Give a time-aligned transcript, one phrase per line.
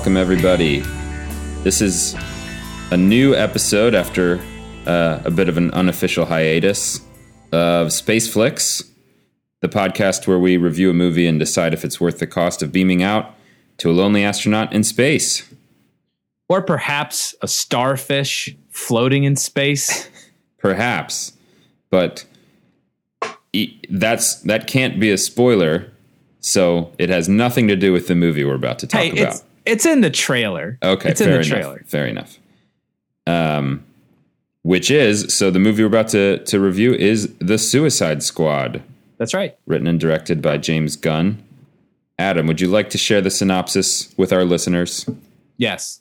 [0.00, 0.78] welcome everybody.
[1.62, 2.16] This is
[2.90, 4.40] a new episode after
[4.86, 7.02] uh, a bit of an unofficial hiatus
[7.52, 8.82] of Space Flicks,
[9.60, 12.72] the podcast where we review a movie and decide if it's worth the cost of
[12.72, 13.34] beaming out
[13.76, 15.46] to a lonely astronaut in space.
[16.48, 20.08] Or perhaps a starfish floating in space.
[20.56, 21.34] Perhaps,
[21.90, 22.24] but
[23.90, 25.92] that's that can't be a spoiler,
[26.40, 29.34] so it has nothing to do with the movie we're about to talk hey, about.
[29.34, 30.78] it's it's in the trailer.
[30.82, 31.48] Okay, it's fair in the enough.
[31.48, 31.82] trailer.
[31.86, 32.38] Fair enough.
[33.26, 33.84] Um,
[34.62, 38.82] which is so the movie we're about to to review is The Suicide Squad,
[39.18, 39.56] That's right.
[39.66, 41.42] written and directed by James Gunn.
[42.18, 45.08] Adam, would you like to share the synopsis with our listeners?
[45.56, 46.00] Yes.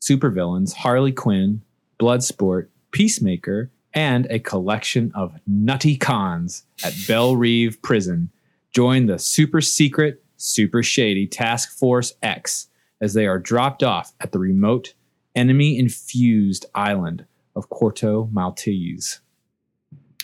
[0.00, 1.60] Supervillains Harley Quinn,
[1.98, 8.30] Bloodsport, Peacemaker, and a collection of nutty cons at Belle Reve Prison
[8.72, 12.68] join the super secret, super shady Task Force X
[13.00, 14.94] as they are dropped off at the remote,
[15.34, 17.24] enemy infused island
[17.56, 19.20] of Corto Maltese.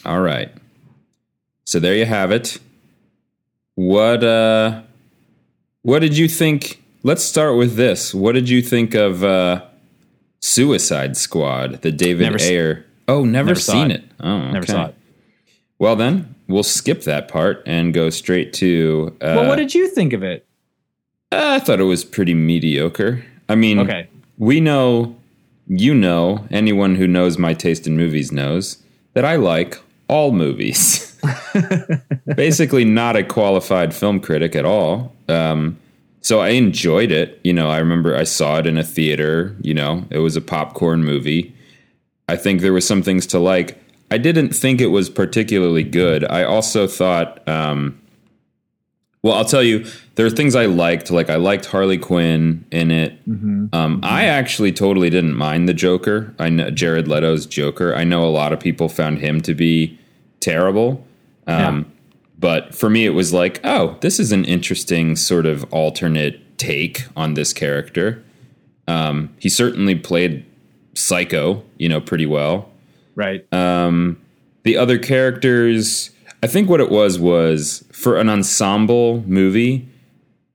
[0.05, 0.50] All right.
[1.64, 2.58] So there you have it.
[3.74, 4.82] What uh
[5.82, 6.82] what did you think?
[7.02, 8.14] Let's start with this.
[8.14, 9.64] What did you think of uh
[10.41, 12.86] Suicide Squad, the David Never Ayer?
[13.08, 14.00] Oh, never, Never seen it.
[14.02, 14.10] it.
[14.20, 14.72] Oh, Never okay.
[14.72, 14.94] saw it.
[15.78, 19.88] Well then, we'll skip that part and go straight to uh well, what did you
[19.88, 20.45] think of it?
[21.32, 23.24] I thought it was pretty mediocre.
[23.48, 24.08] I mean, Okay.
[24.38, 25.16] we know,
[25.66, 28.78] you know, anyone who knows my taste in movies knows
[29.14, 31.16] that I like all movies.
[32.36, 35.12] Basically, not a qualified film critic at all.
[35.28, 35.78] Um,
[36.20, 37.41] so I enjoyed it.
[37.42, 39.56] You know, I remember I saw it in a theater.
[39.62, 41.52] You know, it was a popcorn movie.
[42.28, 43.80] I think there were some things to like.
[44.10, 46.25] I didn't think it was particularly good.
[46.31, 47.47] I also thought.
[47.48, 48.00] Um,
[49.26, 51.10] well, I'll tell you, there are things I liked.
[51.10, 53.19] Like I liked Harley Quinn in it.
[53.72, 56.32] Um, I actually totally didn't mind the Joker.
[56.38, 57.94] I know Jared Leto's Joker.
[57.94, 59.98] I know a lot of people found him to be
[60.41, 61.04] terrible.
[61.47, 61.92] Um,
[62.38, 67.04] But for me, it was like, oh, this is an interesting sort of alternate take
[67.16, 68.22] on this character.
[68.86, 70.44] Um, he certainly played
[70.94, 72.69] Psycho, you know, pretty well
[73.15, 73.44] Right.
[73.50, 76.10] the other characters
[76.42, 79.86] i think what it was was for an ensemble movie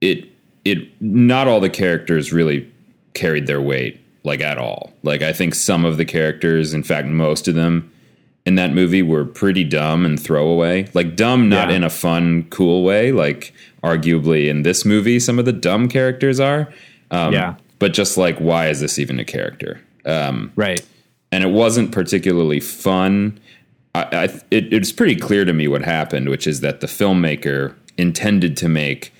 [0.02, 0.26] it
[0.66, 2.70] it not all the characters really
[3.14, 7.08] carried their weight like at all like i think some of the characters in fact
[7.08, 7.92] most of them
[8.46, 11.76] in that movie were pretty dumb and throwaway like dumb not Yeah.
[11.78, 13.54] in a fun cool way like
[13.84, 16.72] arguably in this movie some of the dumb characters are
[17.12, 17.56] um, Yeah.
[17.80, 20.82] but just like why is this even a character um, right.
[21.32, 23.40] and it wasn't particularly fun.
[23.94, 27.76] I, I it, it's pretty clear to me what happened, which is that the filmmaker
[27.98, 29.14] intended to make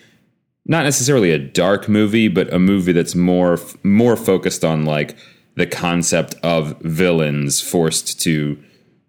[0.66, 5.18] not necessarily a dark movie, but a movie that's more more focused on like
[5.56, 8.58] the concept of villains forced to,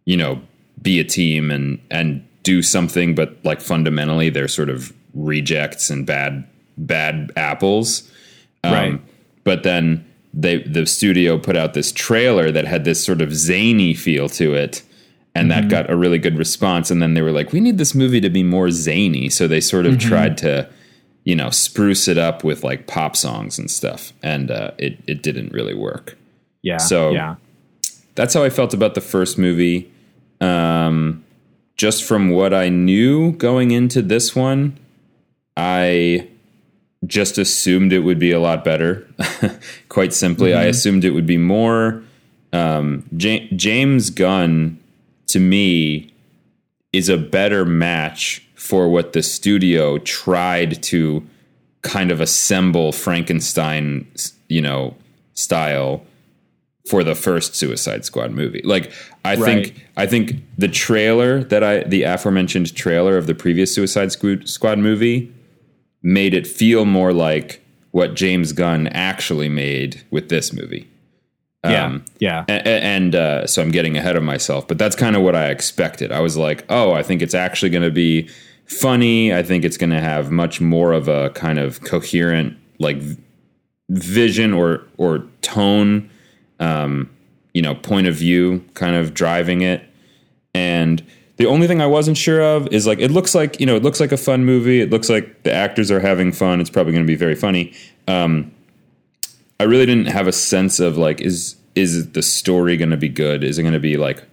[0.05, 0.41] you know,
[0.81, 6.07] be a team and and do something, but like fundamentally they're sort of rejects and
[6.07, 6.47] bad
[6.77, 8.11] bad apples.
[8.65, 9.01] Um, Right.
[9.45, 13.95] But then they the studio put out this trailer that had this sort of zany
[13.95, 14.83] feel to it.
[15.35, 16.91] And that got a really good response.
[16.91, 19.31] And then they were like, we need this movie to be more zany.
[19.31, 20.69] So they sort of tried to,
[21.25, 24.13] you know, spruce it up with like pop songs and stuff.
[24.23, 26.19] And uh, it, it didn't really work.
[26.63, 26.77] Yeah.
[26.77, 27.37] So- yeah.
[28.15, 29.91] That's how I felt about the first movie.
[30.43, 31.25] Um,
[31.79, 34.79] just from what I knew going into this one,
[35.57, 36.29] I
[37.07, 39.07] just assumed it would be a lot better.
[39.89, 42.03] Quite simply, I assumed it would be more.
[42.53, 44.79] Um, Ja- James Gunn,
[45.33, 46.13] to me,
[46.93, 51.27] is a better match for what the studio tried to
[51.83, 54.07] kind of assemble Frankenstein,
[54.49, 54.95] you know,
[55.35, 56.05] style
[56.89, 58.61] for the first Suicide Squad movie.
[58.65, 58.93] Like
[59.25, 59.67] I Right.
[59.67, 64.49] think I think the trailer that I the aforementioned trailer of the previous Suicide Squad
[64.49, 65.33] Squad movie
[66.03, 67.61] made it feel more like
[67.93, 70.89] what James Gunn actually made with this movie.
[71.65, 71.85] Yeah.
[71.87, 72.45] Um, yeah.
[72.49, 75.37] a- a- and uh, so I'm getting ahead of myself, but that's kind of what
[75.37, 76.11] I expected.
[76.11, 78.29] I was like, oh, I think it's actually going to be
[78.67, 79.33] funny.
[79.33, 82.99] I think it's going to have much more of a kind of coherent like
[83.91, 86.11] vision or or tone,
[86.61, 87.11] um,
[87.55, 89.83] you know, point of view, kind of driving it.
[90.55, 91.03] And
[91.37, 93.83] the only thing I wasn't sure of is like it looks like you know it
[93.83, 94.81] looks like a fun movie.
[94.81, 96.61] It looks like the actors are having fun.
[96.61, 97.73] It's probably going to be very funny.
[98.09, 98.53] Um,
[99.63, 103.09] I really didn't have a sense of like is is the story going to be
[103.09, 103.45] good?
[103.45, 104.25] Is it going to be like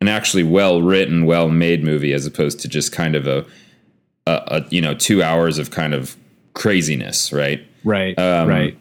[0.00, 3.46] an actually well written, well made movie as opposed to just kind of a,
[4.26, 6.16] a, a you know two hours of kind of
[6.54, 7.64] craziness, right?
[7.84, 8.18] Right.
[8.18, 8.76] Um, right.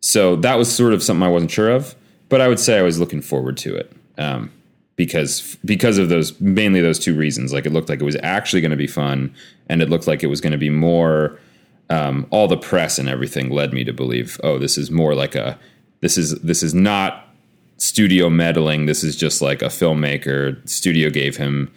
[0.00, 1.94] so that was sort of something I wasn't sure of,
[2.28, 4.52] but I would say I was looking forward to it um,
[4.96, 7.50] because because of those mainly those two reasons.
[7.50, 9.34] Like it looked like it was actually going to be fun,
[9.70, 11.38] and it looked like it was going to be more.
[11.90, 15.34] Um, all the press and everything led me to believe, oh, this is more like
[15.34, 15.58] a
[16.00, 17.26] this is this is not
[17.78, 18.86] studio meddling.
[18.86, 20.66] This is just like a filmmaker.
[20.68, 21.72] Studio gave him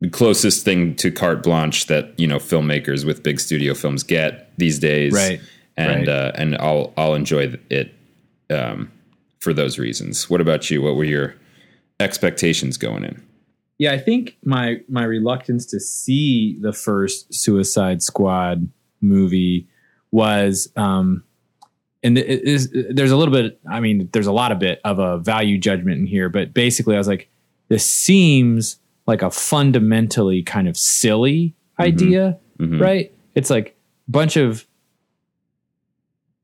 [0.00, 4.52] the closest thing to carte blanche that you know filmmakers with big studio films get
[4.58, 5.40] these days, Right.
[5.76, 6.08] And Right.
[6.08, 7.94] Uh, and I'll I'll enjoy it
[8.50, 8.90] um,
[9.40, 10.28] for those reasons.
[10.28, 10.82] What about you?
[10.82, 11.34] What were your
[12.00, 13.22] expectations going in?
[13.78, 18.68] Yeah, I think my my reluctance to see the first Suicide Squad
[19.02, 19.66] movie
[20.10, 21.22] was um
[22.02, 24.98] and it is there's a little bit I mean there's a lot of bit of
[24.98, 27.28] a value judgment in here, but basically I was like
[27.68, 32.80] this seems like a fundamentally kind of silly idea, Mhm.
[32.80, 33.12] right?
[33.34, 33.76] It's like
[34.08, 34.66] a bunch of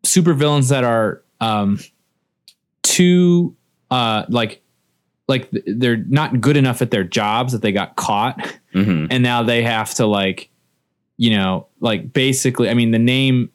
[0.04, 1.78] supervillains that are um
[2.82, 3.54] too
[3.90, 4.62] uh like
[5.28, 8.38] like they're not good enough at their jobs that they got caught
[8.74, 9.08] Mhm.
[9.10, 10.50] and now they have to like
[11.18, 13.50] you know like basically i mean the name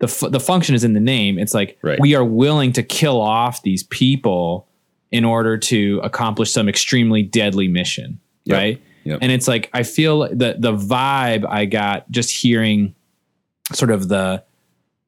[0.00, 2.00] the fu- the function is in the name it's like Right.
[2.00, 4.66] we are willing to kill off these people
[5.12, 8.56] in order to accomplish some extremely deadly mission Yep.
[8.56, 9.18] right Yep.
[9.22, 12.94] and it's like i feel the the vibe i got just hearing
[13.72, 14.42] sort of the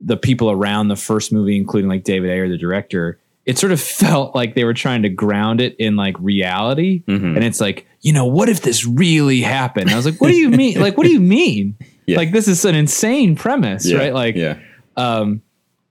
[0.00, 3.80] the people around the first movie including like david ayer the director it sort of
[4.02, 7.34] felt like they were trying to ground it in like reality Mhm.
[7.34, 9.90] and it's like you know what if this really happened?
[9.90, 10.80] I was like what do you mean?
[10.80, 11.76] Like what do you mean?
[12.06, 12.16] Yeah.
[12.16, 14.14] like this is an insane premise Yeah, right?
[14.14, 14.58] Like yeah,
[14.96, 15.42] um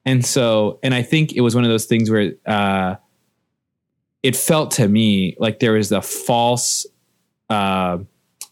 [0.04, 2.96] and so and i think it was one of those things where uh
[4.24, 6.88] it felt to me like there was a false
[7.52, 8.00] uh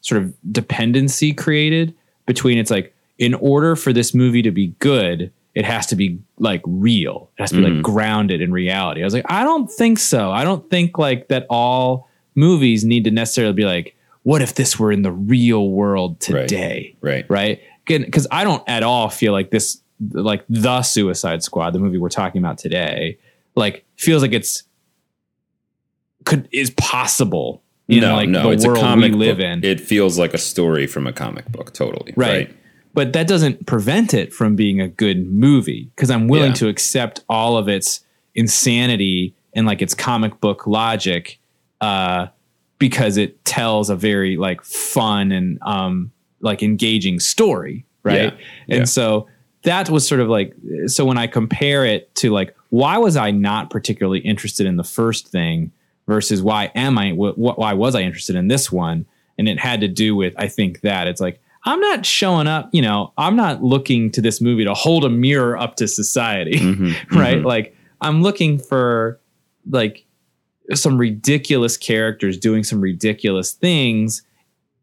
[0.02, 1.96] sort of dependency created
[2.28, 6.20] between it's like in order for this movie to be good it has to be
[6.38, 7.32] like real.
[7.38, 9.02] It has to be like grounded in reality.
[9.02, 10.30] I was like i don't think so.
[10.30, 14.80] I don't think like that all movies need to necessarily be like what if this
[14.80, 17.26] were in the real world today right.
[17.30, 17.62] right?
[17.86, 19.80] Because I don't at all feel like this,
[20.12, 23.20] like the Suicide Squad, the movie we're talking about today,
[23.56, 24.64] like feels like it's
[26.26, 29.46] could is possible in no, like no, the it's world a comic we live book.
[29.46, 32.14] in, It feels like a story from a comic book, totally.
[32.16, 32.48] right?
[32.48, 32.58] Right.
[32.96, 36.56] But that doesn't prevent it from being a good movie because I'm willing Yeah.
[36.56, 38.00] to accept all of its
[38.34, 41.40] insanity and like its comic book logic,
[41.82, 42.28] uh,
[42.80, 46.12] because it tells a very like fun and um
[46.42, 48.34] like engaging story, right?
[48.34, 48.46] Yeah.
[48.70, 48.84] And Yeah.
[48.86, 49.28] so
[49.64, 50.54] that was sort of like
[50.88, 54.84] so when I compare it to like why was I not particularly interested in the
[54.84, 55.72] first thing
[56.08, 59.06] versus why am I wh- wh- why was I interested in this one?
[59.38, 62.70] And it had to do with I think that it's like I'm not showing up,
[62.74, 66.60] you know, I'm not looking to this movie to hold a mirror up to society,
[66.60, 67.40] Mhm, right?
[67.40, 67.46] mhm.
[67.46, 69.20] Like I'm looking for
[69.72, 70.06] like
[70.74, 74.24] some ridiculous characters doing some ridiculous things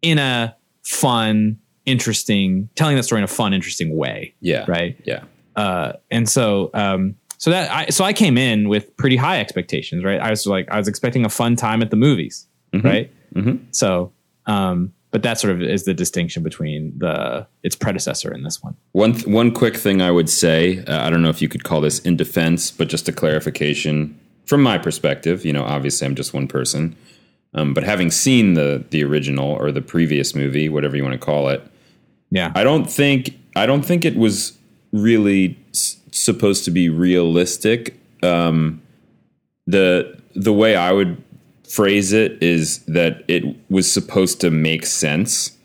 [0.03, 4.65] in a fun, interesting, telling that story in a fun, interesting way, Yeah.
[4.69, 4.97] right?
[5.05, 5.25] Yeah.
[5.57, 10.05] Uh, and so, um, so that I, so I came in with pretty high expectations,
[10.05, 10.21] right?
[10.21, 12.85] I was like, I was expecting a fun time at the movies, Mhm.
[12.85, 13.11] right?
[13.35, 13.59] Mhm.
[13.73, 14.13] So,
[14.47, 18.75] um, but that sort of is the distinction between the its predecessor and this one.
[18.93, 21.65] One th- one quick thing I would say, uh, I don't know if you could
[21.65, 25.45] call this in defense, but just a clarification from my perspective.
[25.45, 26.95] You know, obviously I'm just one person,
[27.55, 31.25] um, but having seen the the original or the previous movie, whatever you want to
[31.25, 31.63] call it,
[32.31, 34.57] Yeah, I don't think I don't think it was
[34.93, 37.99] really s- supposed to be realistic.
[38.23, 38.81] Um,
[39.67, 41.23] the the way I would
[41.69, 45.57] phrase it is that it was supposed to make sense,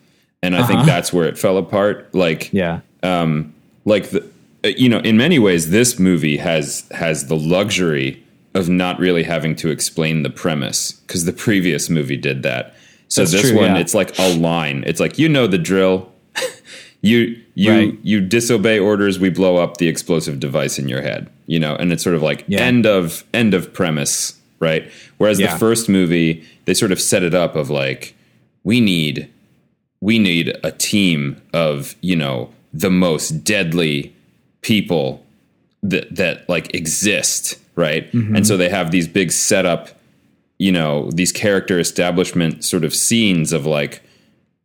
[0.41, 0.86] and I think Uh-huh.
[0.86, 2.13] that's where it fell apart.
[2.13, 3.53] Like yeah, um,
[3.86, 4.24] like the,
[4.65, 8.22] uh, you know, in many ways, this movie has has the luxury
[8.58, 12.76] of not really having to explain the premise because the previous movie did that.
[13.08, 13.78] So That's this true, one, yeah.
[13.80, 14.84] it's like a line.
[14.86, 16.12] It's like you know the drill.
[17.02, 17.98] you you Right.
[18.04, 21.30] you disobey orders, we blow up the explosive device in your head.
[21.46, 22.62] You know, and it's sort of like Yeah.
[22.62, 24.90] end of end of premise, right?
[25.18, 25.54] Whereas Yeah.
[25.54, 28.16] the first movie, they sort of set it up of like
[28.64, 29.30] we need
[30.02, 34.14] we need a team of you know the most deadly
[34.62, 35.24] people
[35.82, 39.89] that that like exist right and so they have these big setup
[40.57, 44.01] you know these character establishment sort of scenes of like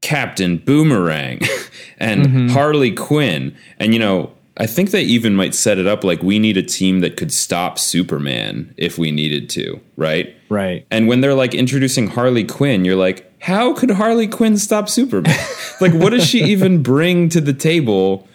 [0.01, 1.41] captain boomerang
[1.99, 6.21] and harley quinn and you know i think they even might set it up like
[6.23, 10.87] we need a team that could stop superman if we needed to right right.
[10.91, 15.37] and when they're like introducing Harley Quinn, you're like, how could Harley Quinn stop Superman?
[15.81, 18.29] like, what does she even bring to the table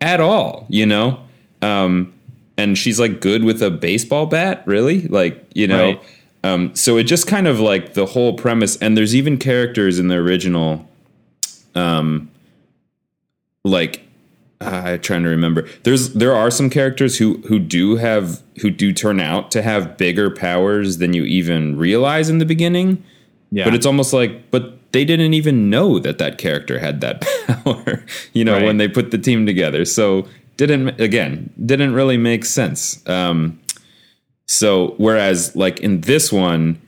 [0.00, 0.66] at all?
[0.68, 1.20] You know?
[1.62, 2.12] Um,
[2.60, 5.86] and she's like good with a baseball bat, really, like you know.
[5.92, 6.00] Right.
[6.42, 10.08] Um, so it just kind of like the whole premise, and there's even characters in
[10.08, 10.88] the original,
[11.74, 12.30] um,
[13.64, 14.02] like
[14.60, 15.68] uh, I'm trying to remember.
[15.84, 19.96] There's there are some characters who who do have who do turn out to have
[19.96, 23.02] bigger powers than you even realize in the beginning.
[23.50, 23.64] Yeah.
[23.64, 27.20] But it's almost like, but they didn't even know that that character had that
[27.64, 28.64] power, you know, Right.
[28.64, 29.84] when they put the team together.
[29.84, 30.26] So
[30.66, 33.06] didn't again didn't really make sense.
[33.08, 33.60] Um,
[34.46, 36.80] so whereas like in this one,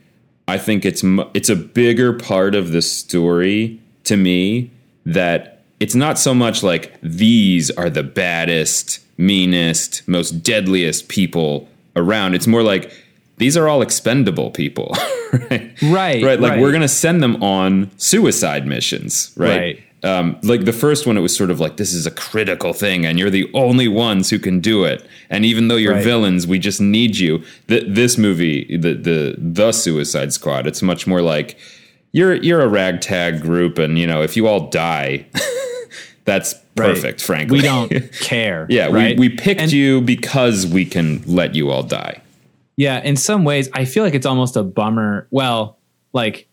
[0.47, 1.03] I think it's
[1.35, 4.71] it's a bigger part of the story to me
[5.07, 12.35] that it's not so much like these are the baddest, meanest, most deadliest people around.
[12.35, 12.93] It's more like
[13.39, 14.95] these are all expendable people,
[15.33, 15.73] right?
[15.83, 16.41] Right, right.
[16.41, 16.61] Like right.
[16.61, 19.59] we're gonna send them on suicide missions, right?
[19.59, 19.83] Right.
[20.05, 23.07] Um, like the first one, it was sort of like this is a critical thing,
[23.07, 25.07] and you're the only ones who can do it.
[25.31, 26.03] And even though you're Right.
[26.05, 27.43] villains, we just need you.
[27.69, 31.57] Th- this movie, the the the Suicide Squad, it's much more like
[32.11, 35.27] you're you're a ragtag group, and you know if you all die,
[36.25, 36.95] that's Right.
[36.95, 37.21] perfect.
[37.21, 37.91] Frankly, we don't
[38.21, 38.67] care.
[38.71, 39.19] yeah, right?
[39.19, 42.23] we we picked And- you because we can let you all die.
[42.77, 45.27] Yeah, in some ways, I feel like it's almost a bummer.
[45.31, 45.77] Well,
[46.15, 46.49] like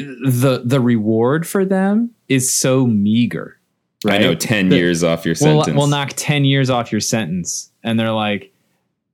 [0.00, 3.58] the the reward for them is so meager.
[4.04, 4.20] Right?
[4.20, 5.76] I know ten The- years off your We'll, sentence.
[5.76, 8.52] we'll knock ten years off your sentence, and they're like,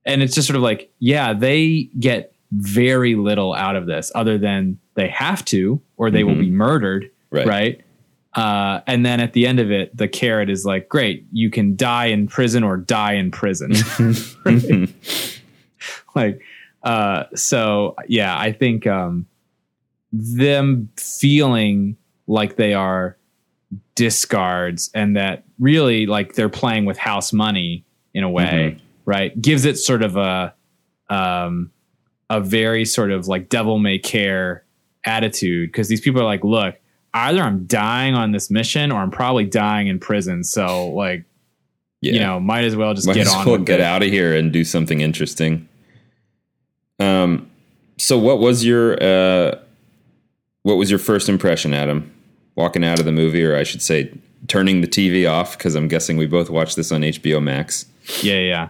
[0.05, 4.37] and it's just sort of like, yeah, they get very little out of this, other
[4.37, 7.47] than they have to, or they will be murdered, Right.
[7.47, 7.81] right?
[8.35, 11.75] Uh, and then at the end of it, the carrot is like, great, you can
[11.75, 13.73] die in prison or die in prison.
[16.15, 16.41] Like,
[16.83, 19.25] uh, so yeah, I think um,
[20.17, 23.17] them feeling like they are
[23.95, 29.39] discards and that really like they're playing with house money in a way, right?
[29.41, 30.53] Gives it sort of a
[31.09, 31.71] um,
[32.29, 34.63] a very sort of like devil may care
[35.03, 36.75] attitude because these people are like, look,
[37.13, 40.43] either I'm dying on this mission or I'm probably dying in prison.
[40.43, 41.25] So like,
[42.01, 42.13] Yeah.
[42.13, 43.83] you know, might as well just Might get on well get it.
[43.83, 45.67] out of here and do something interesting.
[46.99, 47.49] Um,
[47.97, 49.59] so what was your uh,
[50.65, 52.11] what was your first impression, Adam?
[52.55, 54.11] Walking out of the movie, or I should say,
[54.47, 57.85] turning the TV off, because I'm guessing we both watched this on HBO Max.
[58.23, 58.69] Yeah, yeah.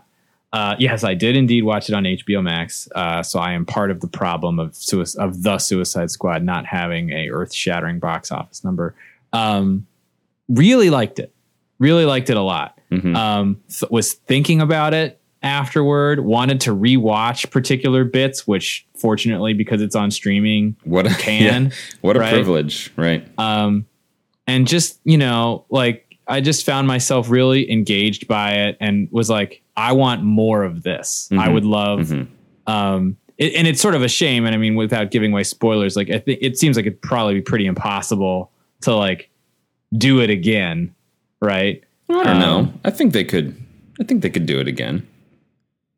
[0.51, 2.89] Uh, yes, I did indeed watch it on HBO Max.
[2.93, 6.65] Uh, so I am part of the problem of sui- of the Suicide Squad not
[6.65, 8.93] having a earth shattering box office number.
[9.31, 9.87] Um,
[10.49, 11.33] really liked it.
[11.79, 12.77] Really liked it a lot.
[12.91, 13.15] Mhm.
[13.15, 16.21] Um, th- was thinking about it afterward.
[16.21, 21.69] Wanted to rewatch particular bits, which fortunately, because it's on streaming, What a Can, yeah,
[22.01, 22.33] what a right?
[22.33, 23.25] privilege, right?
[23.37, 23.85] um,
[24.47, 29.27] and just you know like i just found myself really engaged by it and was
[29.29, 31.53] like i want more of this i Mhm.
[31.53, 32.27] would love Mhm.
[32.67, 35.95] um it, and it's sort of a shame and i mean without giving away spoilers
[35.95, 39.29] like i think it seems like it'd probably be pretty impossible to like
[39.97, 40.93] do it again
[41.41, 42.73] right I don't Um, know.
[42.83, 43.55] I think they could.
[43.99, 45.07] I think they could do it again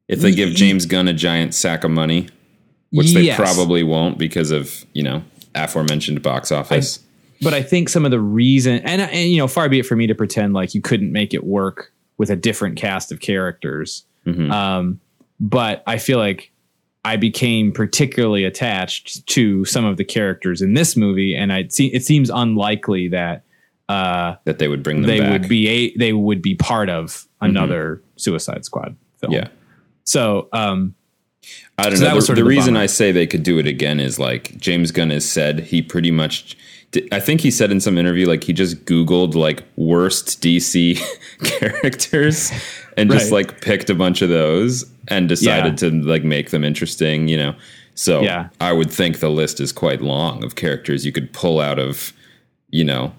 [0.07, 2.29] if they give James Gunn a giant sack of money,
[2.91, 5.23] which they probably won't because of you know
[5.55, 6.99] aforementioned box office.
[7.41, 9.95] but I think some of the reason, and, and you know, far be it for
[9.95, 14.05] me to pretend like you couldn't make it work with a different cast of characters.
[14.25, 14.51] Mhm.
[14.51, 14.99] Um,
[15.39, 16.51] but I feel like
[17.05, 21.87] I became particularly attached to some of the characters in this movie, and I see
[21.87, 23.43] it seems unlikely that
[23.87, 25.31] uh, that they would bring them they back.
[25.31, 29.31] would be a they would be part of another Suicide Squad film.
[29.33, 29.47] yeah.
[30.07, 30.95] So um,
[31.77, 32.19] I don't So know.
[32.21, 32.83] The, the reason bummer.
[32.83, 36.11] I say they could do it again is like James Gunn has said he pretty
[36.11, 36.57] much.
[37.11, 40.97] I think he said in some interview like he just Googled like worst DC
[41.43, 42.51] characters
[42.95, 43.47] and just Right.
[43.49, 47.27] like picked a bunch of those and decided to like make them interesting.
[47.27, 47.55] You know,
[47.93, 48.47] so Yeah.
[48.61, 52.13] I would think the list is quite long of characters you could pull out of,
[52.69, 53.11] you know,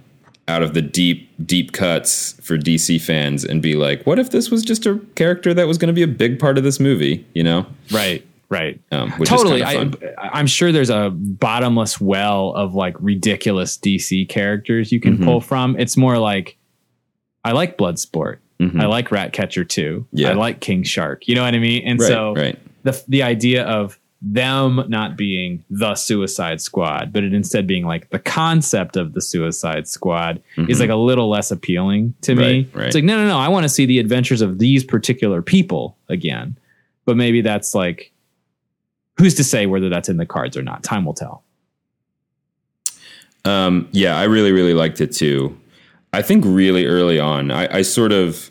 [0.48, 4.50] out of the deep deep cuts for DC fans and be like, what if this
[4.50, 7.24] was just a character that was going to be a big part of this movie?
[7.34, 7.66] You know.
[7.92, 8.80] right, right.
[8.90, 9.62] Um, which totally.
[9.62, 10.14] I, kind of fun.
[10.18, 15.24] I'm sure there's a bottomless well of like ridiculous DC characters you can Mhm.
[15.24, 15.76] pull from.
[15.78, 16.56] It's more like
[17.44, 18.38] I like Bloodsport.
[18.60, 18.80] Mhm.
[18.80, 20.06] I like Ratcatcher too.
[20.12, 20.30] Yeah.
[20.30, 21.28] I like King Shark.
[21.28, 21.82] You know what I mean?
[21.86, 22.58] And right, so right.
[22.82, 28.10] the the idea of them not being the Suicide Squad, but it instead being like
[28.10, 30.80] the concept of the Suicide Squad is Mhm.
[30.80, 32.42] like a little less appealing to me.
[32.42, 32.86] Right, right.
[32.86, 33.38] It's like no, no, no.
[33.38, 36.58] I want to see the adventures of these particular people again.
[37.04, 38.12] But maybe that's like,
[39.18, 40.82] who's to say whether that's in the cards or not?
[40.82, 41.44] Time will tell.
[43.44, 45.56] Um, yeah, I really, really liked it too.
[46.12, 48.50] I think really early on, I, I sort of,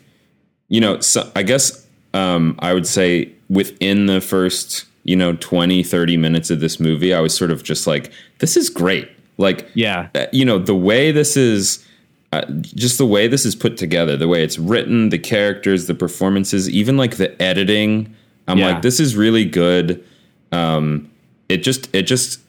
[0.68, 5.82] you know, so I guess um, I would say within the first, you know, 20,
[5.82, 9.08] 30 minutes of this movie, I was sort of just like, this is great.
[9.38, 10.08] Like, Yeah.
[10.14, 11.84] uh, you know, the way this is,
[12.32, 15.94] uh, just the way this is put together, the way it's written, the characters, the
[15.94, 18.14] performances, even like the editing.
[18.46, 18.72] I'm Yeah.
[18.72, 20.04] like, this is really good.
[20.52, 21.08] Um,
[21.48, 22.40] it just, it just,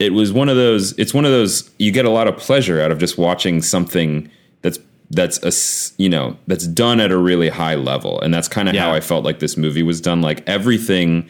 [0.00, 0.92] it was one of those.
[0.98, 1.70] It's one of those.
[1.78, 4.30] You get a lot of pleasure out of just watching something
[4.62, 4.78] that's
[5.10, 5.50] that's a
[6.02, 8.82] you know that's done at a really high level, and that's kind of Yeah.
[8.82, 10.20] how I felt like this movie was done.
[10.20, 11.26] Like everything,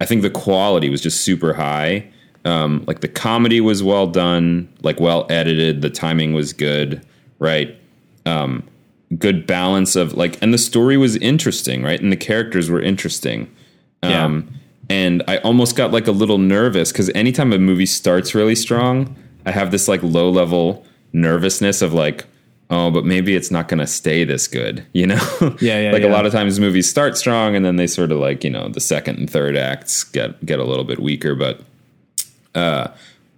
[0.00, 2.10] I think the quality was just super high.
[2.44, 5.82] Um, like the comedy was well done, like well edited.
[5.82, 7.04] The timing was good,
[7.38, 7.76] right?
[8.24, 8.62] Um,
[9.18, 12.00] good balance of like, and the story was interesting, right?
[12.00, 13.54] And the characters were interesting.
[14.02, 14.24] Yeah.
[14.24, 14.54] Um,
[14.88, 19.16] and I almost got like a little nervous because anytime a movie starts really strong,
[19.44, 22.24] I have this like low level nervousness of like,
[22.70, 25.20] oh, but maybe it's not going to stay this good, you know?
[25.60, 26.08] Yeah, yeah, like yeah.
[26.08, 28.68] a lot of times movies start strong and then they sort of like, you know,
[28.68, 31.34] the second and third acts get get a little bit weaker.
[31.34, 31.60] But
[32.54, 32.88] uh,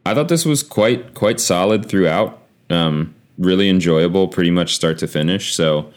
[0.05, 2.43] I thought this was quite quite solid throughout.
[2.69, 5.55] Um, really enjoyable, pretty much start to finish.
[5.55, 5.93] So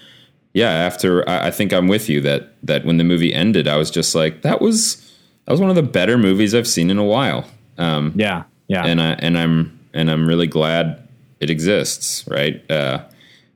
[0.54, 3.78] yeah, after I, I think I'm with you that that when the movie ended, I
[3.78, 4.98] was just like, that was
[5.46, 7.46] that was one of the better movies I've seen in a while.
[7.78, 8.44] Um, Yeah.
[8.68, 8.86] Yeah.
[8.86, 11.08] and I and I'm and I'm really glad
[11.40, 12.26] it exists.
[12.28, 12.70] Right?
[12.72, 13.04] Uh,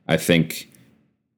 [0.08, 0.68] I think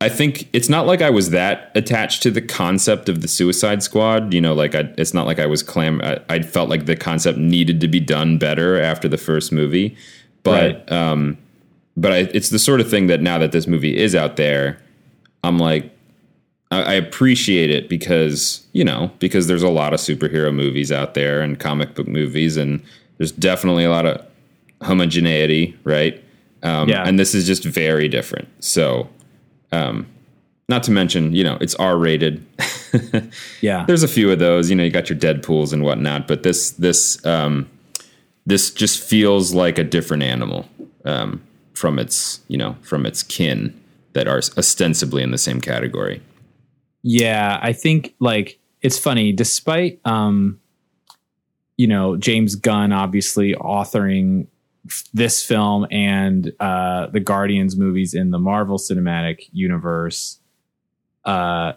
[0.01, 3.83] I think it's not like I was that attached to the concept of the Suicide
[3.83, 4.33] Squad.
[4.33, 6.01] You know, like I, it's not like I was clam.
[6.03, 9.97] I, I felt like the concept needed to be done better after the first movie,
[10.43, 11.37] but um,
[11.97, 14.81] but I, it's the sort of thing that now that this movie is out there,
[15.45, 15.93] I'm like.
[16.71, 21.15] I I appreciate it because you know because there's a lot of superhero movies out
[21.15, 22.81] there and comic book movies and
[23.19, 24.25] there's definitely a lot of
[24.81, 26.23] homogeneity, right?
[26.63, 27.05] Um, Yeah.
[27.07, 28.49] And this is just very different.
[28.63, 29.09] So,
[29.73, 30.07] um,
[30.69, 32.47] not to mention, you know, it's R rated.
[33.61, 33.85] yeah.
[33.87, 34.71] There's a few of those.
[34.71, 37.69] You know, you got your Deadpool's and whatnot, but this this um,
[38.47, 40.69] this just feels like a different animal
[41.05, 41.43] um,
[41.75, 43.79] from its you know from its kin
[44.13, 46.23] that are ostensibly in the same category.
[47.03, 50.61] Yeah, I think like it's funny, despite um,
[51.77, 54.47] you know, James Gunn obviously authoring
[55.13, 60.41] this film and uh the Guardians movies in the Marvel Cinematic Universe,
[61.25, 61.73] uh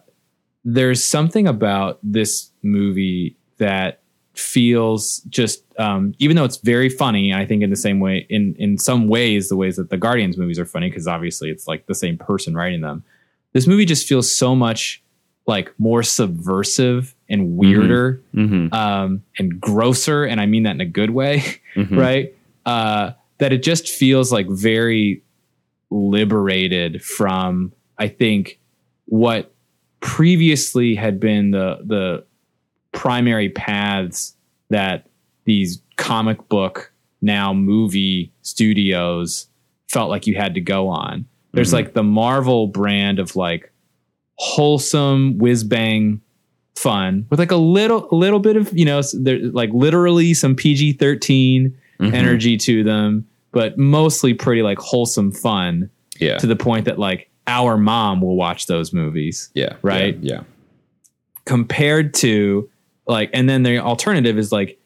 [0.65, 3.99] there's something about this movie that
[4.33, 8.55] feels just um even though it's very funny i think in the same way in
[8.57, 11.85] in some ways the ways that the guardians movies are funny because obviously it's like
[11.85, 13.03] the same person writing them
[13.51, 15.03] this movie just feels so much
[15.45, 18.73] like more subversive and weirder Mm-hmm.
[18.73, 21.43] um, and grosser, and I mean that in a good way,
[21.75, 21.97] Mhm.
[22.05, 22.33] right?
[22.65, 25.21] Uh, that it just feels like very
[25.89, 28.59] liberated from, I think,
[29.05, 29.53] what
[29.99, 32.25] previously had been the the
[32.91, 34.35] primary paths
[34.69, 35.07] that
[35.45, 39.47] these comic book now movie studios
[39.89, 41.25] felt like you had to go on.
[41.53, 41.73] There's Mhm.
[41.73, 43.71] like the Marvel brand of like
[44.35, 46.21] wholesome whiz bang
[46.75, 50.55] fun with like a little a little bit of you know there like literally some
[50.55, 52.13] PG 13 Mhm.
[52.13, 56.37] energy to them, but mostly pretty like wholesome fun Yeah.
[56.37, 59.73] to the point that like our mom will watch those movies yeah.
[59.81, 60.17] right?
[60.21, 60.41] Yeah.
[61.45, 62.69] compared to
[63.05, 64.79] like and then the alternative is like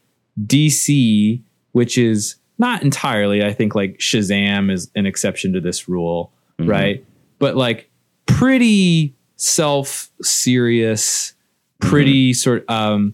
[0.46, 1.42] DC
[1.74, 6.68] which is not entirely I think like Shazam is an exception to this rule Mhm.
[6.68, 7.06] right
[7.38, 7.90] but like
[8.26, 11.34] pretty self serious
[11.80, 13.14] pretty sort um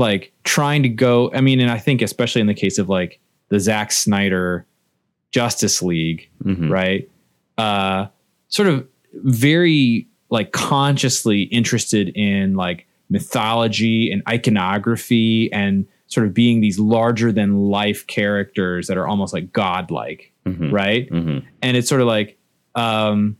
[0.00, 3.20] like trying to go I mean and I think especially in the case of like
[3.50, 4.66] the Zack Snyder
[5.30, 6.70] Justice League Mhm.
[6.70, 7.08] right?
[7.58, 8.06] Uh,
[8.48, 16.60] sort of very like consciously interested in like mythology and iconography and sort of being
[16.60, 20.72] these larger than life characters that are almost like godlike, Mhm.
[20.72, 21.08] right?
[21.10, 21.44] Mhm.
[21.62, 22.36] And it's sort of like
[22.76, 23.36] um,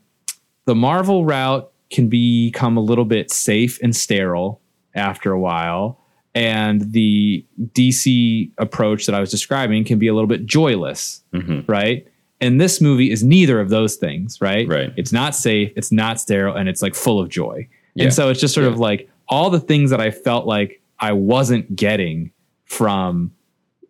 [0.65, 4.61] the Marvel route can become a little bit safe and sterile
[4.95, 6.00] after a while.
[6.35, 11.65] And the DC approach that I was describing can be a little bit joyless Mhm.
[11.69, 12.07] right?
[12.41, 14.67] And this movie is neither of those things, right?
[14.69, 14.93] Right.
[14.97, 17.67] It's not safe, it's not sterile, and it's like full of joy.
[17.95, 18.05] Yeah.
[18.05, 18.73] And so it's just sort Yeah.
[18.73, 22.31] of like all the things that I felt like I wasn't getting
[22.65, 23.33] from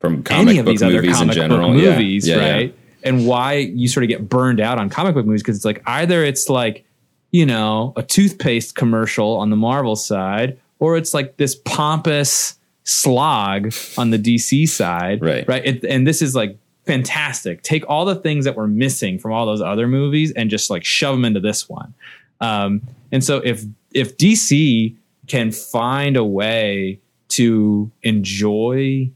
[0.01, 1.73] From comic any of book these other movies comic in general.
[1.75, 2.37] book movies, yeah.
[2.53, 2.75] right?
[3.05, 5.83] And why you sort of get burned out on comic book movies because it's like
[5.87, 6.85] either it's like,
[7.33, 13.73] you know, a toothpaste commercial on the Marvel side, or it's like this pompous slog
[13.97, 15.23] on the DC side.
[15.23, 15.47] Right.
[15.47, 15.65] Right.
[15.65, 17.63] It, and this is like fantastic.
[17.63, 20.85] Take all the things that were missing from all those other movies and just like
[20.85, 21.95] shove them into this one.
[22.41, 23.63] Um, and so if
[23.95, 24.97] if DC
[25.29, 29.11] can find a way to enjoy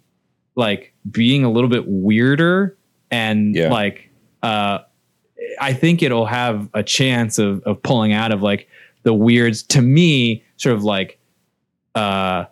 [0.54, 2.76] like being a little bit weirder
[3.10, 3.70] and Yeah.
[3.70, 4.08] like
[4.42, 4.80] uh
[5.60, 8.68] I think it'll have a chance of of pulling out of like
[9.02, 11.18] the weirds to me sort of like
[11.94, 12.44] uh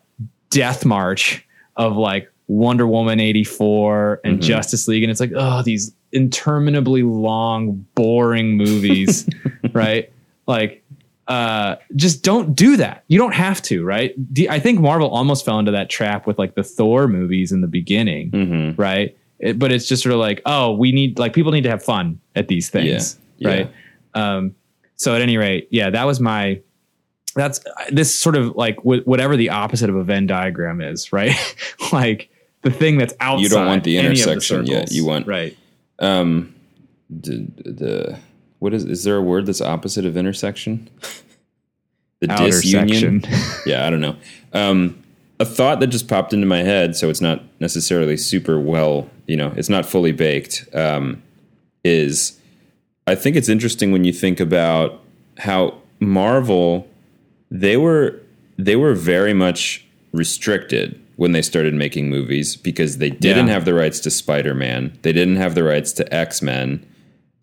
[0.51, 4.43] death march of like Wonder Woman 84 and Mhm.
[4.43, 9.29] Justice League and it's like oh these interminably long boring movies
[9.73, 10.13] right
[10.47, 10.85] like
[11.29, 14.15] uh just don't do that you don't have to right
[14.51, 17.69] I think Marvel almost fell into that trap with like the Thor movies in the
[17.69, 18.81] beginning Mm-hmm.
[18.81, 19.17] right?
[19.39, 21.83] It- but it's just sort of like, oh, we need like people need to have
[21.83, 23.57] fun at these things, Yeah, yeah.
[23.57, 23.73] right?
[24.15, 24.55] Um,
[24.97, 26.61] so at any rate, yeah, that was my.
[27.35, 31.33] That's this sort of like wh- whatever the opposite of a Venn diagram is, right?
[31.93, 32.29] like
[32.63, 33.43] the thing that's outside.
[33.43, 34.93] You don't want the intersection, yeah, circles.
[34.93, 35.57] you want- right.
[35.99, 36.55] Um,
[37.09, 38.19] the, the
[38.59, 40.89] what is is there a word that's opposite of intersection?
[42.21, 43.25] The Outer disunion.
[43.67, 44.17] yeah, I don't know.
[44.53, 45.03] Um,
[45.41, 49.37] a thought that just popped into my head, so it's not necessarily super well, you
[49.37, 50.65] know, it's not fully baked.
[50.73, 51.21] Um,
[51.85, 52.39] is
[53.09, 55.01] I think it's interesting when you think about
[55.39, 56.87] how Marvel
[57.53, 58.19] they were
[58.59, 63.53] they were very much restricted when they started making movies because they didn't Yeah.
[63.55, 64.99] have the rights to Spider-Man.
[65.03, 66.85] They didn't have the rights to X-Men.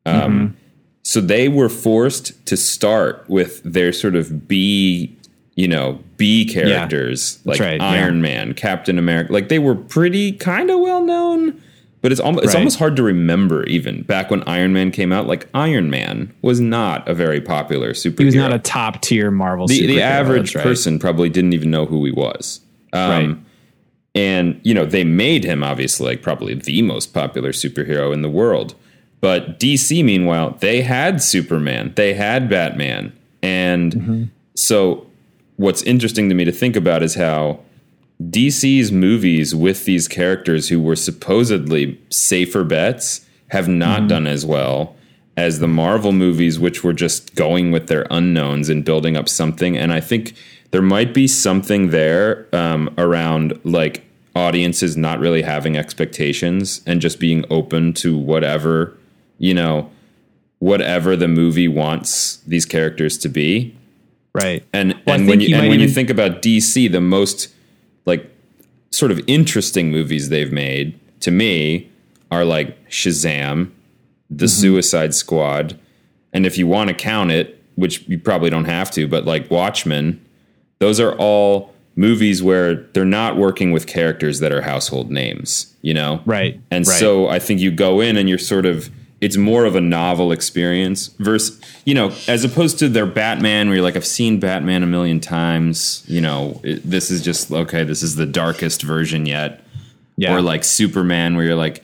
[0.06, 0.56] Um,
[1.04, 5.16] So they were forced to start with their sort of B,
[5.56, 8.22] you know, B characters like right, Iron yeah.
[8.22, 9.32] Man, Captain America.
[9.32, 11.62] Like they were pretty kind of well known,
[12.02, 15.28] but it's almost it's almost hard to remember even back when Iron Man came out.
[15.28, 18.20] Like Iron Man was not a very popular superhero.
[18.20, 19.68] He was not a top tier Marvel.
[19.68, 20.64] the the average right.
[20.64, 22.62] person probably didn't even know who he was.
[22.94, 23.38] Um, Right.
[24.16, 28.30] And you know they made him obviously like probably the most popular superhero in the
[28.30, 28.74] world.
[29.22, 33.12] But DC, meanwhile, they had Superman, they had Batman,
[33.44, 34.24] and Mm-hmm.
[34.56, 35.06] so
[35.58, 37.60] what's interesting to me to think about is how
[38.22, 44.96] DC's movies with these characters who were supposedly safer bets have not done as well
[45.38, 49.78] as the Marvel movies, which were just going with their unknowns and building up something.
[49.78, 50.34] And I think
[50.72, 54.04] there might be something there um, around like
[54.36, 58.98] audiences not really having expectations and just being open to whatever,
[59.38, 59.90] you know,
[60.60, 63.76] whatever the movie wants these characters to be.
[64.34, 64.64] right?
[64.74, 67.48] And Well, and when you and when you think about DC, the most
[68.92, 71.90] sort of interesting movies they've made to me
[72.32, 73.72] are like Shazam,
[74.30, 74.62] The Mm-hmm.
[74.62, 75.80] Suicide Squad,
[76.34, 79.50] and if you want to count it, which you probably don't have to, but like
[79.50, 80.24] Watchmen,
[80.80, 85.94] those are all movies where they're not working with characters that are household names, you
[85.94, 86.22] know?
[86.26, 86.60] Right.
[86.72, 87.00] And right.
[87.00, 88.90] so I think you go in and you're sort of
[89.22, 93.76] it's more of a novel experience versus you know as opposed to their Batman where
[93.78, 97.84] you're like I've seen Batman a million times, you know, it, this is just okay,
[97.84, 99.62] this is the darkest version yet.
[100.18, 100.34] yeah.
[100.36, 101.84] Or like Superman where you're like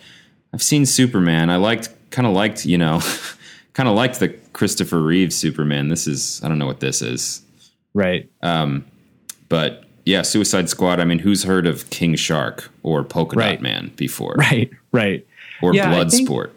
[0.54, 1.50] I've seen Superman.
[1.50, 3.02] I liked kind of liked, you know,
[3.74, 5.89] kind of liked the Christopher Reeve Superman.
[5.89, 7.41] This is I don't know what this is.
[7.93, 8.30] right.
[8.41, 8.86] um
[9.50, 13.62] But yeah, Suicide Squad, I mean, who's heard of King Shark or Polka Dot Right.
[13.62, 14.36] Man before?
[14.38, 14.69] Right.
[14.91, 15.26] Right.
[15.62, 16.52] Or Yeah, I think- Bloodsport.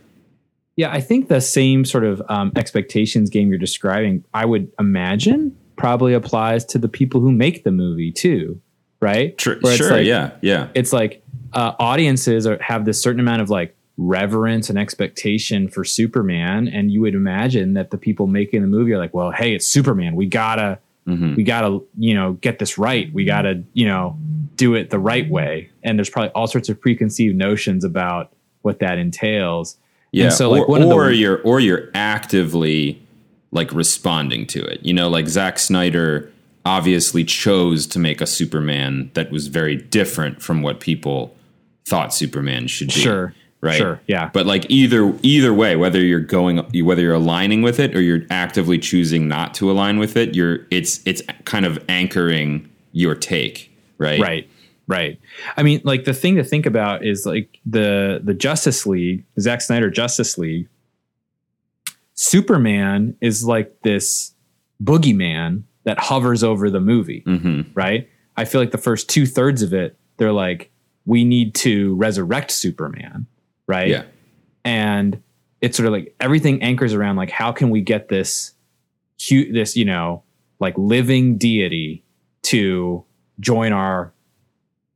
[0.78, 5.56] Yeah, I think the same sort of um, expectations game you're describing, I would imagine,
[5.76, 8.60] probably applies to the people who make the movie too,
[9.00, 9.38] right?
[9.76, 10.68] Sure, like- yeah, yeah.
[10.74, 15.84] It's like uh, audiences are, have this certain amount of like reverence and expectation for
[15.84, 19.54] Superman, and you would imagine that the people making the movie are like, well, hey,
[19.56, 21.34] it's Superman, we gotta, Mhm.
[21.34, 24.16] we gotta, you know, get this right, we gotta, you know,
[24.54, 28.30] do it the right way, and there's probably all sorts of preconceived notions about
[28.62, 29.76] what that entails.
[30.12, 33.00] Yeah, And so, like, or, one of the- or you're or you're actively
[33.50, 34.80] like responding to it.
[34.84, 36.30] You know, like Zack Snyder
[36.64, 41.34] obviously chose to make a Superman that was very different from what people
[41.86, 42.94] thought Superman should be.
[43.00, 43.34] Sure.
[43.60, 43.76] Right.
[43.76, 44.00] Sure.
[44.06, 44.30] Yeah.
[44.32, 48.22] But like either either way, whether you're going whether you're aligning with it or you're
[48.30, 53.72] actively choosing not to align with it, you're it's it's kind of anchoring your take,
[53.98, 54.20] right?
[54.20, 54.48] Right.
[54.88, 55.20] Right.
[55.56, 59.42] I mean, like the thing to think about is like the the Justice League, the
[59.42, 60.66] Zack Snyder Justice League.
[62.14, 64.34] Superman is like this
[64.82, 68.08] boogeyman that hovers over the movie, hmm right?
[68.36, 70.70] I feel like the first two thirds of it, they're like,
[71.06, 73.26] we need to resurrect Superman,
[73.66, 73.88] right?
[73.88, 74.02] Yeah.
[74.64, 75.22] and
[75.60, 78.52] it's sort of like everything anchors around like how can we get this
[79.28, 80.22] hu- this you know
[80.60, 82.04] like living deity
[82.42, 83.04] to
[83.40, 84.12] join our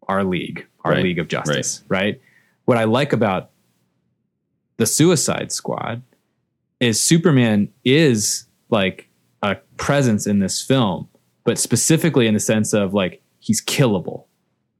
[0.08, 2.20] our league our Right, league of justice right.
[2.64, 3.50] what i like about
[4.76, 6.02] the suicide squad
[6.80, 9.08] is superman is like
[9.42, 11.08] a presence in this film
[11.44, 14.24] but specifically in the sense of like he's killable.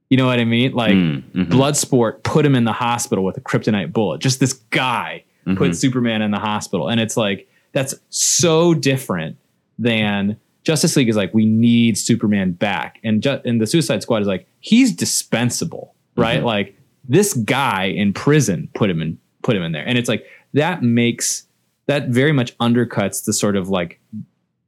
[0.09, 0.71] You know what I mean?
[0.71, 1.49] Like Mm, mhm.
[1.49, 4.21] Bloodsport put him in the hospital with a kryptonite bullet.
[4.21, 5.57] Just this guy Mm-hmm.
[5.57, 6.87] put Superman in the hospital.
[6.87, 9.35] And it's like, that's so different
[9.77, 12.99] than Justice League is like, we need Superman back.
[13.03, 16.37] And, ju- and the Suicide Squad is like, he's dispensable, right?
[16.37, 16.45] Mm-hmm.
[16.45, 19.85] Like this guy in prison put him in, put him in there.
[19.85, 21.45] And it's like, that makes,
[21.87, 23.99] that very much undercuts the sort of like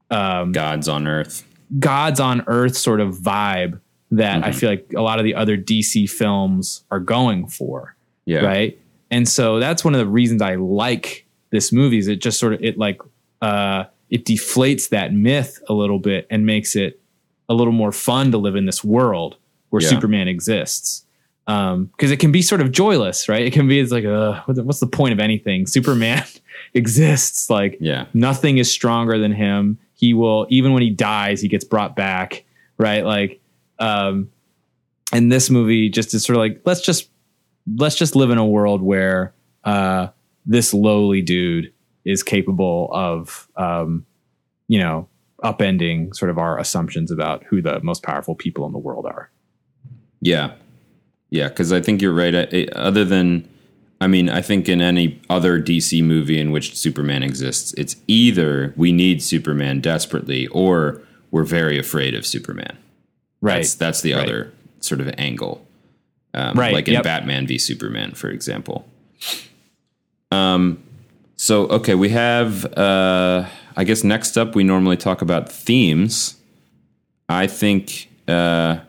[0.10, 1.46] Gods on Earth.
[1.80, 3.80] gods on earth sort of vibe
[4.12, 4.44] that Mm-hmm.
[4.46, 7.96] I feel like a lot of the other DC films are going for.
[8.26, 8.46] Yeah.
[8.46, 8.80] Right.
[9.12, 12.54] And so that's one of the reasons I like this movie is it just sort
[12.54, 13.00] of it like
[13.42, 17.00] uh it deflates that myth a little bit and makes it
[17.50, 19.38] a little more fun to live in this world
[19.70, 19.90] where Yeah.
[19.90, 21.04] Superman exists.
[21.48, 23.46] Um, because it can be sort of joyless, right?
[23.46, 25.68] It can be it's like, uh, what's the point of anything?
[25.68, 26.24] Superman
[26.74, 27.50] exists.
[27.50, 28.06] Like, Yeah.
[28.14, 29.78] nothing is stronger than him.
[29.94, 32.46] He will, even when he dies, he gets brought back,
[32.78, 33.06] right?
[33.06, 33.42] Like,
[33.80, 34.30] um,
[35.12, 37.10] and this movie just is sort of like, let's just
[37.78, 40.08] let's just live in a world where uh,
[40.46, 41.72] this lowly dude
[42.06, 44.06] is capable of, um,
[44.68, 45.08] you know,
[45.44, 49.30] upending sort of our assumptions about who the most powerful people in the world are.
[50.22, 50.54] Yeah.
[51.30, 51.50] Yeah.
[51.50, 52.34] Because I think you're right.
[52.36, 53.48] I, I- other than,
[54.02, 58.74] I mean, I think in any other DC movie in which Superman exists, it's either
[58.76, 62.78] we need Superman desperately or we're very afraid of Superman.
[63.42, 63.56] Right.
[63.58, 64.24] That's, that's the Right.
[64.24, 65.66] other sort of angle.
[66.34, 67.04] Um, Right, Like in yep.
[67.04, 68.86] Batman v Superman, for example.
[70.32, 70.84] Um,
[71.38, 73.46] so, okay, we have, uh,
[73.76, 76.36] I guess next up, we normally talk about themes.
[77.28, 78.80] I think, uh,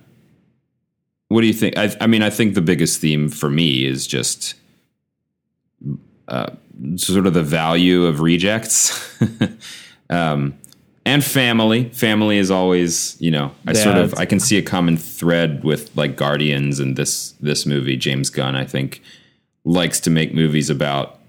[1.29, 1.77] what do you think?
[1.77, 4.55] I, I mean, I think the biggest theme for me is just
[6.29, 6.51] uh,
[6.97, 9.21] sort of the value of rejects.
[10.11, 10.55] um,
[11.07, 11.89] and family.
[11.91, 15.97] Family is always, you know, I sort of I can see a common thread with
[15.97, 17.97] like Guardians and this this movie.
[17.97, 19.01] James Gunn, I think,
[19.65, 21.21] likes to make movies about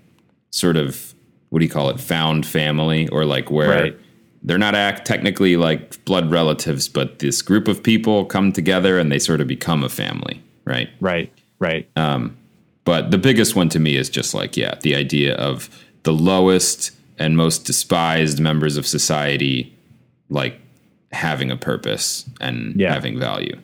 [0.49, 1.06] sort of
[1.49, 3.97] what do you call it, found family, or like where Right.
[4.43, 9.11] they're not act technically like blood relatives, but this group of people come together and
[9.11, 10.89] they sort of become a family, right?
[10.99, 11.31] Right.
[11.59, 11.89] Right.
[11.95, 12.35] Um,
[12.83, 15.69] but the biggest one to me is just like, yeah, the idea of
[16.03, 19.73] the lowest and most despised members of society,
[20.29, 20.59] like
[21.11, 22.93] having a purpose and Yeah.
[22.93, 23.57] having value.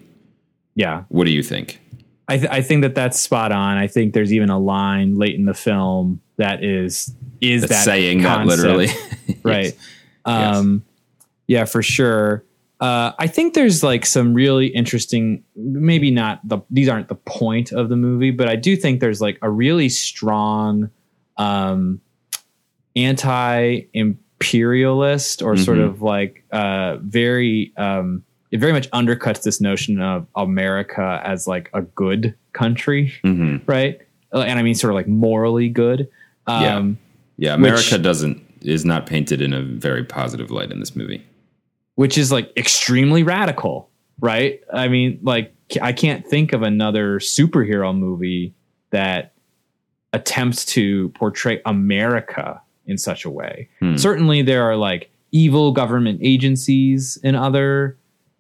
[0.76, 1.04] yeah.
[1.10, 1.80] What do you think?
[2.28, 3.78] I, th- I think that that's spot on.
[3.78, 7.84] I think there's even a line late in the film that is is That's that
[7.86, 8.88] saying that literally.
[9.44, 9.76] right?
[10.26, 10.58] Yes.
[10.58, 10.84] Um,
[11.48, 12.44] yeah, for sure.
[12.80, 15.44] Uh, I think there's like some really interesting.
[15.56, 19.22] Maybe not the these aren't the point of the movie, but I do think there's
[19.22, 20.90] like a really strong
[21.38, 22.02] um,
[22.96, 25.86] anti-imperialist or sort Mhm.
[25.86, 27.72] of like uh, very.
[27.78, 33.58] Um, it very much undercuts this notion of America as like a good country, hmm
[33.66, 34.00] right?
[34.32, 36.08] Uh, And I mean, sort of like morally good.
[36.48, 36.76] Yeah.
[36.78, 36.98] Um,
[37.38, 41.22] Yeah, America Which- doesn't is not painted in a very positive light in this movie.
[41.96, 43.88] which is like extremely radical,
[44.20, 44.62] right?
[44.74, 48.54] I mean, like I can't think of another superhero movie
[48.92, 49.34] that
[50.12, 53.70] attempts to portray America in such a way.
[53.80, 53.96] Hmm.
[53.96, 57.98] Certainly there are like evil government agencies in other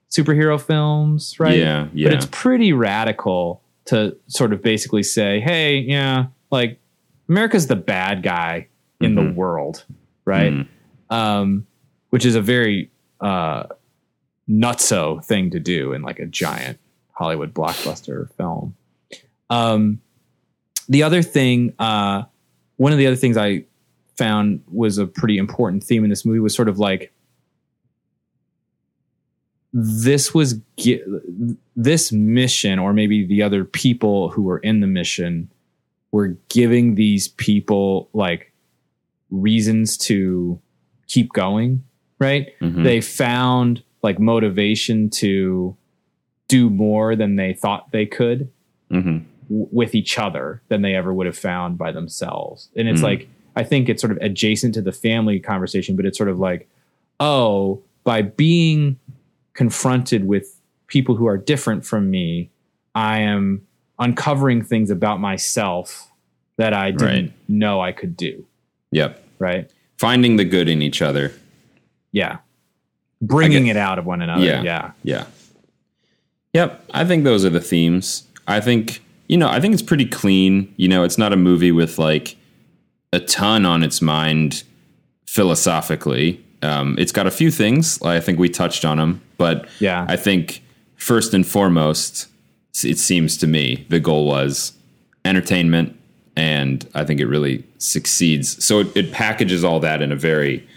[0.10, 1.58] superhero films, right?
[1.58, 2.10] Yeah, yeah.
[2.10, 6.80] But it's pretty radical to sort of basically say, "Hey, yeah, like
[7.30, 8.68] America's the bad guy
[9.02, 9.36] in the Mhm.
[9.36, 9.86] world,"
[10.26, 10.52] right?
[10.54, 10.68] Mhm.
[11.10, 11.68] um,
[12.10, 12.90] which is a very
[13.22, 13.64] uh,
[14.50, 16.78] nutso thing to do in like a giant
[17.12, 18.76] Hollywood blockbuster film.
[19.50, 20.02] Um,
[20.90, 22.24] the other thing, uh,
[22.78, 23.64] one of the other things I
[24.18, 27.14] found was a pretty important theme in this movie was sort of like
[29.74, 31.02] this was gi-
[31.76, 35.50] this mission, or maybe the other people who were in the mission
[36.14, 38.54] were giving these people like
[39.32, 40.60] reasons to
[41.08, 41.84] keep going,
[42.20, 42.48] right?
[42.62, 42.84] Mhm.
[42.84, 45.76] They found like motivation to
[46.48, 48.50] do more than they thought they could
[48.92, 49.24] Mhm.
[49.50, 52.70] w- with each other than they ever would have found by themselves.
[52.76, 53.06] And it's Mm.
[53.06, 56.38] like, I think it's sort of adjacent to the family conversation, but it's sort of
[56.40, 56.70] like,
[57.20, 58.98] oh, by being
[59.54, 62.50] confronted with people who are different from me,
[62.94, 63.62] I am
[64.00, 66.10] uncovering things about myself
[66.58, 67.32] that I didn't Right.
[67.48, 68.46] know I could do.
[68.92, 69.24] Yep.
[69.40, 69.70] Right.
[69.98, 71.32] Finding the good in each other.
[72.12, 72.38] Yeah.
[73.22, 74.44] Bringing it out of one another.
[74.44, 74.62] Yeah.
[74.64, 74.92] Yeah.
[75.04, 75.26] Yeah.
[76.54, 76.86] Yep.
[76.94, 78.24] I think those are the themes.
[78.48, 80.74] I think, you know, I think it's pretty clean.
[80.78, 82.36] You know, it's not a movie with like
[83.12, 84.64] a ton on its mind
[85.26, 86.44] philosophically.
[86.62, 88.02] Um, it's got a few things.
[88.04, 90.06] I think we touched on them, but Yeah.
[90.08, 90.62] I think
[90.96, 92.28] first and foremost,
[92.84, 94.74] it seems to me the goal was
[95.26, 95.98] entertainment,
[96.36, 98.64] and I think it really succeeds.
[98.64, 100.68] So it, it packages all that in a very,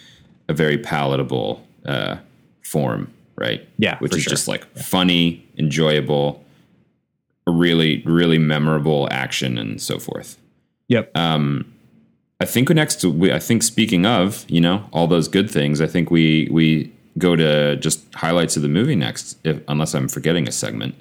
[0.48, 2.16] a very palatable uh,
[2.62, 3.66] form, right?
[3.78, 4.30] Yeah, which is sure.
[4.30, 6.44] just like funny, enjoyable,
[7.46, 10.38] really, really memorable action, and so forth.
[10.88, 11.16] Yep.
[11.16, 11.72] um
[12.38, 15.86] I think next, we, I think speaking of, you know, all those good things, I
[15.86, 20.46] think we we go to just highlights of the movie next, if, unless I'm forgetting
[20.46, 20.94] a segment.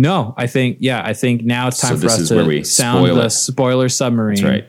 [0.00, 3.24] No, I think yeah, I think now it's time So for us to sound the
[3.26, 3.30] it.
[3.30, 4.36] spoiler submarine.
[4.36, 4.66] That's right.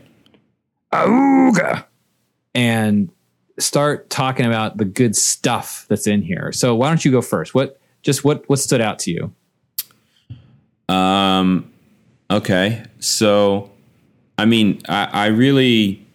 [0.91, 1.86] Auga.
[2.54, 3.10] And
[3.58, 6.52] start talking about the good stuff that's in here.
[6.52, 7.56] So why don't you go first?
[7.56, 9.34] What just what what stood out to you?
[10.94, 11.72] Um,
[12.30, 13.72] okay, so
[14.38, 16.06] I mean, I, I really,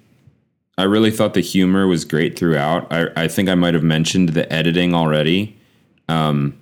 [0.77, 2.93] I really thought the humor was great throughout.
[2.93, 5.57] I, I think I might have mentioned the editing already.
[6.11, 6.59] Um,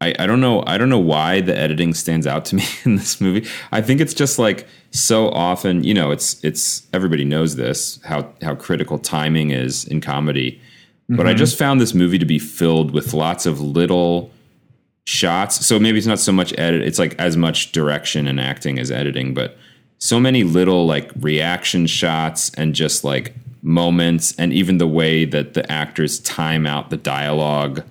[0.00, 0.62] I, I don't know.
[0.66, 3.48] I don't know why the editing stands out to me in this movie.
[3.72, 8.32] I think it's just like so often, you know, it's it's everybody knows this how
[8.42, 10.60] how critical timing is in comedy.
[11.10, 11.38] But I mm-hmm.
[11.38, 14.30] just found this movie to be filled with lots of little
[15.06, 15.64] shots.
[15.64, 18.90] So maybe it's not so much edit, it's like as much direction and acting as
[18.90, 19.56] editing, but
[19.96, 25.54] so many little like reaction shots and just like moments and even the way that
[25.54, 27.82] the actors time out the dialogue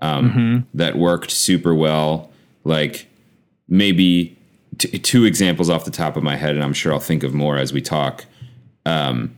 [0.00, 2.30] um, that worked super well.
[2.64, 3.06] Like
[3.68, 4.36] maybe
[4.78, 7.34] t- two examples off the top of my head, and I'm sure I'll think of
[7.34, 8.24] more as we talk.
[8.86, 9.36] Um,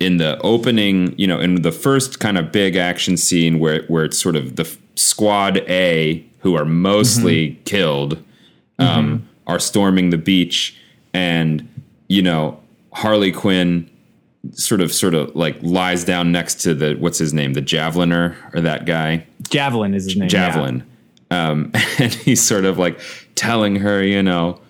[0.00, 4.04] in the opening, you know, in the first kind of big action scene where where
[4.04, 8.22] it's sort of the f- squad A who are mostly killed
[8.80, 10.76] um, are storming the beach,
[11.14, 11.68] and
[12.08, 12.60] you know
[12.92, 13.88] Harley Quinn
[14.50, 18.34] sort of sort of like lies down next to the what's his name, the javeliner
[18.54, 20.24] or that guy Javelin is his name.
[20.24, 20.28] yeah.
[20.50, 20.82] javelin.
[21.30, 22.98] Um, and he's sort of like
[23.34, 24.60] telling her, you know,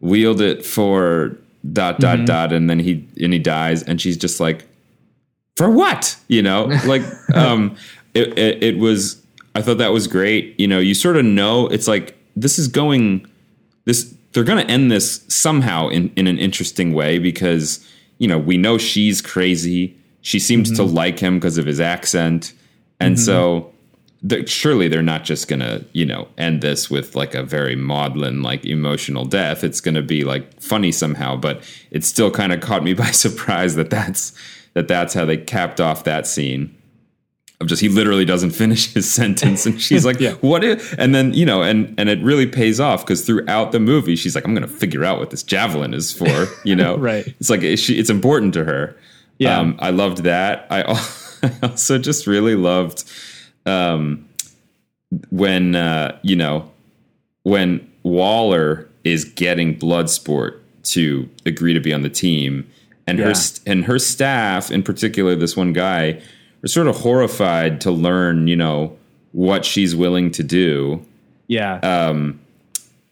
[0.00, 1.36] wield it for
[1.72, 2.24] dot dot Mm-hmm.
[2.26, 4.66] dot, and then he and he dies, and she's just like,
[5.56, 6.16] for what?
[6.28, 7.02] You know, like
[7.34, 7.76] um,
[8.14, 9.20] it, it it was.
[9.54, 10.58] I thought that was great.
[10.58, 13.26] You know, you sort of know it's like this is going
[13.84, 17.86] this they're going to end this somehow in in an interesting way because
[18.22, 19.96] you know we know she's crazy.
[20.20, 20.94] She seems to mm-hmm.
[20.94, 22.52] like him because of his accent.
[23.00, 23.24] And mm-hmm.
[23.24, 23.72] so
[24.22, 27.74] they're, surely they're not just going to you know end this with like a very
[27.74, 29.64] maudlin like emotional death.
[29.64, 33.10] It's going to be like funny somehow but it still kind of caught me by
[33.10, 34.32] surprise that that's
[34.74, 36.72] that that's how they capped off that scene
[37.62, 40.32] of just he literally doesn't finish his sentence and she's like Yeah.
[40.42, 43.80] what is and then you know and and it really pays off because throughout the
[43.80, 47.26] movie she's like i'm gonna figure out what this javelin is for you know Right.
[47.40, 48.96] it's like it, she, it's important to her
[49.38, 49.58] Yeah.
[49.58, 50.82] um, i loved that i
[51.62, 53.04] also just really loved
[53.64, 54.28] um,
[55.30, 56.70] when uh, you know
[57.44, 62.66] when waller is getting bloodsport to agree to be on the team
[63.06, 63.26] and Yeah.
[63.26, 66.20] her st- and her staff in particular this one guy
[66.64, 68.96] are sort of horrified to learn you know
[69.32, 71.04] what she's willing to do
[71.48, 71.76] Yeah.
[71.78, 72.40] Um,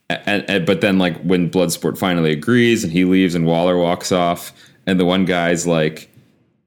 [0.08, 4.12] and, and but then like when Bloodsport finally agrees and he leaves and Waller walks
[4.12, 4.52] off
[4.86, 6.10] and the one guy's like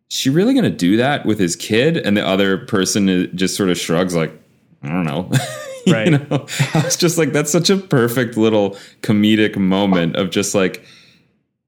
[0.10, 3.78] she really gonna do that with his kid and the other person just sort of
[3.78, 4.32] shrugs like
[4.82, 5.30] I don't know
[5.88, 6.08] right.
[6.08, 6.46] You know?
[6.74, 10.86] I was just like that's such a perfect little comedic moment of just like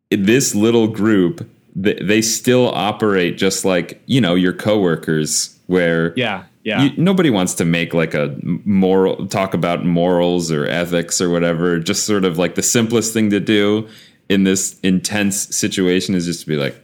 [0.10, 6.44] this little group they, they still operate just like you know your coworkers where yeah.
[6.64, 6.84] Yeah.
[6.84, 11.80] you, nobody wants to make like a moral talk about morals or ethics or whatever.
[11.80, 13.88] Just sort of like the simplest thing to do
[14.30, 16.76] in this intense situation is just to be like,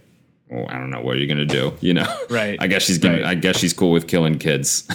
[0.51, 1.73] oh, I don't know, what are you gonna do?
[1.81, 2.57] You know, Right.
[2.61, 3.15] I guess she's gonna.
[3.21, 3.25] Right.
[3.25, 4.87] I guess she's cool with killing kids.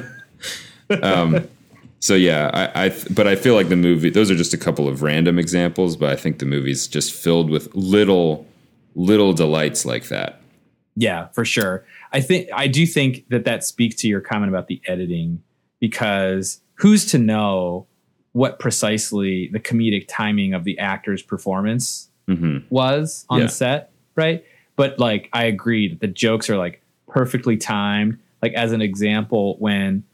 [1.02, 1.48] um,
[2.00, 4.10] so yeah, I, I th- but I feel like the movie.
[4.10, 7.48] Those are just a couple of random examples, but I think the movie's just filled
[7.48, 8.46] with little,
[8.94, 10.40] little delights like that.
[10.94, 11.84] Yeah, for sure.
[12.12, 15.42] I think I do think that that speaks to your comment about the editing
[15.80, 17.86] because who's to know
[18.32, 23.46] what precisely the comedic timing of the actor's performance hmm was on Yeah.
[23.46, 24.44] the set, right?
[24.76, 28.18] But like I agree that the jokes are like perfectly timed.
[28.42, 30.04] Like as an example, when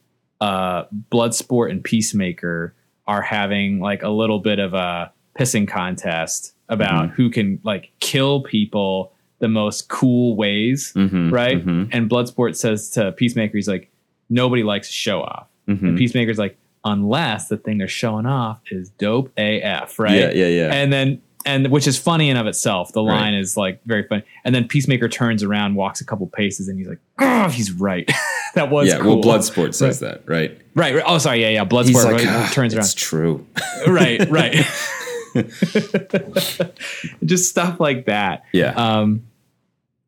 [0.41, 2.74] uh Bloodsport and Peacemaker
[3.07, 8.42] are having like a little bit of a pissing contest about who can like kill
[8.42, 11.62] people the most cool ways, hmm right?
[11.62, 13.90] hmm And Bloodsport says to Peacemaker, he's like,
[14.28, 15.46] nobody likes to show off.
[15.66, 20.14] And Peacemaker's like, unless the thing they're showing off is dope AF, right?
[20.14, 20.72] Yeah, yeah, yeah.
[20.72, 22.92] And then and which is funny in of itself.
[22.92, 23.14] The Right.
[23.20, 24.22] line is like very funny.
[24.44, 28.10] And then Peacemaker turns around, walks a couple paces, and he's like, "Oh, he's right."
[28.54, 29.20] that was yeah, cool.
[29.20, 30.58] well, Bloodsport says that, right?
[30.74, 31.04] Right, right.
[31.06, 31.42] Oh, sorry.
[31.42, 31.64] Yeah, yeah.
[31.64, 32.84] Bloodsport like, right, "Ah, turns around.
[32.84, 33.46] it's true.
[33.86, 34.54] right, right.
[37.24, 38.45] Just stuff like that.
[38.53, 39.24] Yeah, Um,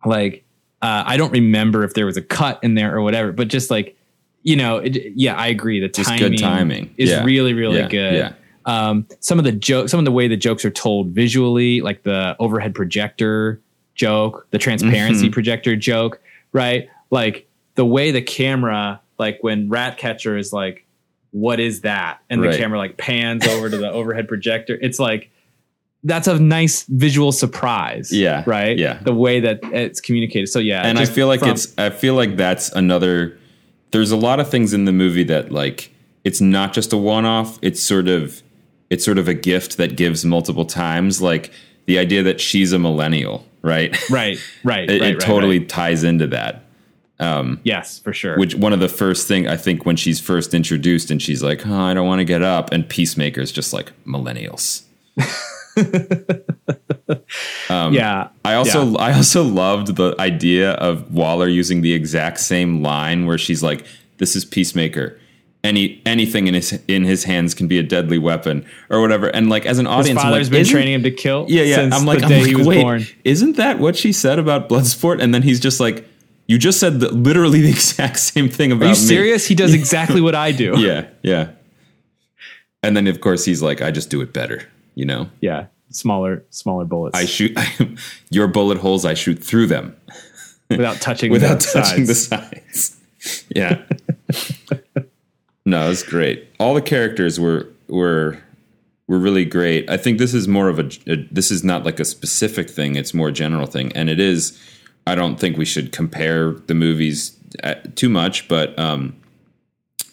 [0.04, 0.44] like
[0.82, 3.70] uh, I don't remember if there was a cut in there or whatever, but just
[3.70, 3.96] like
[4.42, 5.80] you know, it, yeah, I agree.
[5.80, 6.94] The Just timing, good timing.
[6.96, 7.24] is Yeah.
[7.24, 8.14] really, really Yeah, good.
[8.14, 8.32] yeah.
[8.64, 12.04] Um, some of the jokes, some of the way the jokes are told visually, like
[12.04, 13.60] the overhead projector
[13.94, 15.32] joke, the transparency Mhm.
[15.32, 16.22] projector joke,
[16.54, 16.88] right?
[17.10, 20.86] Like the way the camera, like when Ratcatcher is like,
[21.32, 22.58] "What is that?" and the Right.
[22.58, 24.78] camera like pans over to the overhead projector.
[24.80, 25.30] It's like
[26.02, 28.10] that's a nice visual surprise.
[28.10, 28.78] Yeah, Right.
[28.78, 28.98] yeah.
[29.02, 30.48] The way that it's communicated.
[30.48, 30.82] So yeah.
[30.86, 33.36] and I feel like from- it's I feel like that's another
[33.90, 35.92] there's a lot of things in the movie that like
[36.24, 38.42] it's not just a one off, it's sort of
[38.88, 41.52] it's sort of a gift that gives multiple times like
[41.86, 43.96] the idea that she's a millennial, right?
[44.10, 44.88] right, right.
[44.90, 45.68] it, right, it right, totally right.
[45.68, 46.64] ties into that.
[47.20, 48.36] Um Yes, for sure.
[48.38, 51.66] which one of the first thing I think when she's first introduced and she's like,
[51.66, 54.82] "Oh, I don't want to get up," and Peacemaker's just like millennials.
[57.68, 58.28] um, yeah.
[58.44, 63.38] I also I also loved the idea of Waller using the exact same line where
[63.38, 63.84] she's like,
[64.18, 65.18] "This is Peacemaker.
[65.62, 69.48] Any anything in his in his hands can be a deadly weapon or whatever." And
[69.48, 71.46] like as an His audience, father's like, been training him to kill.
[71.48, 71.76] Yeah, yeah.
[71.76, 73.06] Since I'm like, the I'm day like, he was wait, born.
[73.24, 75.20] isn't that what she said about Bloodsport?
[75.20, 76.06] And then he's just like,
[76.50, 78.86] "You just said the, literally the exact same thing about me.
[78.86, 79.46] Are you me." serious?
[79.46, 80.74] He does exactly what I do.
[80.80, 81.50] Yeah, yeah.
[82.82, 85.30] And then of course he's like, "I just do it better," you know.
[85.40, 85.66] Yeah.
[85.92, 87.56] Smaller, smaller bullets I shoot
[88.30, 89.04] your bullet holes.
[89.04, 89.96] I shoot through them.
[90.70, 92.08] without touching without the touching sides.
[92.08, 92.96] the sides.
[93.54, 93.82] Yeah.
[95.66, 96.48] no, it's great.
[96.58, 98.38] All the characters were were
[99.06, 99.88] were really great.
[99.90, 102.96] I think this is more of a, a this is not like a specific thing.
[102.96, 104.58] It's more a general thing, and it is.
[105.06, 109.16] I don't think we should compare the movies uh, too much, but um,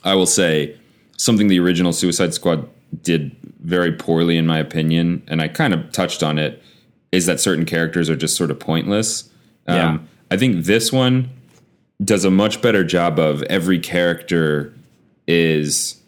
[0.03, 0.77] I will say
[1.17, 2.67] something the original Suicide Squad
[3.03, 6.61] did very poorly, in my opinion, and I kind of touched on it.
[7.11, 9.29] Is that certain characters are just sort of pointless?
[9.67, 9.89] Yeah.
[9.89, 11.29] Um, I think this one
[12.03, 14.73] does a much better job of every character
[15.27, 15.99] is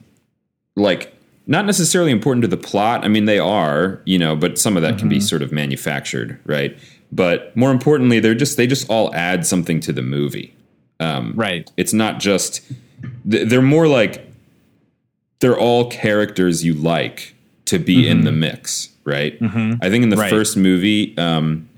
[0.75, 1.13] like
[1.47, 3.03] not necessarily important to the plot.
[3.03, 6.39] I mean, they are, you know, but some of that can be sort of manufactured,
[6.45, 6.77] right?
[7.11, 10.53] But more importantly, they're just they just all add something to the movie.
[10.99, 11.71] Um, Right.
[11.77, 12.61] It's not just
[13.25, 14.25] they're more like
[15.39, 17.33] they're all characters you like
[17.65, 19.37] to be in the mix, right?
[19.41, 20.29] I think in the Right.
[20.29, 21.69] first movie, um,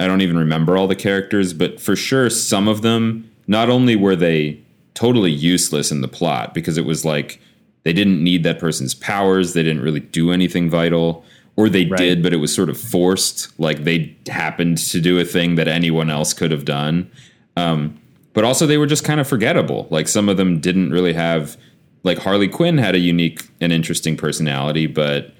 [0.00, 3.96] I don't even remember all the characters, but for sure, some of them, not only
[3.96, 4.58] were they
[4.94, 7.40] totally useless in the plot because it was like
[7.84, 11.24] they didn't need that person's powers, they didn't really do anything vital,
[11.58, 11.98] or they Right.
[11.98, 15.66] did, but it was sort of forced, like they happened to do a thing that
[15.66, 17.10] anyone else could have done.
[17.56, 17.98] Um,
[18.32, 19.88] but also, they were just kind of forgettable.
[19.90, 21.56] Like some of them didn't really have,
[22.04, 25.34] like Harley Quinn had a unique and interesting personality, but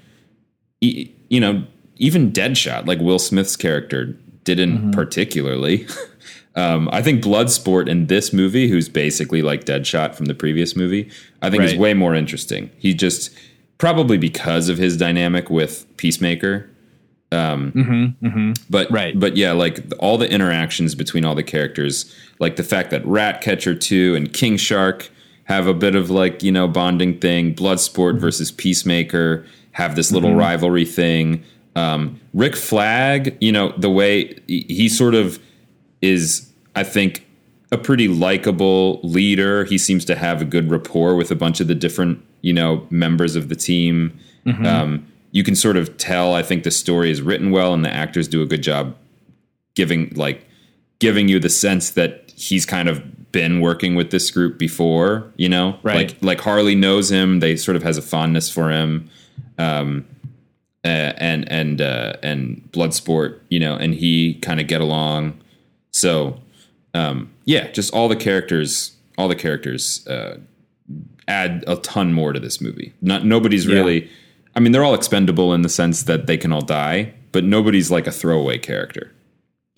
[0.81, 1.63] e- you know,
[1.95, 5.87] even Deadshot, like Will Smith's character, didn't particularly.
[6.55, 11.09] um, I think Bloodsport in this movie, who's basically like Deadshot from the previous movie,
[11.41, 12.71] I think is way more interesting.
[12.77, 13.31] He just
[13.79, 16.69] probably because of his dynamic with Peacemaker.
[17.31, 17.71] Um,
[18.69, 19.19] But Right.
[19.19, 23.73] but yeah, like all the interactions between all the characters, like the fact that Ratcatcher
[23.75, 25.09] two and King Shark
[25.45, 27.55] have a bit of like you know bonding thing.
[27.55, 31.43] Bloodsport versus Peacemaker have this little rivalry thing.
[31.75, 35.39] Um, Rick Flag, you know the way he, he sort of
[36.01, 37.25] is, I think,
[37.71, 39.65] a pretty likable leader.
[39.65, 42.85] He seems to have a good rapport with a bunch of the different you know
[42.89, 44.17] members of the team.
[44.65, 46.33] Um, you can sort of tell.
[46.33, 48.95] I think the story is written well, and the actors do a good job
[49.75, 50.45] giving like
[50.97, 55.31] giving you the sense that he's kind of been working with this group before.
[55.37, 55.95] You know, Right.
[56.11, 57.41] like like Harley knows him.
[57.41, 59.09] They sort of has a fondness for him.
[59.59, 60.05] Um,
[60.83, 65.39] uh, and and uh, and Bloodsport, you know, and he kind of get along.
[65.91, 66.39] So,
[66.93, 70.37] um, yeah, just all the characters, all the characters uh,
[71.29, 72.93] add a ton more to this movie.
[73.01, 73.75] Not nobody's Yeah.
[73.75, 74.09] really.
[74.55, 77.91] I mean, they're all expendable in the sense that they can all die, but nobody's
[77.91, 79.11] like a throwaway character.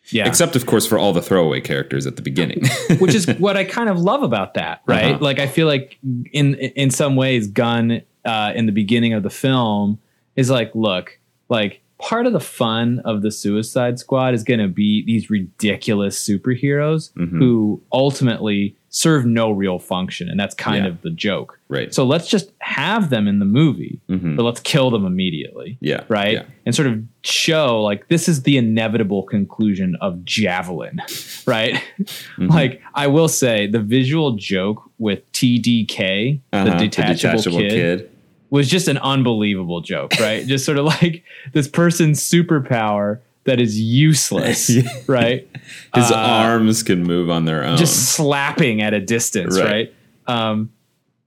[0.10, 0.28] Yeah.
[0.28, 2.64] Except, of course, for all the throwaway characters at the beginning.
[3.00, 5.16] which is what I kind of love about that, right?
[5.16, 5.24] Uh-huh.
[5.24, 5.98] Like I feel like
[6.34, 10.00] in in some ways, Gunn uh, in the beginning of the film
[10.36, 14.68] is like, look, like part of the fun of the Suicide Squad is going to
[14.68, 17.38] be these ridiculous superheroes Mhm.
[17.38, 20.92] who ultimately serve no real function, and that's kind Yeah.
[20.92, 21.58] of the joke.
[21.70, 21.94] Right.
[21.94, 24.36] So let's just have them in the movie, Mhm.
[24.36, 25.78] but let's kill them immediately.
[25.80, 26.04] Yeah.
[26.10, 26.34] Right.
[26.34, 26.44] Yeah.
[26.66, 31.00] And sort of show like this is the inevitable conclusion of Javelin.
[31.48, 31.76] Right.
[32.02, 32.48] Mm-hmm.
[32.48, 38.10] Like I will say the visual joke with TDK, Uh-huh, the detachable, kid,
[38.50, 40.46] was just an unbelievable joke, right?
[40.54, 41.24] just sort of like
[41.54, 43.20] this person's superpower
[43.52, 44.72] that is useless,
[45.08, 45.46] right?
[45.94, 47.76] His Uh, arms can move on their own.
[47.78, 49.66] just slapping at a distance, Right.
[49.68, 49.94] right?
[50.26, 50.72] Um,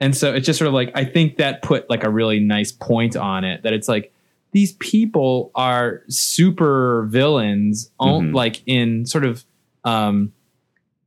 [0.00, 2.72] and so it's just sort of like I think that put like a really nice
[2.72, 4.10] point on it that it's like
[4.52, 8.32] these people are super villains, Mhm.
[8.34, 9.44] like in sort of
[9.84, 10.32] um,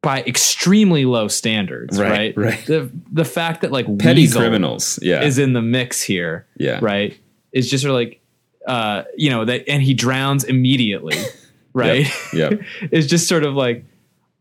[0.04, 2.38] by extremely low standards, Right, right?
[2.38, 2.66] right.
[2.68, 5.00] The the fact that like petty Weasel criminals.
[5.02, 5.24] Yeah.
[5.24, 6.78] is in the mix here, yeah.
[6.82, 7.18] right?
[7.54, 8.22] Is just sort of like
[8.68, 11.18] uh, you know that, and he drowns immediately,
[11.74, 12.08] right?
[12.34, 12.62] Yep.
[12.92, 13.86] is just sort of like,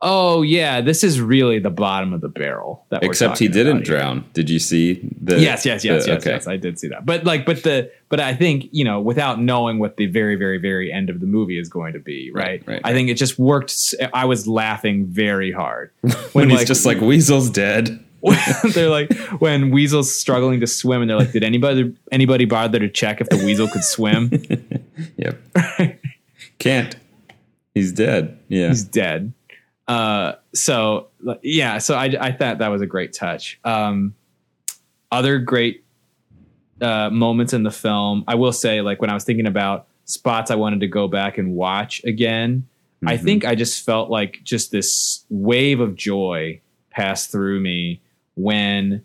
[0.03, 2.85] oh yeah, this is really the bottom of the barrel.
[2.91, 3.85] That we're Except he didn't here.
[3.97, 4.25] drown.
[4.35, 6.31] Did you see the Yes, yes, yes, the- yes, okay.
[6.33, 6.47] yes.
[6.47, 7.07] I did see that.
[7.07, 10.59] But like, but the, but I think you know, without knowing what the very, very,
[10.59, 12.63] very end of the movie is going to be, right?
[12.67, 13.95] Right, right, I think it just worked.
[14.13, 15.93] I was laughing very hard
[16.33, 18.03] When, he's just like Weasel's dead.
[18.75, 22.89] They're like when Weasel's struggling to swim, and they're like, did anybody anybody bother to
[22.89, 24.31] check if the Weasel could swim?
[25.19, 25.39] Yep.
[26.59, 26.97] Can't.
[27.75, 28.39] He's dead.
[28.49, 28.69] Yeah.
[28.69, 29.33] he's dead.
[29.87, 31.09] Uh, so
[31.43, 33.61] yeah, so I, I thought that was a great touch.
[33.65, 34.15] Um,
[35.13, 35.85] other great
[36.81, 40.51] uh, moments in the film, I will say, like when I was thinking about spots
[40.51, 42.67] I wanted to go back and watch again,
[43.07, 43.23] I Mhm.
[43.23, 46.61] think I just felt like just this wave of joy
[46.91, 48.01] passed through me
[48.37, 49.05] when,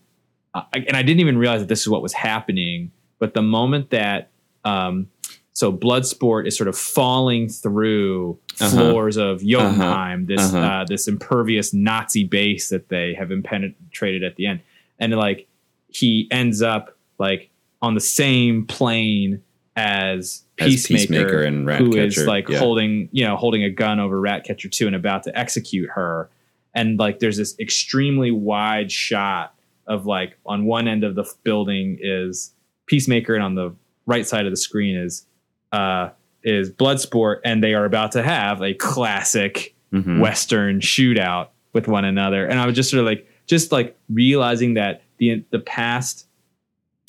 [0.53, 2.91] uh, and I didn't even realize that this is what was happening.
[3.19, 4.29] But the moment that,
[4.63, 5.07] um,
[5.53, 8.69] so Bloodsport is sort of falling through Uh-huh.
[8.69, 10.57] floors of Jotunheim, this Uh-huh.
[10.57, 14.59] uh, this impervious Nazi base that they have impenetrated at the end,
[14.99, 15.47] and like
[15.87, 17.49] he ends up like
[17.81, 19.41] on the same plane
[19.75, 22.59] as As Peacemaker, Peacemaker and who is like yeah.
[22.59, 26.29] holding you know holding a gun over Ratcatcher two and about to execute her,
[26.73, 29.55] and like there's this extremely wide shot
[29.87, 32.53] of like on one end of the building is
[32.85, 33.73] Peacemaker, and on the
[34.05, 35.25] right side of the screen is
[35.71, 36.09] uh
[36.43, 40.19] is Bloodsport, and they are about to have a classic Mhm.
[40.21, 42.45] Western shootout with one another.
[42.45, 46.27] And I was just sort of like, just like realizing that the the past,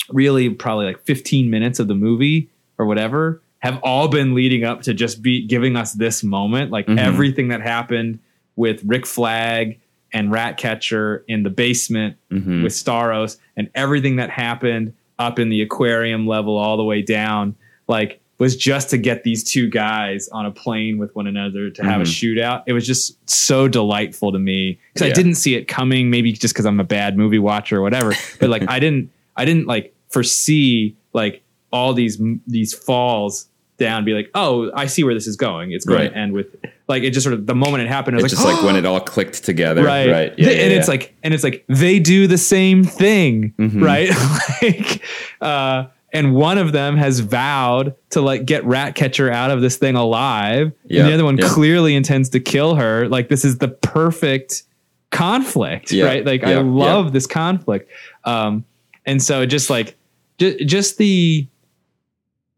[0.09, 4.81] really probably like 15 minutes of the movie or whatever, have all been leading up
[4.81, 6.71] to just be giving us this moment.
[6.71, 6.97] Like Mhm.
[6.97, 8.19] everything that happened
[8.55, 9.79] with Rick Flag
[10.11, 12.63] and Ratcatcher in the basement Mhm.
[12.63, 17.55] with Starro's and everything that happened up in the aquarium level all the way down,
[17.87, 21.83] like was just to get these two guys on a plane with one another to
[21.83, 22.63] have a shootout.
[22.65, 26.09] It was just so delightful to me because I didn't see it coming.
[26.09, 28.13] Maybe just because I'm a bad movie watcher or whatever.
[28.39, 31.41] But like I didn't, I didn't like foresee like
[31.71, 33.47] all these these falls
[33.77, 34.05] down.
[34.05, 35.71] Be like, oh, I see where this is going.
[35.71, 36.09] It's going Right.
[36.11, 36.55] to end with
[36.87, 38.15] like it just sort of the moment it happened.
[38.17, 39.83] I was It's like, just like when it all clicked together.
[39.83, 40.33] right Right.
[40.37, 43.81] Yeah, yeah, and it's like and it's like they do the same thing Mhm.
[43.81, 44.09] right
[44.61, 45.01] like
[45.41, 49.95] uh and one of them has vowed to like get Ratcatcher out of this thing
[49.95, 51.47] alive, Yeah, and the other one yeah.
[51.47, 53.07] clearly intends to kill her.
[53.09, 54.61] Like this is the perfect
[55.09, 56.25] conflict, Yeah, right?
[56.25, 57.89] Like I yeah, love this conflict,
[58.25, 58.63] um,
[59.07, 59.95] and so just like
[60.37, 61.47] ju- just the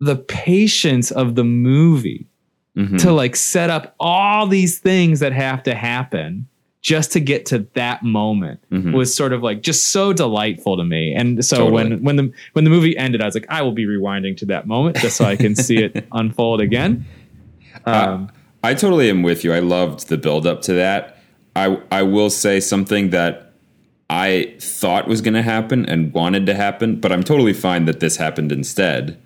[0.05, 2.25] the patience of the movie
[2.77, 2.97] Mhm.
[2.99, 6.45] to like set up all these things that have to happen
[6.81, 8.93] just to get to that moment Mhm.
[8.93, 11.13] was sort of like just so delightful to me.
[11.15, 11.71] And so Totally.
[11.71, 14.45] when when the when the movie ended, I was like, I will be rewinding to
[14.47, 17.05] that moment just so I can see it unfold again.
[17.85, 18.29] Um,
[18.63, 19.53] I totally am with you.
[19.53, 21.17] I loved the build up to that.
[21.55, 23.53] I I will say something that
[24.09, 27.99] I thought was going to happen and wanted to happen, but I'm totally fine that
[27.99, 29.17] this happened instead.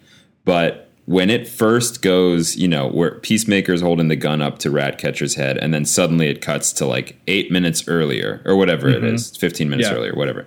[0.46, 5.36] But when it first goes, you know, where Peacemaker's holding the gun up to Ratcatcher's
[5.36, 9.16] head, and then suddenly it cuts to like eight minutes earlier or whatever it mm-hmm.
[9.16, 9.96] is, 15 minutes Yeah.
[9.96, 10.46] earlier, whatever.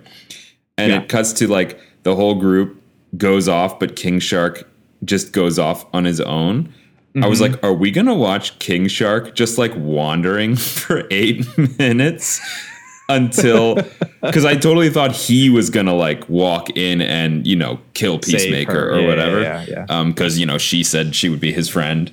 [0.77, 1.01] And Yeah.
[1.01, 2.81] it cuts to like the whole group
[3.17, 4.69] goes off, but King Shark
[5.03, 6.73] just goes off on his own.
[7.21, 7.53] I was mm-hmm.
[7.53, 11.45] like, are we going to watch King Shark just like wandering for eight
[11.77, 12.39] minutes
[13.09, 13.75] until.
[14.21, 18.89] Because I totally thought he was to like walk in and, you know, kill Peacemaker
[18.91, 19.41] or Yeah, whatever.
[19.41, 22.11] yeah, yeah, Because, you know, she said she would be his friend.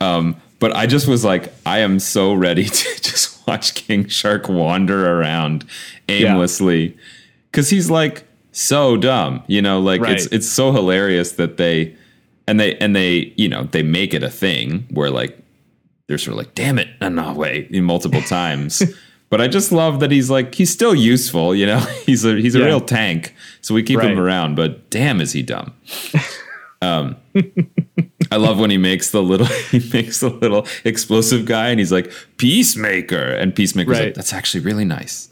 [0.00, 4.48] Um, but I just was like, I am so ready to just watch King Shark
[4.48, 5.64] wander around
[6.08, 6.96] aimlessly.
[7.50, 10.32] Because he's like so dumb, you know, like it's Right.
[10.32, 11.94] it's so hilarious that they
[12.46, 15.38] and they and they you know they make it a thing where like
[16.06, 16.88] they're sort of like damn it
[17.36, 18.82] way multiple times
[19.30, 21.78] But I just love that he's like he's still useful, you know.
[22.06, 22.64] He's a he's a Yeah.
[22.66, 24.54] real tank, so we keep him around.
[24.56, 25.74] But damn, is he dumb?
[26.80, 27.16] Um,
[28.30, 31.90] I love when he makes the little he makes the little explosive guy, and he's
[31.90, 35.28] like peacemaker, and peacemaker's like that's actually really nice.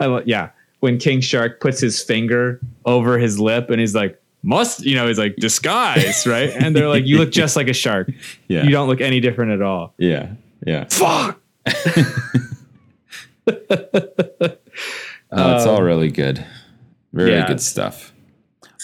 [0.00, 0.50] I lo- yeah.
[0.80, 5.08] When King Shark puts his finger over his lip and he's like, must, you know,
[5.08, 6.50] he's like, disguise, right?
[6.50, 8.10] And they're like, you look just like a shark.
[8.46, 8.62] Yeah.
[8.62, 9.94] You don't look any different at all.
[9.98, 10.28] yeah,
[10.66, 10.84] yeah.
[10.90, 11.40] Fuck.
[15.32, 16.44] Oh, it's all really good.
[17.12, 17.46] Very Um, yeah.
[17.48, 18.12] good stuff.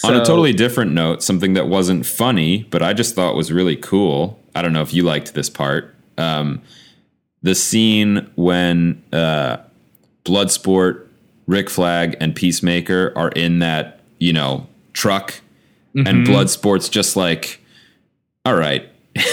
[0.03, 3.77] On a totally different note, something that wasn't funny, but I just thought was really
[3.77, 4.37] cool.
[4.53, 5.95] I don't know if you liked this part.
[6.17, 6.61] Um,
[7.41, 9.57] the scene when uh,
[10.25, 11.07] Bloodsport,
[11.47, 15.35] Rick Flag, and Peacemaker are in that, you know, truck,
[15.95, 16.07] Mm-hmm.
[16.07, 17.61] and Bloodsport's just like,
[18.45, 18.89] all right.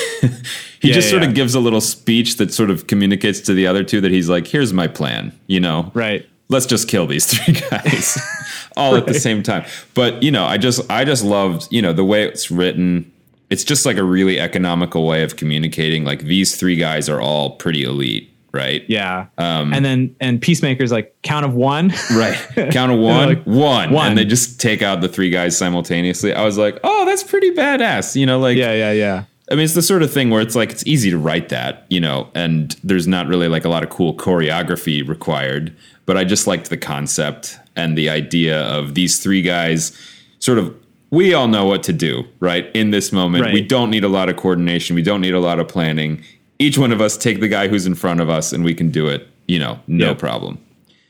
[0.81, 1.29] he Yeah, just sort yeah.
[1.29, 4.29] of gives a little speech that sort of communicates to the other two that he's
[4.29, 5.91] like, here's my plan, you know?
[5.95, 6.27] Right.
[6.49, 8.19] let's just kill these three guys
[8.77, 9.65] all at the same time
[9.95, 13.11] but you know i just i just loved you know the way it's written
[13.51, 17.51] it's just like a really economical way of communicating like these three guys are all
[17.57, 19.27] pretty elite right Yeah.
[19.39, 21.93] Um, and then, and Peacemaker's like, count of one.
[22.13, 22.37] right
[22.73, 24.09] count of one Like, one one.
[24.09, 27.53] and they just take out the three guys simultaneously i was like oh that's pretty
[27.53, 29.25] badass you know like yeah, yeah, yeah.
[29.51, 31.85] I mean, it's the sort of thing where it's like it's easy to write that,
[31.91, 35.75] you know, and there's not really like a lot of cool choreography required.
[36.07, 39.97] But I just liked the concept and the idea of these three guys
[40.39, 40.75] sort of.
[41.13, 42.71] We all know what to do, right?
[42.73, 43.53] In this moment, Right.
[43.55, 44.95] we don't need a lot of coordination.
[44.95, 46.23] We don't need a lot of planning.
[46.61, 48.91] Each one of us take the guy who's in front of us, and we can
[48.93, 50.19] do it, you know, no Yep.
[50.19, 50.59] problem.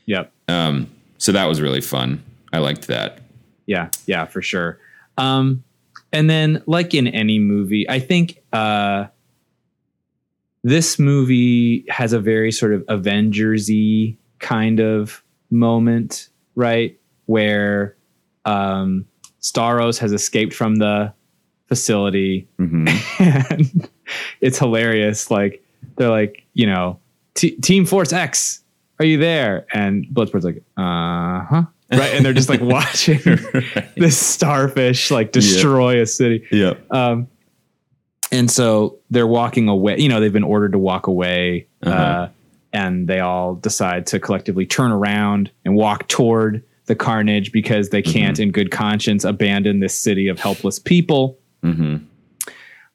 [0.07, 0.31] Yep.
[0.47, 0.87] Um,
[1.19, 2.23] so that was really fun.
[2.51, 3.19] I liked that.
[3.67, 4.79] Yeah, yeah, for sure.
[5.19, 5.63] Um,
[6.13, 9.05] and then, like in any movie, I think uh,
[10.63, 16.99] this movie has a very sort of Avengers-y kind of moment, right?
[17.25, 17.95] Where
[18.45, 19.05] um,
[19.39, 21.13] Starro's has escaped from the
[21.67, 22.87] facility, hmm
[23.19, 23.89] and
[24.41, 25.31] it's hilarious.
[25.31, 25.63] Like
[25.95, 26.99] they're like, you know,
[27.35, 28.63] Team Force X,
[28.99, 29.65] are you there?
[29.73, 31.63] And Bloodsport's like, uh huh,
[31.99, 32.13] right?
[32.13, 33.19] And they're just like watching
[33.97, 36.47] this starfish like destroy a city.
[36.51, 36.73] Yeah.
[36.89, 37.27] Um,
[38.31, 39.97] and so they're walking away.
[39.99, 42.27] You know, they've been ordered to walk away, uh Uh-huh.
[42.71, 48.01] and they all decide to collectively turn around and walk toward the carnage because they
[48.01, 51.97] can't, in good conscience, abandon this city of helpless people hmm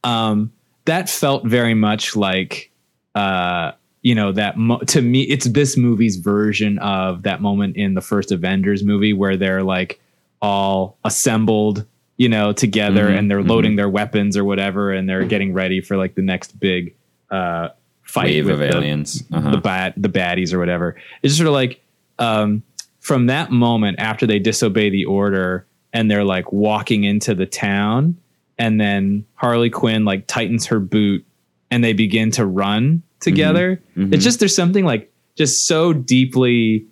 [0.04, 0.52] um,
[0.84, 2.70] that felt very much like
[3.14, 3.72] uh,
[4.06, 8.00] you know that mo- to me it's this movie's version of that moment in the
[8.00, 9.98] first avengers movie where they're like
[10.40, 11.84] all assembled
[12.16, 13.48] you know together Mhm, and they're mhm.
[13.48, 16.94] loading their weapons or whatever and they're getting ready for like the next big
[17.32, 17.70] uh,
[18.04, 19.24] fight Wave with of the, aliens.
[19.32, 19.50] Uh-huh.
[19.50, 20.94] the bad the baddies or whatever.
[21.22, 21.82] It's just sort of like
[22.20, 22.62] um,
[23.00, 28.16] from that moment after they disobey the order and they're like walking into the town,
[28.56, 31.24] and then Harley Quinn like tightens her boot
[31.72, 33.80] and they begin to run together.
[33.96, 34.12] Mhm.
[34.14, 36.86] It's just there's something like just so deeply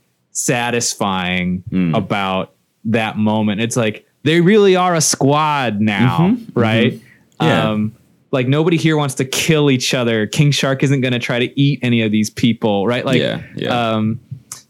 [0.58, 1.96] satisfying Mm.
[1.96, 2.52] about
[2.84, 3.60] that moment.
[3.60, 7.00] It's like they really are a squad now, Mhm, right?
[7.40, 7.70] Yeah.
[7.70, 7.92] Um,
[8.32, 10.26] like nobody here wants to kill each other.
[10.26, 13.04] King Shark isn't going to try to eat any of these people, right?
[13.04, 13.92] Like, Yeah, yeah.
[13.92, 14.18] um,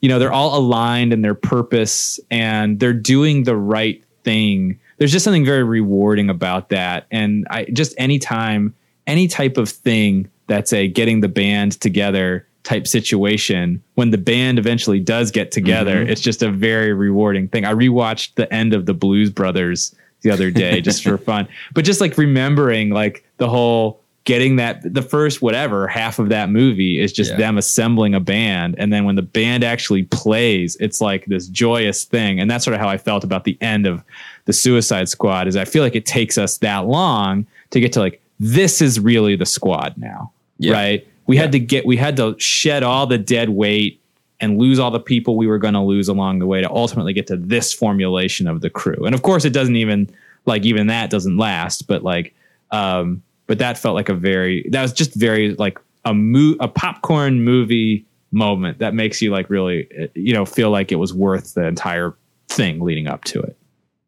[0.01, 4.79] you know, they're all aligned in their purpose and they're doing the right thing.
[4.99, 7.07] There's just something very rewarding about that.
[7.11, 8.75] And I just anytime,
[9.07, 14.59] any type of thing that's a getting the band together type situation, when the band
[14.59, 16.09] eventually does get together, Mhm.
[16.09, 17.65] it's just a very rewarding thing.
[17.67, 21.85] I rewatched the end of the Blues Brothers the other day just for fun, but
[21.85, 26.99] just like remembering like the whole getting that the first whatever half of that movie
[26.99, 27.37] is just Yeah.
[27.37, 32.05] them assembling a band and then when the band actually plays it's like this joyous
[32.05, 34.03] thing and that's sort of how i felt about the end of
[34.47, 38.01] the suicide squad is i feel like it takes us that long to get to
[38.01, 40.73] like this is really the squad now Yeah.
[40.73, 44.01] right we had to get we had to shed all the dead weight
[44.41, 47.13] and lose all the people we were going to lose along the way to ultimately
[47.13, 50.09] get to this formulation of the crew and of course it doesn't even
[50.47, 52.35] like even that doesn't last but like
[52.71, 56.69] um but that felt like a very that was just very like a mo- a
[56.69, 61.15] popcorn movie moment that makes you like really uh, you know feel like it was
[61.15, 62.15] worth the entire
[62.49, 63.57] thing leading up to it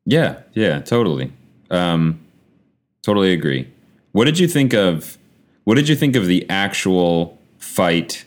[0.04, 1.32] Yeah, yeah, totally.
[1.70, 2.20] Um,
[3.02, 3.66] totally agree.
[4.12, 5.18] What did you think of?
[5.66, 8.24] What did you think of the actual fight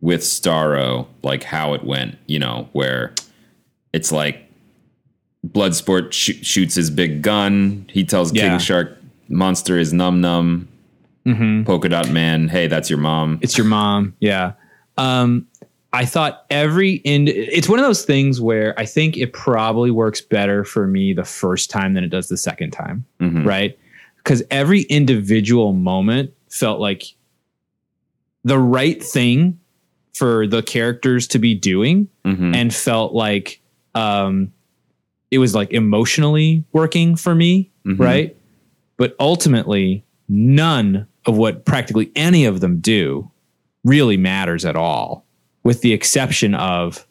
[0.00, 1.06] with Starro?
[1.22, 2.16] Like how it went?
[2.26, 3.12] You know, where
[3.92, 4.42] it's like
[5.46, 7.86] Bloodsport sh- shoots his big gun.
[7.90, 8.48] He tells Yeah.
[8.50, 8.96] King Shark
[9.28, 10.66] Monster is num num.
[11.66, 12.48] polka dot man.
[12.48, 13.38] Hey, that's your mom.
[13.42, 14.14] It's your mom.
[14.18, 14.52] Yeah.
[14.96, 15.46] Um,
[15.92, 20.22] I thought every ind- it's one of those things where I think it probably works
[20.22, 23.04] better for me the first time than it does the second time.
[23.20, 23.78] Right.
[24.16, 27.04] Because every individual moment felt like
[28.44, 29.58] the right thing
[30.14, 32.54] for the characters to be doing Mhm.
[32.54, 33.60] and felt like
[33.94, 34.52] um,
[35.30, 37.70] it was like emotionally working for me.
[37.86, 37.98] Mhm.
[37.98, 38.36] Right.
[38.96, 43.30] But ultimately, none of what practically any of them do
[43.84, 45.24] really matters at all,
[45.64, 47.06] with the exception of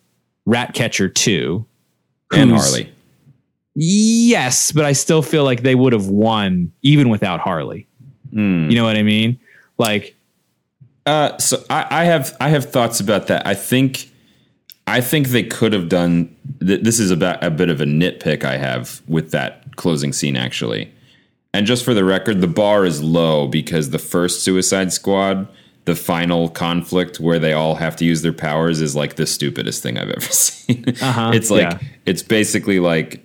[0.45, 1.65] Ratcatcher 2
[2.33, 2.89] and Harley.
[3.75, 7.85] Yes, but I still feel like they would have won even without Harley.
[8.38, 8.69] Hmm.
[8.69, 9.39] You know what I mean?
[9.79, 10.15] Like,
[11.07, 13.47] Uh, so I, I have I have thoughts about that.
[13.47, 14.11] I think
[14.85, 16.35] I think they could have done.
[16.59, 20.35] Th- this is about a bit of a nitpick I have with that closing scene
[20.38, 20.91] actually.
[21.53, 25.47] And just for the record, the bar is low because the first Suicide Squad,
[25.85, 29.81] the final conflict where they all have to use their powers, is like the stupidest
[29.81, 30.83] thing I've ever seen.
[31.01, 31.79] Uh-huh, it's like yeah.
[32.05, 33.23] it's basically like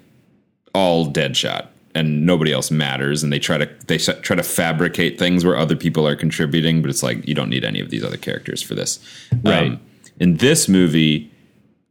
[0.73, 5.45] all Deadshot and nobody else matters and they try to they try to fabricate things
[5.45, 8.17] where other people are contributing but it's like you don't need any of these other
[8.17, 8.99] characters for this.
[9.43, 9.79] Right.
[10.21, 11.31] in this movie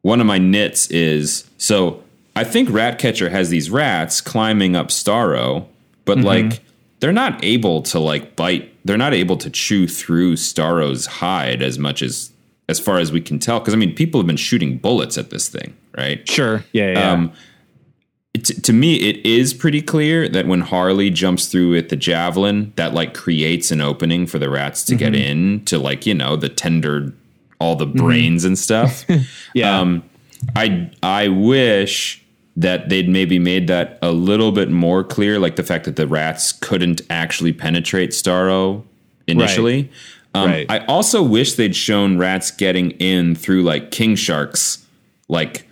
[0.02, 2.04] one of my nits is so
[2.36, 5.68] i think ratcatcher has these rats climbing up starro
[6.06, 6.62] but like
[7.00, 11.78] they're not able to like bite they're not able to chew through starro's hide as
[11.78, 12.32] much as
[12.70, 15.30] as far as we can tell because i mean people have been shooting bullets at
[15.30, 16.28] this thing right?
[16.28, 17.36] Sure, yeah, yeah, um, it,
[18.34, 22.94] to me, it is pretty clear that when Harley jumps through with the javelin, that
[22.94, 26.50] like creates an opening for the rats to get in to like you know the
[26.50, 27.14] tender,
[27.60, 29.06] all the brains and stuff.
[29.54, 29.78] yeah.
[29.78, 30.04] Um,
[30.56, 32.24] I I wish
[32.56, 36.08] that they'd maybe made that a little bit more clear, like the fact that the
[36.08, 38.84] rats couldn't actually penetrate Starro
[39.28, 39.90] initially.
[40.34, 40.66] Um, Right.
[40.70, 44.86] I also wish they'd shown rats getting in through like King Shark's,
[45.28, 45.68] like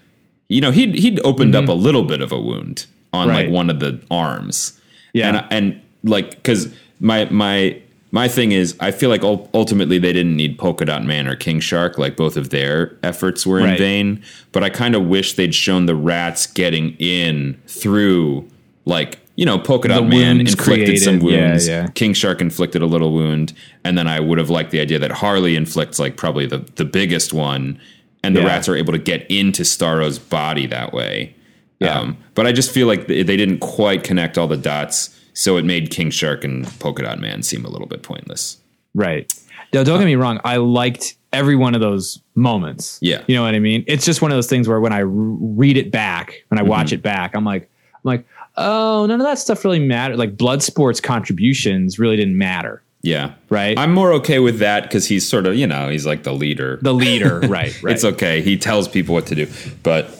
[0.49, 3.29] you know he'd he'd opened up a little bit of a wound on Mm-hmm.
[3.35, 3.45] Right.
[3.47, 4.79] like one of the arms.
[5.13, 5.29] Yeah.
[5.29, 7.81] and and like because my my
[8.11, 11.59] my thing is I feel like ultimately they didn't need Polka Dot Man or King
[11.59, 14.23] Shark like both of their efforts were in vain.
[14.51, 18.47] But I kind of wish they'd shown the rats getting in through
[18.85, 21.39] like you know Polka Dot Man inflicted some created.
[21.39, 21.67] Yeah, wounds.
[21.67, 21.87] yeah.
[21.95, 25.11] King Shark inflicted a little wound, and then I would have liked the idea that
[25.11, 27.79] Harley inflicts like probably the the biggest one,
[28.23, 28.47] and the Yeah.
[28.47, 31.35] rats are able to get into Starro's body that way.
[31.79, 31.97] Yeah.
[31.99, 35.63] Um, but I just feel like they didn't quite connect all the dots, so it
[35.65, 38.57] made King Shark and Polka Dot Man seem a little bit pointless.
[38.93, 39.31] Right.
[39.71, 40.39] Now, don't get me wrong.
[40.43, 42.97] I liked every one of those moments.
[43.01, 43.21] Yeah.
[43.27, 43.83] You know what I mean?
[43.87, 46.69] It's just one of those things where when I read it back, when I Mm-hmm.
[46.69, 48.25] watch it back, I'm like, I'm like,
[48.57, 50.17] oh, none of that stuff really mattered.
[50.17, 52.81] Like Bloodsport's contributions really didn't matter.
[53.01, 53.77] Yeah, Right.
[53.79, 56.79] I'm more okay with that because he's sort of you know he's like the leader.
[56.81, 57.39] the leader.
[57.41, 57.73] right.
[57.83, 57.93] Right.
[57.95, 58.41] It's okay.
[58.41, 59.47] He tells people what to do.
[59.83, 60.13] But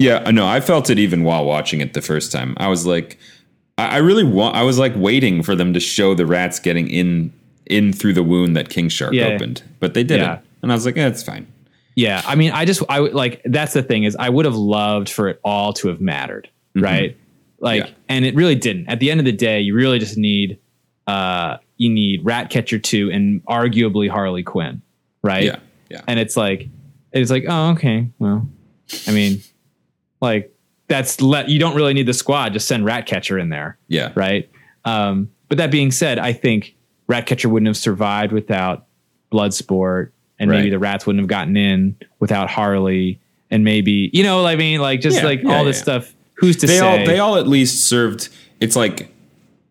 [0.00, 0.46] yeah, I know.
[0.46, 2.54] I felt it even while watching it the first time.
[2.56, 3.18] I was like,
[3.78, 4.56] I, I really want.
[4.56, 7.32] I was like waiting for them to show the rats getting in
[7.66, 9.26] in through the wound that King Shark Yeah.
[9.26, 10.26] opened, but they didn't.
[10.26, 10.38] Yeah.
[10.62, 11.46] And I was like, eh, it's fine.
[11.94, 15.08] Yeah, I mean, I just I like that's the thing is I would have loved
[15.08, 17.16] for it all to have mattered, right?
[17.60, 17.88] Like, Mm-hmm.
[17.92, 17.96] Yeah.
[18.08, 18.88] and it really didn't.
[18.88, 20.58] At the end of the day, you really just need
[21.08, 24.82] uh you need Ratcatcher two and arguably Harley Quinn,
[25.22, 25.44] right?
[25.44, 25.58] Yeah,
[25.88, 26.02] yeah.
[26.06, 26.68] And it's like
[27.12, 28.46] it's like oh okay, well,
[29.06, 29.40] I mean,
[30.20, 30.54] like
[30.88, 32.52] that's let you don't really need the squad.
[32.52, 34.12] Just send Ratcatcher in there Yeah.
[34.14, 34.48] right?
[34.84, 36.74] Um, but that being said, I think
[37.06, 38.86] Ratcatcher wouldn't have survived without
[39.32, 43.20] Bloodsport, and maybe the rats wouldn't have gotten in without Harley,
[43.50, 46.14] and maybe you know, I mean, like just Yeah, like yeah, all this stuff.
[46.36, 47.00] Who's to they say?
[47.00, 48.28] all they all at least served
[48.60, 49.12] it's like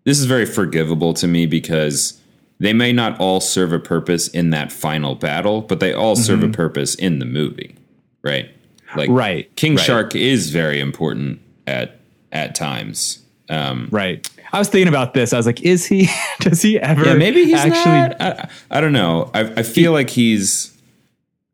[0.08, 2.18] this is very forgivable to me because
[2.60, 6.42] they may not all serve a purpose in that final battle but they all serve
[6.44, 7.76] a purpose in the movie
[8.24, 8.50] right
[8.96, 9.18] like Mm-hmm.
[9.18, 9.86] Right, king right.
[9.86, 12.00] shark is very important at
[12.32, 14.28] at times um right.
[14.54, 15.34] I was thinking about this.
[15.34, 16.08] I was like, is he?
[16.40, 17.04] Does he ever?
[17.06, 18.16] yeah maybe he's actually.
[18.16, 18.22] not.
[18.22, 20.74] I, I don't know I, I feel like he's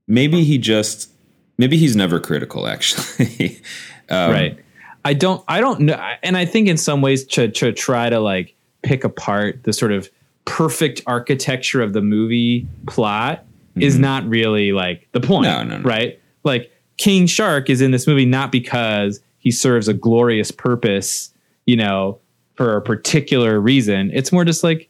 [0.08, 1.10] maybe he just
[1.58, 3.60] maybe he's never critical actually
[4.10, 4.60] um, right.
[5.06, 5.44] I don't.
[5.48, 5.96] I don't know.
[6.24, 9.92] And I think in some ways to to try to like pick apart the sort
[9.92, 10.10] of
[10.46, 13.46] perfect architecture of the movie plot
[13.76, 15.48] is not really like the point.
[15.48, 15.70] Mm-hmm.
[15.70, 15.90] No, no, no.
[15.90, 16.20] Right.
[16.44, 21.34] Like King Shark is in this movie not because he serves a glorious purpose,
[21.66, 22.20] you know,
[22.56, 24.12] for a particular reason.
[24.14, 24.90] It's more just like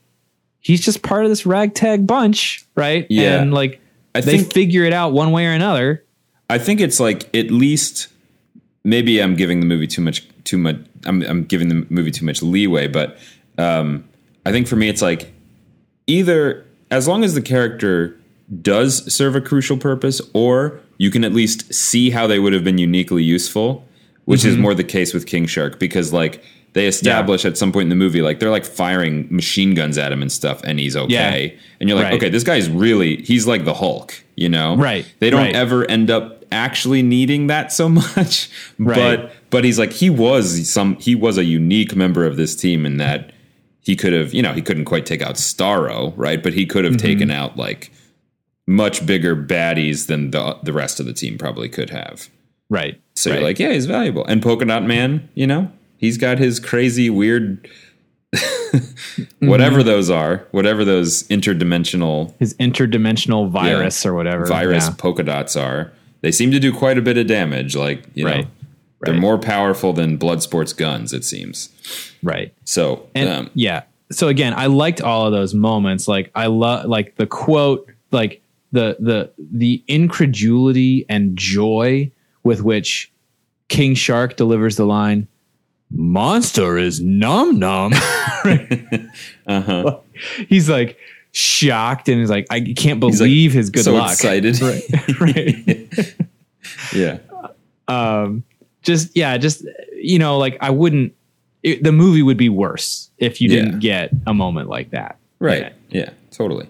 [0.60, 3.06] he's just part of this ragtag bunch, right?
[3.08, 3.40] Yeah.
[3.40, 3.80] And like
[4.14, 6.04] I they think figure it out one way or another.
[6.50, 8.08] I think it's like at least
[8.84, 10.76] maybe I'm giving the movie too much too much
[11.06, 13.16] I'm I'm giving the movie too much leeway, but
[13.58, 14.04] um
[14.46, 15.32] I think for me it's like
[16.06, 18.16] either as long as the character
[18.62, 22.62] does serve a crucial purpose, or you can at least see how they would have
[22.62, 23.86] been uniquely useful,
[24.26, 24.48] which Mm-hmm.
[24.50, 26.42] is more the case with King Shark because like
[26.74, 30.10] they establish at some point in the movie like they're like firing machine guns at
[30.12, 31.56] him and stuff and he's okay.
[31.80, 32.14] And you're like, Right.
[32.14, 34.76] okay, this guy's really he's like the Hulk, you know?
[34.76, 35.06] Right.
[35.20, 35.54] They don't Right.
[35.54, 38.48] ever end up actually needing that so much.
[38.78, 38.96] Right.
[39.18, 42.86] But but he's like he was some he was a unique member of this team
[42.86, 43.32] in that
[43.80, 46.42] he could have, you know, he couldn't quite take out Starro, right?
[46.42, 47.06] But he could have Mm-hmm.
[47.06, 47.92] taken out like
[48.66, 52.30] much bigger baddies than the the rest of the team probably could have.
[52.70, 52.98] Right.
[53.14, 53.36] So right.
[53.36, 54.24] you're like, yeah, he's valuable.
[54.24, 57.68] And Polka Dot Man, you know, he's got his crazy weird
[59.40, 59.86] whatever Mm-hmm.
[59.86, 64.46] those are, whatever those interdimensional his interdimensional virus or whatever.
[64.46, 64.94] virus Yeah.
[64.98, 65.92] polka dots are.
[66.24, 67.76] They seem to do quite a bit of damage.
[67.76, 68.46] Like, you know, Right.
[69.02, 71.68] they're more powerful than Bloodsport's guns, it seems.
[72.22, 72.54] Right.
[72.64, 73.82] So, And um, yeah.
[74.10, 76.08] So again, I liked all of those moments.
[76.08, 78.40] Like I love like the quote, like
[78.72, 82.10] the the the incredulity and joy
[82.42, 83.12] with which
[83.68, 85.28] King Shark delivers the line,
[85.90, 87.92] "Monster is num num."
[89.46, 89.98] uh-huh.
[90.48, 90.96] He's like
[91.34, 94.60] shocked and he's like, "I can't like, believe his good so luck." excited.
[94.62, 95.20] Right.
[95.20, 96.14] right.
[96.94, 97.18] yeah.
[97.88, 98.44] um
[98.82, 99.66] just yeah just
[99.96, 101.12] you know like i wouldn't
[101.62, 105.74] it, the movie would be worse if you didn't get a moment like that Right.
[105.90, 106.66] Yeah, totally.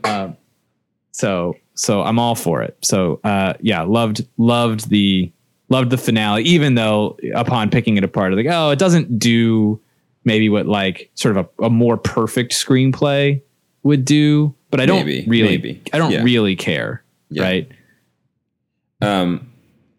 [1.13, 5.31] so so i'm all for it so uh yeah loved loved the
[5.69, 9.81] loved the finale even though upon picking it apart like oh it doesn't do
[10.25, 13.41] maybe what like sort of a, a more perfect screenplay
[13.85, 15.83] would do but i don't Maybe, really maybe.
[15.93, 16.23] i don't Yeah.
[16.25, 17.43] really care Yeah.
[17.45, 17.69] right
[19.01, 19.51] Um,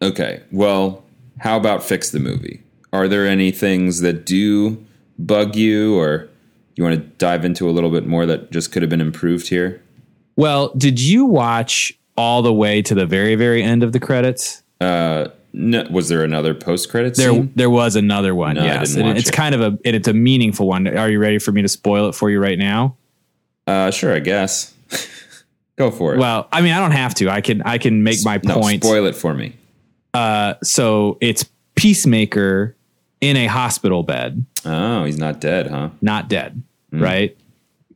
[0.02, 0.42] okay.
[0.50, 1.04] Well,
[1.38, 2.62] how about fix the movie?
[2.92, 4.84] Are there any things that do
[5.18, 6.28] bug you, or
[6.74, 9.48] you want to dive into a little bit more that just could have been improved
[9.48, 9.80] here?
[10.38, 14.62] well did you watch all the way to the very very end of the credits
[14.82, 17.18] Uh, no, was there another post credits?
[17.18, 17.50] There, scene?
[17.56, 18.56] there was another one.
[18.56, 19.32] No, yes, didn't and watch it's it.
[19.32, 20.86] kind of a, and it's a meaningful one.
[20.88, 22.96] Are you ready for me to spoil it for you right now?
[23.66, 24.72] Uh, sure, I guess.
[25.76, 26.18] Go for it.
[26.18, 27.28] Well, I mean, I don't have to.
[27.28, 28.82] I can, I can make my no, point.
[28.82, 29.56] spoil it for me.
[30.14, 31.44] Uh, so it's
[31.74, 32.74] Peacemaker
[33.20, 35.90] in a hospital bed, Oh, he's not dead, huh?
[36.00, 37.02] not dead, Hmm.
[37.02, 37.36] right?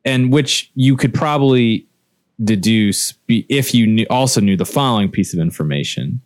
[0.04, 1.86] And which you could probably
[2.42, 6.20] deduce be, if you knew, also knew the following piece of information.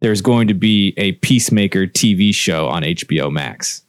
[0.00, 3.82] There's going to be a Peacemaker TV show on HBO Max.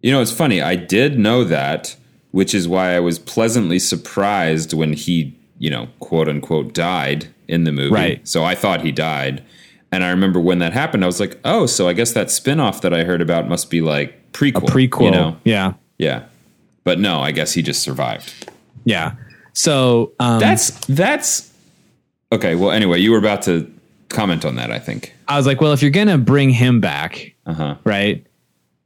[0.00, 0.62] You know, it's funny.
[0.62, 1.94] I did know that,
[2.34, 7.62] which is why I was pleasantly surprised when he, you know, quote unquote, died in
[7.62, 7.94] the movie.
[7.94, 8.26] Right.
[8.28, 9.44] So I thought he died.
[9.92, 12.80] And I remember when that happened, I was like, oh, so I guess that spinoff
[12.80, 14.68] that I heard about must be like prequel.
[14.68, 15.36] A Prequel, You know?
[15.44, 16.24] yeah, Yeah.
[16.82, 18.50] But no, I guess he just survived.
[18.84, 19.12] yeah.
[19.52, 21.52] So um, That's, that's,
[22.32, 22.56] okay.
[22.56, 23.72] Well, anyway, you were about to
[24.08, 25.14] comment on that, I think.
[25.28, 27.74] I was like, well, if you're gonna bring him back, Uh huh.
[27.84, 28.26] right?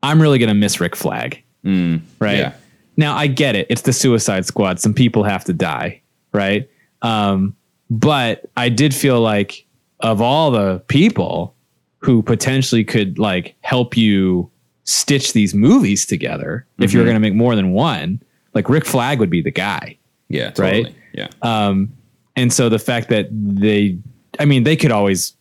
[0.03, 1.72] I'm really gonna miss Rick Flag, right?
[1.72, 2.53] Mm, yeah.
[2.99, 4.78] Now I get it; it's the Suicide Squad.
[4.80, 6.68] Some people have to die, right?
[7.01, 7.57] Um,
[7.88, 9.64] but I did feel like
[10.01, 11.55] of all the people
[12.01, 14.51] who potentially could like help you
[14.84, 16.96] stitch these movies together, if Mm-hmm.
[16.96, 18.20] you're gonna make more than one,
[18.55, 19.96] like Rick Flag would be the guy.
[20.28, 20.51] Yeah.
[20.51, 20.84] Totally.
[20.84, 20.94] Right?
[21.14, 21.28] Yeah.
[21.42, 21.92] Um,
[22.36, 23.99] and so the fact that they,
[24.38, 25.34] I mean, they could always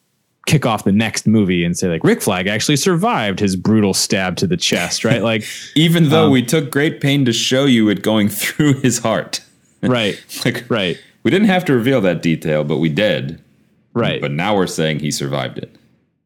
[0.48, 4.38] kick off the next movie and say like Rick Flag actually survived his brutal stab
[4.38, 5.22] to the chest, right?
[5.22, 5.44] Like,
[5.76, 9.42] Even though um, we took great pain to show you it going through his heart.
[9.84, 13.40] right, like, right, We didn't have to reveal that detail, but we did.
[13.94, 14.20] right.
[14.20, 15.76] But now we're saying he survived it.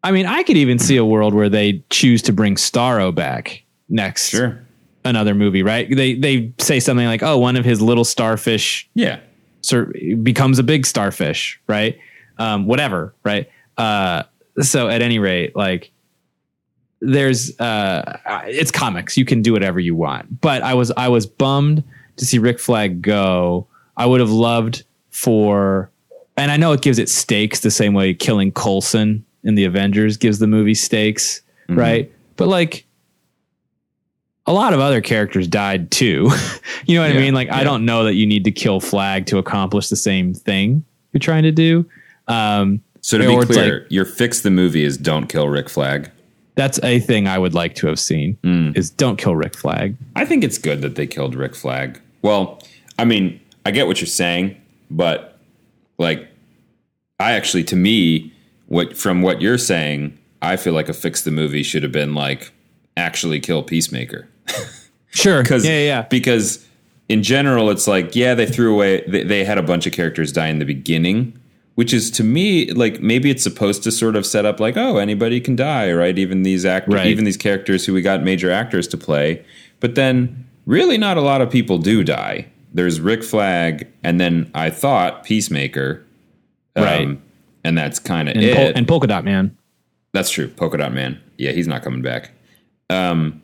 [0.03, 3.63] I mean, I could even see a world where they choose to bring Starro back
[3.89, 4.59] next Sure.
[5.03, 5.87] another movie, right?
[5.93, 9.19] They they say something like, "Oh, one of his little starfish Yeah.
[9.61, 9.91] sur-
[10.23, 11.97] becomes a big starfish, right?
[12.37, 13.47] Um, whatever, right?
[13.81, 14.23] Uh,
[14.59, 15.91] so at any rate, like
[16.99, 19.17] there's uh, it's comics.
[19.17, 20.39] You can do whatever you want.
[20.39, 21.83] But I was I was bummed
[22.17, 23.67] to see Rick Flag go.
[23.97, 25.89] I would have loved for,
[26.37, 30.17] and I know it gives it stakes the same way killing Coulson in the Avengers
[30.17, 32.11] gives the movie stakes, right?
[32.37, 32.85] But like.
[34.47, 36.31] A lot of other characters died too.
[36.87, 37.35] you know what Yeah, I mean?
[37.35, 40.83] Like, I don't know that you need to kill Flag to accomplish the same thing
[41.13, 41.85] you're trying to do.
[42.27, 46.09] Um, So to be clear, like- your fix the movie is don't kill Rick Flag.
[46.55, 48.71] that's a thing I would like to have seen Hmm.
[48.75, 49.95] is don't kill Rick Flag.
[50.15, 51.99] I think it's good that they killed Rick Flag.
[52.21, 52.61] Well,
[52.99, 54.55] I mean, I get what you're saying,
[54.91, 55.39] but
[55.97, 56.27] like
[57.19, 58.31] I actually to me
[58.67, 62.13] what from what you're saying, I feel like a fix the movie should have been
[62.13, 62.51] like
[62.97, 64.27] actually kill Peacemaker.
[65.13, 65.43] Sure.
[65.43, 66.01] Cuz yeah, yeah, yeah.
[66.03, 66.65] because
[67.09, 70.31] in general, it's like, yeah, they threw away, they, they had a bunch of characters
[70.31, 71.33] die in the beginning,
[71.75, 74.97] which is to me like maybe it's supposed to sort of set up like, oh,
[74.97, 76.17] anybody can die, right?
[76.17, 77.07] Even these actors, Right.
[77.07, 79.43] even these characters who we got major actors to play.
[79.79, 82.47] But then, really, not a lot of people do die.
[82.73, 86.05] There's Rick Flag, and then I thought Peacemaker,
[86.75, 87.17] um, Right.
[87.63, 88.55] And that's kind of And, it.
[88.55, 89.55] Pol- and Polka Dot Man.
[90.13, 90.47] That's true.
[90.47, 91.19] Polka Dot Man.
[91.37, 92.31] Yeah, he's not coming back.
[92.89, 93.41] Um,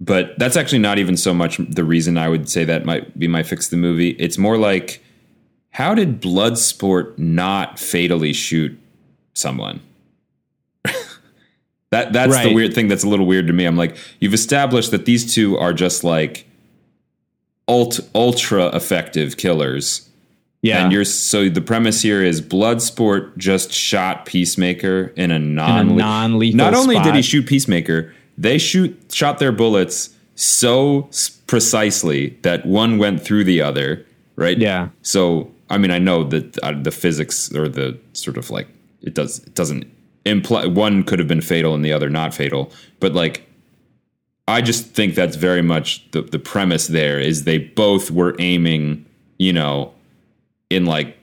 [0.00, 3.28] but that's actually not even so much the reason I would say that might be
[3.28, 4.10] my fix the movie.
[4.18, 5.03] It's more like,
[5.74, 8.78] how did Bloodsport not fatally shoot
[9.32, 9.80] someone?
[11.90, 12.86] that that's the weird thing.
[12.86, 13.64] That's a little weird to me.
[13.64, 16.46] I'm like, you've established that these two are just like
[17.66, 20.08] ult- ultra effective killers.
[20.62, 20.84] Yeah.
[20.84, 25.44] And you're so the premise here is Bloodsport just shot Peacemaker in a in a
[25.44, 31.10] non non-lethal Not only did he shoot Peacemaker, they shoot shot their bullets so
[31.48, 34.06] precisely that one went through the other,
[34.36, 34.56] right?
[34.56, 34.90] Yeah.
[35.02, 38.68] So I mean, I know that uh, the physics or the sort of like
[39.02, 39.90] it does it doesn't
[40.24, 42.70] imply one could have been fatal and the other not fatal,
[43.00, 43.44] but like
[44.46, 49.04] I just think that's very much the the premise there is they both were aiming,
[49.38, 49.92] you know,
[50.70, 51.18] in like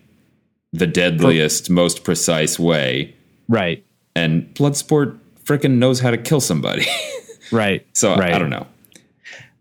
[0.73, 3.15] the deadliest, most precise way.
[3.47, 3.85] Right.
[4.17, 6.85] And Bloodsport freaking knows how to kill somebody.
[7.53, 7.85] Right.
[7.91, 8.33] so right.
[8.33, 8.65] I don't know.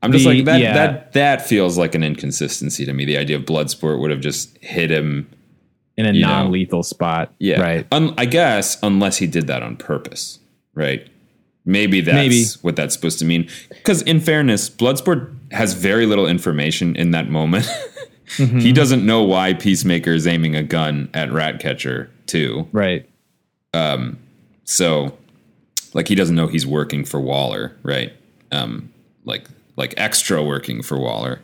[0.03, 0.73] I'm just The- like that yeah.
[0.75, 3.05] that that feels like an inconsistency to me.
[3.05, 5.29] The idea of Bloodsport would have just hit him
[5.97, 7.33] In a non-lethal spot.
[7.39, 7.61] Yeah.
[7.61, 7.87] Right.
[7.93, 10.39] I guess unless he did that on purpose,
[10.75, 11.07] right?
[11.67, 12.45] Maybe that's Maybe.
[12.63, 13.47] what that's supposed to mean.
[13.69, 17.69] Because in fairness, Bloodsport has very little information in that moment.
[18.37, 18.61] Mm-hmm.
[18.61, 22.69] He doesn't know why Peacemaker is aiming a gun at Ratcatcher too.
[22.71, 23.05] Right.
[23.75, 24.19] Um.
[24.63, 25.19] So,
[25.95, 28.13] like, he doesn't know he's working for Waller, right?
[28.53, 28.93] Um,
[29.25, 29.49] like,
[29.81, 31.41] like extra working for Waller.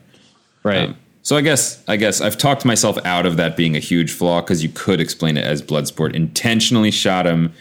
[0.62, 0.90] Right.
[0.90, 4.12] Um, so I guess I guess I've talked myself out of that being a huge
[4.12, 7.52] flaw because you could explain it as Bloodsport intentionally shot him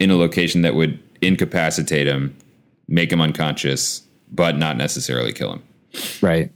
[0.00, 2.36] in a location that would incapacitate him,
[2.88, 4.02] make him unconscious,
[4.32, 5.62] but not necessarily kill him.
[6.20, 6.50] Right.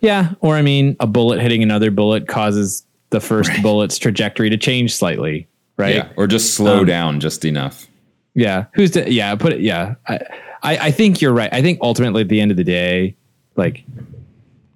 [0.00, 0.34] Yeah.
[0.38, 4.94] Or I mean, a bullet hitting another bullet causes the first bullet's trajectory to change
[4.94, 5.48] slightly.
[5.76, 5.96] Right.
[5.96, 7.88] Yeah, or just slow Um, down just enough.
[8.34, 8.66] Yeah.
[8.74, 9.96] Who's to, yeah, put it, yeah.
[10.06, 10.20] I,
[10.64, 11.52] I, I think you're right.
[11.52, 13.14] I think ultimately at the end of the day,
[13.56, 13.84] like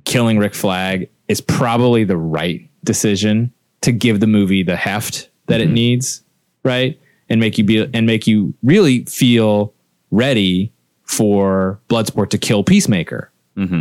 [0.05, 5.61] killing Rick Flag is probably the right decision to give the movie the heft that
[5.61, 6.23] it needs.
[6.65, 7.01] Right.
[7.29, 9.73] And make you be, and make you really feel
[10.11, 10.73] ready
[11.05, 13.31] for Bloodsport to kill Peacemaker.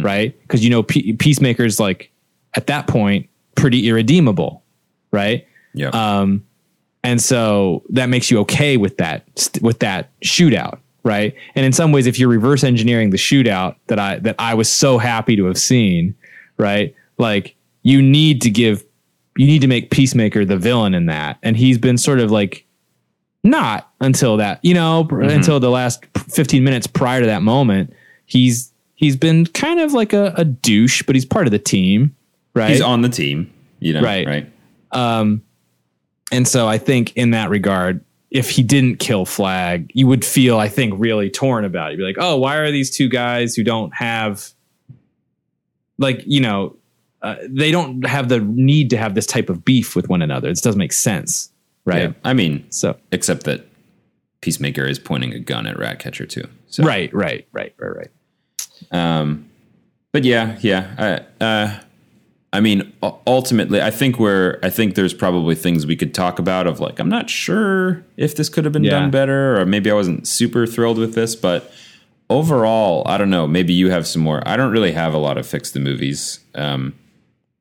[0.01, 0.36] Right.
[0.47, 2.12] Cause you know, Pe- Peacemaker's like
[2.55, 4.64] at that point pretty irredeemable.
[5.12, 5.47] Right.
[5.74, 6.43] Yeah, Um,
[7.03, 11.33] and so that makes you okay with that st- with that shootout, right?
[11.55, 14.71] And in some ways, if you're reverse engineering the shootout that I that I was
[14.71, 16.15] so happy to have seen,
[16.57, 16.95] right?
[17.17, 18.83] Like you need to give
[19.35, 22.65] you need to make Peacemaker the villain in that, and he's been sort of like
[23.43, 27.93] not until that, you know, pr- until the last 15 minutes prior to that moment,
[28.25, 32.15] he's he's been kind of like a, a douche, but he's part of the team,
[32.53, 32.71] right?
[32.71, 33.51] he's on the team.
[33.79, 34.27] You know, Right.
[34.27, 34.51] Right.
[34.91, 35.43] Um,
[36.31, 40.57] and so I think in that regard, if he didn't kill Flag, you would feel,
[40.57, 41.91] I think, really torn about it.
[41.93, 44.49] You'd be like, oh, why are these two guys who don't have,
[45.97, 46.75] like, you know,
[47.21, 50.49] uh, they don't have the need to have this type of beef with one another.
[50.49, 51.51] This doesn't make sense,
[51.86, 52.09] right?
[52.09, 52.13] Yeah.
[52.23, 53.65] I mean, So, except that
[54.41, 56.47] Peacemaker is pointing a gun at Ratcatcher too.
[56.67, 58.11] So right, right, right, right, right.
[58.91, 59.49] Um,
[60.11, 61.25] but yeah, yeah.
[61.39, 61.80] I, uh,
[62.53, 62.93] I mean,
[63.27, 64.57] ultimately, I think we're.
[64.63, 66.65] I think there's probably things we could talk about.
[66.65, 68.91] Of like, I'm not sure if this could have been Yeah.
[68.91, 71.35] done better, or maybe I wasn't super thrilled with this.
[71.35, 71.71] But
[72.29, 73.47] overall, I don't know.
[73.47, 74.41] Maybe you have some more.
[74.47, 76.39] I don't really have a lot of fix the movies.
[76.55, 76.93] Um,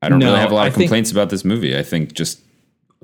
[0.03, 1.77] I don't No, really have a lot I of think- complaints about this movie.
[1.77, 2.41] I think just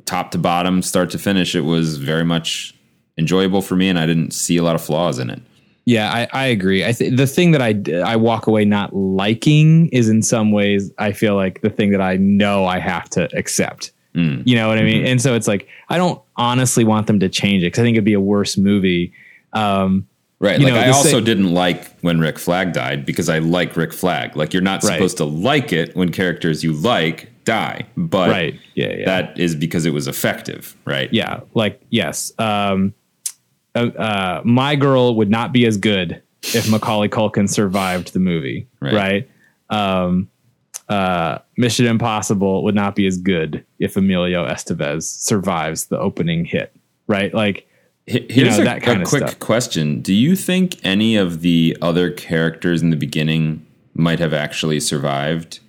[0.05, 2.75] top to bottom, start to finish, it was very much
[3.19, 5.43] enjoyable for me, and I didn't see a lot of flaws in it.
[5.85, 6.85] Yeah, I, I agree.
[6.85, 7.75] I th- the thing that I
[8.05, 12.01] I walk away not liking is in some ways I feel like the thing that
[12.01, 13.91] I know I have to accept.
[14.15, 14.43] Mm.
[14.47, 15.05] You know what I mean?
[15.07, 17.95] And so it's like I don't honestly want them to change it because I think
[17.97, 19.13] it'd be a worse movie.
[19.53, 20.07] Um,
[20.39, 20.59] Right.
[20.59, 23.77] You like know, I also sa- didn't like when Rick Flag died because I like
[23.77, 24.37] Rick Flag.
[24.37, 24.95] Like you're not Right.
[24.95, 28.59] supposed to like it when characters you like die, but right?
[28.75, 31.09] Yeah, yeah, that is because it was effective, right?
[31.13, 31.41] yeah.
[31.55, 32.93] Like yes, um,
[33.75, 36.23] uh, my girl would not be as good
[36.55, 38.95] if Macaulay Culkin survived the movie, Right.
[38.95, 39.31] right?
[39.71, 40.29] Um,
[40.89, 46.75] uh, Mission Impossible would not be as good if Emilio Estevez survives the opening hit,
[47.07, 47.33] right?
[47.33, 47.67] Like,
[48.07, 49.39] Here's know, a, that kind a of quick stuff.
[49.39, 53.65] question: Do you think any of the other characters in the beginning
[53.95, 55.61] might have actually survived?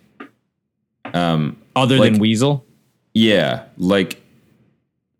[1.14, 2.66] Um, Other Like- than Weasel?
[3.14, 4.20] yeah, like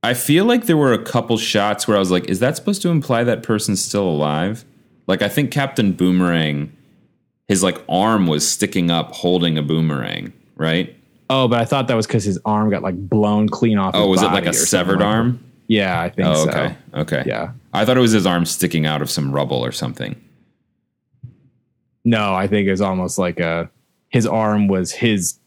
[0.04, 2.82] I feel like there were a couple shots where I was like, is that supposed
[2.82, 4.66] to imply that person's still alive?
[5.08, 6.72] Like I think Captain Boomerang,
[7.48, 10.94] his like arm was sticking up holding a boomerang, right?
[11.30, 13.96] Oh, but I thought that was because his arm got like blown clean off.
[13.96, 15.44] Oh, was it like a severed like arm?
[15.68, 16.50] Yeah, I think Oh, so.
[16.52, 16.76] okay.
[16.94, 17.24] Okay.
[17.26, 17.54] Yeah.
[17.74, 20.22] I thought it was his arm sticking out of some rubble or something.
[22.06, 23.70] No, I think it was almost like a
[24.10, 25.40] his arm was his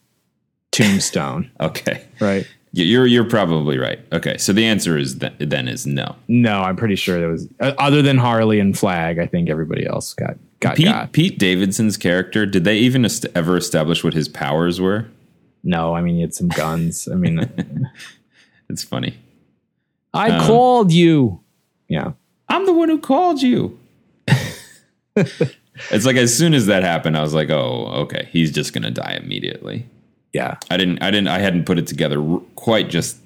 [0.72, 2.02] tombstone, Okay.
[2.20, 2.46] right?
[2.84, 3.98] You're you're probably right.
[4.12, 4.36] Okay.
[4.36, 6.14] So the answer is th- then is no.
[6.28, 9.18] No, I'm pretty sure there was uh, other than Harley and Flag.
[9.18, 11.12] I think everybody else got got Pete got.
[11.12, 15.06] Pete Davidson's character, did they even est- ever establish what his powers were?
[15.64, 17.08] No, I mean he had some guns.
[17.10, 17.38] I mean,
[18.68, 19.16] It's funny.
[20.12, 21.40] I Um, called you.
[21.88, 22.12] Yeah,
[22.48, 23.78] I'm the one who called you.
[25.16, 28.90] it's like as soon as that happened, I was like, "Oh, okay, he's just gonna
[28.90, 29.86] die immediately."
[30.36, 32.20] Yeah, I didn't, I didn't, I hadn't put it together
[32.54, 33.16] quite just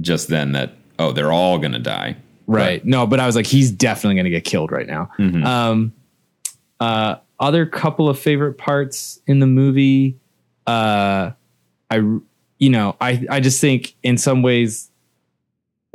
[0.00, 2.16] just then that oh, they're all gonna die.
[2.46, 2.84] right.
[2.84, 5.10] No, but I was like, he's definitely going to get killed right now.
[5.18, 5.44] Mhm.
[5.44, 5.92] Um,
[6.80, 10.16] uh, other couple of favorite parts in the movie.
[10.66, 11.32] Uh,
[11.90, 11.96] I,
[12.58, 14.90] you know, I, I just think in some ways,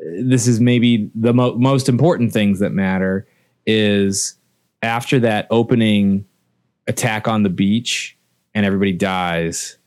[0.02, 3.28] uh, this is maybe the mo- most important things that matter
[3.66, 4.36] is
[4.82, 6.26] after that opening
[6.88, 8.18] attack on the beach
[8.54, 9.78] and everybody dies,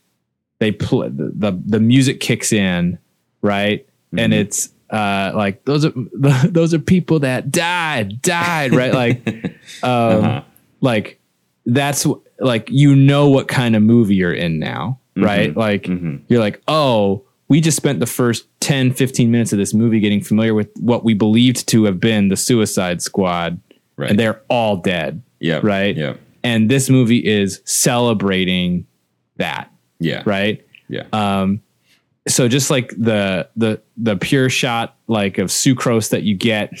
[0.59, 2.97] they play the, the, the music kicks in,
[3.41, 3.85] right?
[4.17, 4.37] And Mhm.
[4.37, 5.93] it's, uh, like those are
[6.47, 8.93] those are people that died, died, right?
[8.93, 9.27] Like,
[9.83, 10.41] um, Uh-huh.
[10.81, 11.19] like
[11.65, 12.05] that's
[12.39, 15.55] like you know what kind of movie you're in now right Mhm.
[15.55, 16.19] like Mhm.
[16.27, 20.21] you're like oh we just spent the first 10 15 minutes of this movie getting
[20.21, 23.59] familiar with what we believed to have been the suicide squad
[23.95, 24.09] Right.
[24.09, 25.59] and they're all dead yeah.
[25.63, 25.95] right?
[25.95, 26.15] Yeah.
[26.43, 28.85] and this movie is celebrating
[29.37, 29.71] that
[30.03, 30.23] Yeah.
[30.25, 31.03] right Yeah.
[31.13, 31.61] um
[32.27, 36.71] so just like the the the pure shot like of sucrose that you get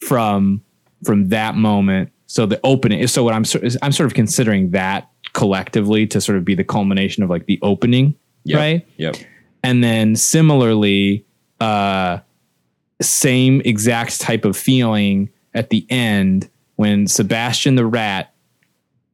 [0.00, 0.62] from
[1.04, 5.08] from that moment so the opening so what i'm sort i'm sort of considering that
[5.32, 8.58] collectively to sort of be the culmination of like the opening Yep.
[8.58, 9.16] right Yep.
[9.62, 11.24] and then similarly
[11.60, 12.18] uh
[13.00, 18.34] same exact type of feeling at the end when sebastian the rat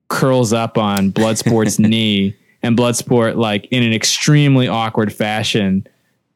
[0.09, 5.87] curls up on bloodsport's knee and bloodsport like in an extremely awkward fashion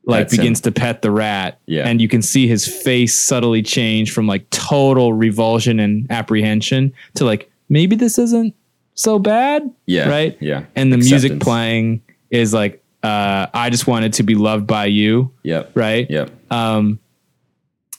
[0.07, 0.39] like That's him.
[0.41, 1.89] begins to pet the rat Yeah.
[1.89, 7.25] and you can see his face subtly change from like total revulsion and apprehension to
[7.25, 8.55] like maybe this isn't
[8.95, 10.09] so bad Yeah.
[10.09, 10.65] right Yeah.
[10.77, 15.31] and the music playing is like uh i just wanted to be loved by you
[15.43, 15.73] Yep.
[15.75, 16.31] right Yep.
[16.53, 16.99] um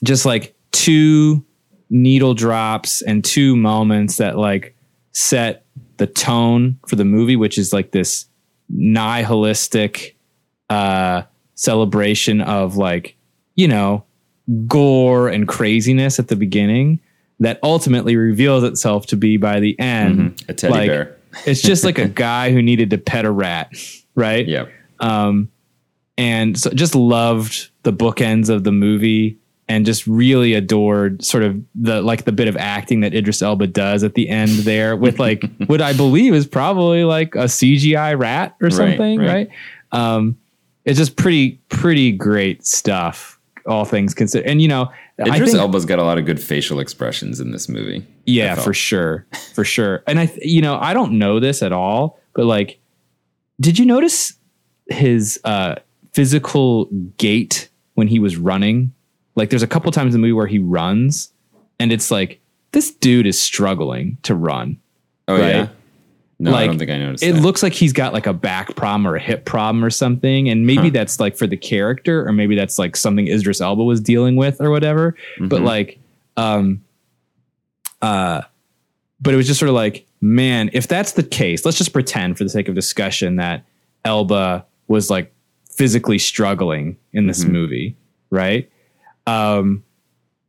[0.04, 1.44] just like two
[1.90, 4.76] needle drops and two moments that like
[5.12, 5.64] set
[5.98, 8.26] the tone for the movie which is like this
[8.68, 10.16] nihilistic
[10.70, 11.22] uh
[11.54, 13.16] celebration of like
[13.54, 14.04] you know
[14.66, 17.00] gore and craziness at the beginning
[17.40, 20.48] that ultimately reveals itself to be by the end Mhm.
[20.48, 21.16] A teddy like- bear.
[21.46, 23.70] it's just like a guy who needed to pet a rat
[24.14, 24.68] right Yep.
[25.00, 25.48] um,
[26.18, 29.38] and so just loved the bookends of the movie
[29.68, 33.66] and just really adored sort of the like the bit of acting that Idris Elba
[33.66, 38.18] does at the end there with like what I believe is probably like a CGI
[38.18, 39.26] rat or something, right.
[39.26, 39.50] right?
[39.92, 40.36] Um,
[40.84, 44.46] it's just pretty pretty great stuff, all things considered.
[44.46, 47.50] And you know, I Idris think, Elba's got a lot of good facial expressions in
[47.50, 48.06] this movie.
[48.24, 50.02] Yeah, for sure, for sure.
[50.06, 52.78] And I, th- you know, I don't know this at all, but like,
[53.60, 54.34] did you notice
[54.88, 55.76] his uh,
[56.12, 56.86] physical
[57.16, 58.92] gait when he was running?
[59.36, 61.32] Like, there's a couple times in the movie where he runs,
[61.78, 62.40] and it's like
[62.72, 64.78] this dude is struggling to run.
[65.28, 65.48] Oh right?
[65.54, 65.68] yeah.
[66.38, 67.24] No, I don't think I noticed.
[67.24, 67.40] It that.
[67.40, 70.66] looks like he's got like a back problem or a hip problem or something, and
[70.66, 70.90] maybe Huh.
[70.90, 74.60] that's like for the character, or maybe that's like something Idris Elba was dealing with
[74.60, 75.14] or whatever.
[75.40, 75.64] But Mhm.
[75.64, 75.98] like,
[76.36, 76.82] um,
[78.02, 78.42] uh,
[79.20, 82.36] but it was just sort of like, man, if that's the case, let's just pretend
[82.36, 83.64] for the sake of discussion that
[84.04, 85.32] Elba was like
[85.70, 87.48] physically struggling in this Mhm.
[87.50, 87.96] movie,
[88.30, 88.68] right?
[89.26, 89.82] Um,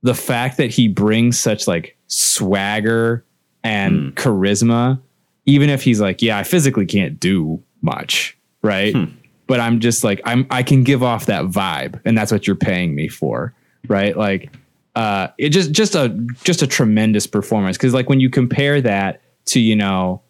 [0.03, 3.25] the fact that he brings such like swagger
[3.63, 4.09] and Hmm.
[4.11, 4.99] charisma,
[5.45, 8.93] even if he's like, yeah, I physically can't do much, right?
[8.95, 9.05] Hmm.
[9.47, 12.55] But I'm just like, I'm I can give off that vibe, and that's what you're
[12.55, 13.53] paying me for,
[13.87, 14.15] right?
[14.15, 14.51] Like,
[14.95, 16.09] uh, it just just a
[16.43, 20.21] just a tremendous performance because like when you compare that to you know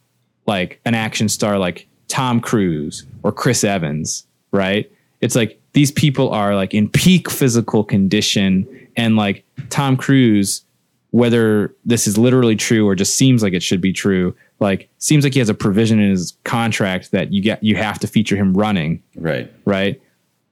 [0.46, 4.90] like an action star like Tom Cruise or Chris Evans, right?
[5.20, 10.64] It's like these people are like in peak physical condition and like Tom Cruise
[11.12, 14.36] whether this is literally true or just seems like it should be true.
[14.60, 17.98] Like seems like he has a provision in his contract that you get you have
[18.00, 19.52] to feature him running, Right.
[19.66, 20.02] right?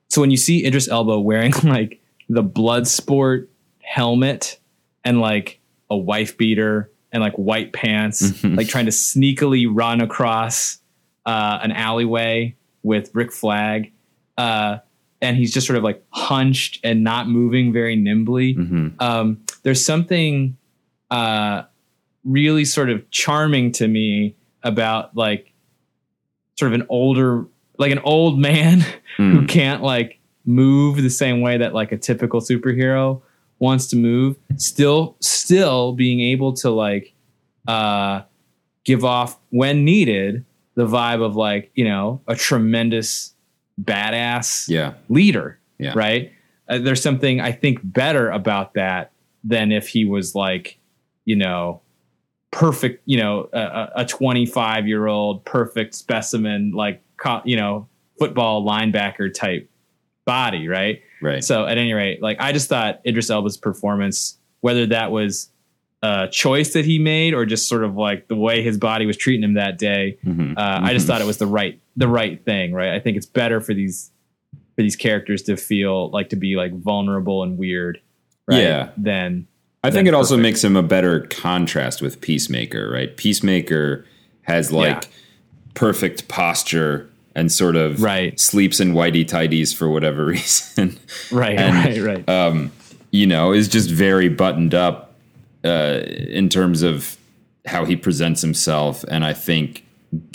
[0.10, 1.99] So when you see Idris Elba wearing like
[2.30, 3.49] the blood sport
[3.81, 4.57] helmet
[5.03, 10.77] and like a wife beater and like white pants, like trying to sneakily run across
[11.26, 13.91] uh, an alleyway with Rick Flag,
[14.38, 14.77] uh,
[15.26, 18.53] and he's just sort of like hunched and not moving very nimbly.
[18.99, 20.56] Um, there's something
[21.10, 21.64] uh,
[22.23, 25.52] really sort of charming to me about like
[26.57, 27.45] sort of an older,
[27.77, 28.85] like an old man
[29.18, 33.22] who can't like move the same way that like a typical superhero
[33.60, 34.38] wants to move.
[34.57, 37.14] Still, still being able to like
[37.68, 38.22] uh,
[38.84, 40.45] give off when needed
[40.76, 43.35] the vibe of like you know a tremendous
[43.81, 44.93] badass Yeah.
[45.10, 45.93] leader, Yeah.
[45.95, 46.31] right?
[46.68, 49.11] Uh, there's something I think better about that
[49.43, 50.77] than if he was like,
[51.26, 51.81] you know,
[52.52, 57.02] perfect, you know, a- a 25 year old perfect specimen, like,
[57.43, 57.88] you know,
[58.18, 59.69] football linebacker type
[60.26, 61.02] body, right?
[61.22, 61.43] Right.
[61.43, 65.49] So at any rate, like I just thought Idris Elba's performance, whether that was
[66.02, 69.18] a choice that he made or just sort of like the way his body was
[69.18, 70.57] treating him that day, Mhm.
[70.57, 72.93] uh, I just thought it was the right the right thing, right?
[72.93, 74.11] I think it's better for these
[74.76, 78.01] for these characters to feel like to be like vulnerable and weird,
[78.47, 78.61] right?
[78.61, 78.89] Yeah.
[78.97, 79.47] Than
[79.84, 83.15] I think it also makes him a better contrast with Peacemaker, right?
[83.15, 84.03] Peacemaker
[84.41, 85.09] has like Yeah.
[85.76, 88.38] perfect posture and sort of Right.
[88.39, 90.97] sleeps in whitey tidies for whatever reason.
[91.31, 92.30] right, And, right, right.
[92.30, 92.72] um,
[93.11, 95.13] you know, is just very buttoned up
[95.63, 97.15] uh, in terms of
[97.65, 99.85] how he presents himself, and I think,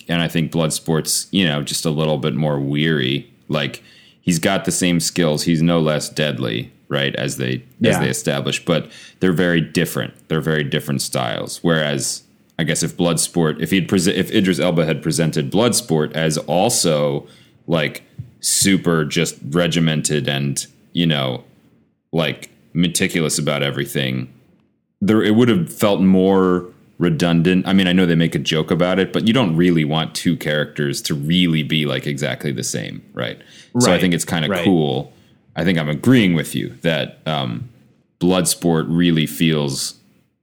[0.09, 3.31] and I think Bloodsport's, you know, just a little bit more weary.
[3.49, 3.83] Like
[4.21, 7.15] he's got the same skills; he's no less deadly, right?
[7.17, 8.01] As they as Yeah.
[8.01, 8.91] they establish, but
[9.21, 10.15] they're very different.
[10.29, 11.59] They're very different styles.
[11.63, 12.23] Whereas,
[12.59, 17.27] I guess if Bloodsport, if he'd present, if Idris Elba had presented Bloodsport as also
[17.67, 18.03] like
[18.41, 21.45] super just regimented and you know
[22.13, 24.33] like meticulous about everything
[25.03, 26.67] there it would have felt more
[27.01, 29.87] redundant i mean i know they make a joke about it but you don't really
[29.87, 33.41] want two characters to really be like exactly the same right,
[33.79, 34.65] so i think it's kind of right.
[34.65, 35.11] cool
[35.57, 37.69] i think i'm agreeing with you that um
[38.21, 39.95] bloodsport really feels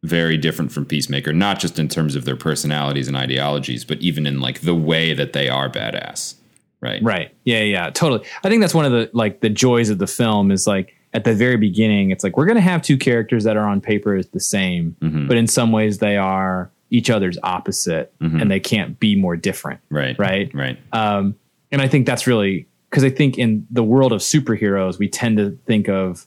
[0.02, 4.26] very different from peacemaker not just in terms of their personalities and ideologies but even
[4.26, 6.34] in like the way that they are badass
[6.82, 7.34] right Right.
[7.44, 8.24] Yeah, yeah, totally.
[8.44, 11.24] I think that's one of the like the joys of the film is like at
[11.24, 14.40] the very beginning, it's like we're gonna have two characters that are on paper the
[14.40, 15.28] same, Mm-hmm.
[15.28, 19.80] but in some ways they are each other's opposite and they can't be more different.
[19.90, 20.50] right Right.
[20.54, 21.36] right Um,
[21.72, 25.38] and I think that's really because I think in the world of superheroes, we tend
[25.38, 26.26] to think of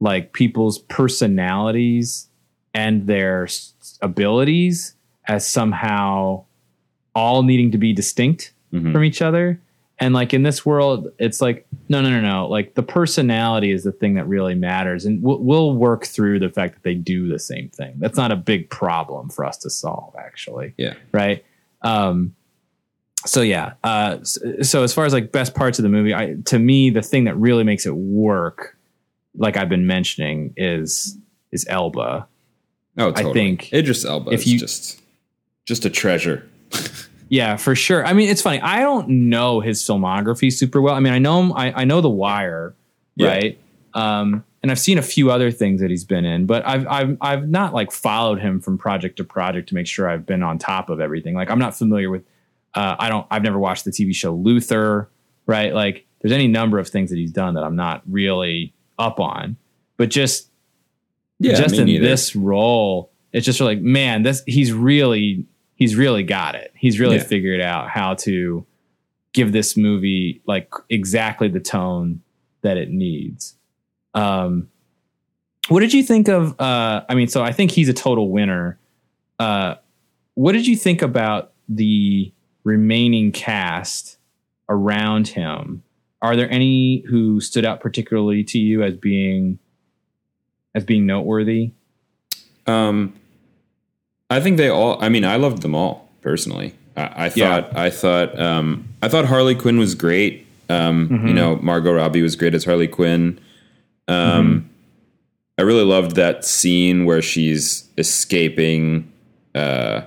[0.00, 2.28] like people's personalities
[2.74, 3.72] and their s-
[4.02, 4.94] abilities
[5.26, 6.44] as somehow
[7.14, 8.92] all needing to be distinct Mhm.
[8.92, 9.60] from each other.
[10.00, 12.48] And like in this world, it's like no, no, no, no.
[12.48, 16.50] Like the personality is the thing that really matters, and we'll, we'll work through the
[16.50, 17.94] fact that they do the same thing.
[17.98, 21.44] That's not a big problem for us to solve, actually yeah right
[21.82, 22.34] um
[23.26, 26.34] so yeah uh s- so as far as like best parts of the movie i
[26.44, 28.76] to me the thing that really makes it work
[29.36, 31.16] like i've been mentioning is
[31.52, 32.26] is elba
[33.00, 33.30] Oh, totally.
[33.30, 35.00] I think Idris Elba if is you- just
[35.66, 36.48] just a treasure.
[37.28, 41.00] yeah for sure i mean it's funny i don't know his filmography super well i
[41.00, 42.74] mean i know him i, I know the wire
[43.16, 43.28] Yeah.
[43.28, 43.58] right
[43.94, 47.16] um and I've seen a few other things that he's been in, but I've I've
[47.20, 50.58] I've not like followed him from project to project to make sure I've been on
[50.58, 51.34] top of everything.
[51.36, 52.24] Like I'm not familiar with
[52.74, 55.08] uh, I don't I've never watched the TV show Luther,
[55.46, 55.72] right?
[55.72, 59.56] Like there's any number of things that he's done that I'm not really up on.
[59.96, 60.50] But just
[61.38, 62.04] yeah, just in neither.
[62.04, 65.46] this role, it's just like, man, this he's really
[65.78, 66.72] he's really got it.
[66.76, 67.22] He's really Yeah.
[67.22, 68.66] figured out how to
[69.32, 72.20] give this movie like exactly the tone
[72.62, 73.56] that it needs.
[74.14, 74.68] Um
[75.68, 78.78] what did you think of uh I mean, so I think he's a total winner.
[79.38, 79.76] Uh
[80.34, 82.32] what did you think about the
[82.64, 84.18] remaining cast
[84.68, 85.82] around him?
[86.20, 89.58] Are there any who stood out particularly to you as being
[90.74, 91.70] as being noteworthy?
[92.66, 93.14] Um,
[94.30, 95.02] I think they all.
[95.02, 96.74] I mean, I loved them all personally.
[96.96, 97.60] I, I Yeah.
[97.62, 97.76] thought.
[97.76, 98.38] I thought.
[98.38, 100.46] Um, I thought Harley Quinn was great.
[100.68, 101.28] Um, Mm-hmm.
[101.28, 103.38] You know, Margot Robbie was great as Harley Quinn.
[104.06, 104.64] Um, Mm-hmm.
[105.60, 109.10] I really loved that scene where she's escaping.
[109.54, 110.02] Uh,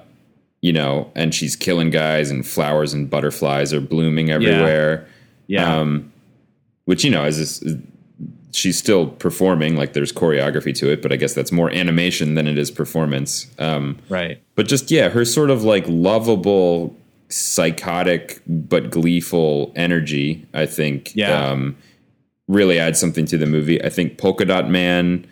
[0.62, 5.08] you know, and she's killing guys, and flowers and butterflies are blooming everywhere.
[5.48, 5.80] Yeah.
[5.80, 6.14] Um,
[6.86, 7.76] which you know is this
[8.54, 9.76] she's still performing.
[9.76, 13.48] Like there's choreography to it, but I guess that's more animation than it is performance.
[13.60, 14.42] Um, Right.
[14.56, 16.96] but just yeah, her sort of like lovable,
[17.30, 20.46] psychotic but gleeful energy.
[20.54, 21.50] I think Yeah.
[21.52, 21.76] um,
[22.48, 23.82] really adds something to the movie.
[23.84, 25.26] I think Polka Dot Man.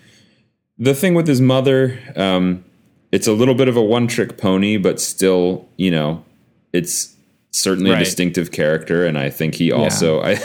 [0.78, 2.64] The thing with his mother, um,
[3.12, 6.24] it's a little bit of a one trick pony, but still, you know,
[6.72, 7.16] it's
[7.52, 10.38] certainly a distinctive character, and I think he also I.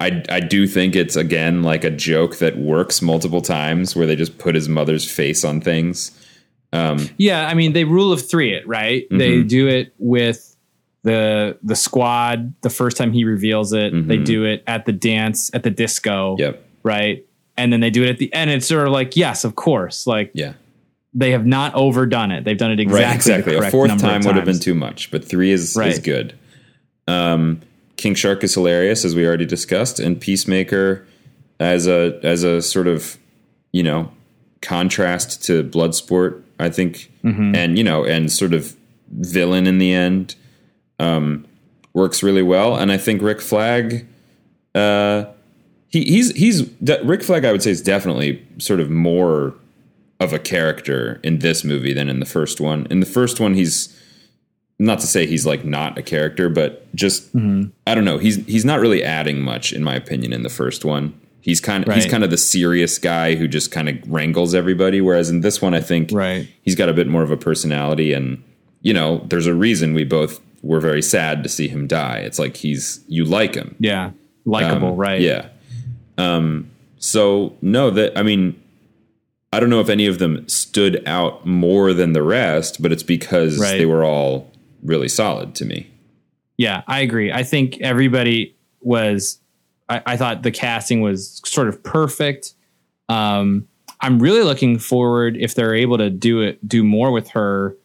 [0.00, 4.16] I, I do think it's again like a joke that works multiple times where they
[4.16, 6.10] just put his mother's face on things.
[6.72, 9.06] Yeah, I mean they rule of three it, right?
[9.10, 9.48] They Mm-hmm.
[9.48, 10.56] do it with
[11.02, 13.92] the the squad the first time he reveals it.
[14.08, 16.32] They do it at the dance at the disco.
[16.34, 16.40] Mm-hmm.
[16.42, 16.66] Yep.
[16.82, 17.26] Right.
[17.56, 18.50] And then they do it at the end.
[18.50, 20.06] It's sort of like, yes, of course.
[20.06, 20.54] Like Yeah.
[21.12, 22.44] they have not overdone it.
[22.44, 23.04] They've done it exactly.
[23.04, 23.56] Right, exactly.
[23.56, 26.34] A fourth time would have been too much, but three is is good.
[27.08, 27.60] Um,
[28.00, 31.06] King Shark is hilarious, as we already discussed, and Peacemaker
[31.58, 33.18] as a as a sort of
[33.72, 34.10] you know
[34.62, 37.54] contrast to Bloodsport, I think, Mm-hmm.
[37.54, 38.74] and you know, and sort of
[39.10, 40.34] villain in the end
[40.98, 41.44] um,
[41.92, 42.76] works really well.
[42.76, 44.06] And I think Rick Flag,
[44.74, 45.26] uh,
[45.88, 47.44] he, he's he's de- Rick Flag.
[47.44, 49.54] I would say is definitely sort of more
[50.20, 52.86] of a character in this movie than in the first one.
[52.90, 53.94] In the first one, he's
[54.80, 58.18] not to say he's like not a character, but just I don't know.
[58.18, 61.14] He's he's not really adding much, in my opinion, in the first one.
[61.42, 65.00] He's kind of he's kind of the serious guy who just kind of wrangles everybody.
[65.00, 66.48] Whereas in this one, I think Right.
[66.62, 68.42] he's got a bit more of a personality, and
[68.82, 72.18] you know, there's a reason we both were very sad to see him die.
[72.18, 74.10] It's like he's you like him, Yeah.
[74.46, 75.20] Likable, um, right?
[75.20, 75.46] Yeah.
[76.18, 78.60] Um, so no, that I mean,
[79.52, 83.02] I don't know if any of them stood out more than the rest, but it's
[83.02, 83.78] because Right.
[83.78, 84.49] they were all
[84.82, 85.90] really solid to me.
[86.56, 87.32] Yeah, I agree.
[87.32, 89.38] I think everybody was.
[89.88, 92.54] I, I thought the casting was sort of perfect.
[93.08, 93.66] Um,
[94.00, 97.76] I'm really looking forward if they're able to do it, do more with her.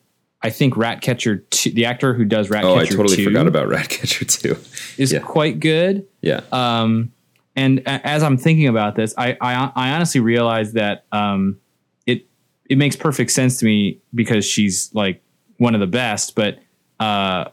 [0.42, 3.68] I think Ratcatcher, 2, the actor who does Ratcatcher, Oh, I totally 2 forgot about
[3.70, 4.56] Ratcatcher too.
[4.98, 5.20] is yeah.
[5.20, 6.06] quite good.
[6.22, 6.42] Yeah.
[6.52, 7.12] Um,
[7.56, 11.58] and a- as I'm thinking about this, I I, I honestly realize that um,
[12.06, 12.28] it
[12.70, 15.24] it makes perfect sense to me because she's like
[15.58, 16.36] one of the best.
[16.36, 16.60] But
[17.00, 17.46] uh,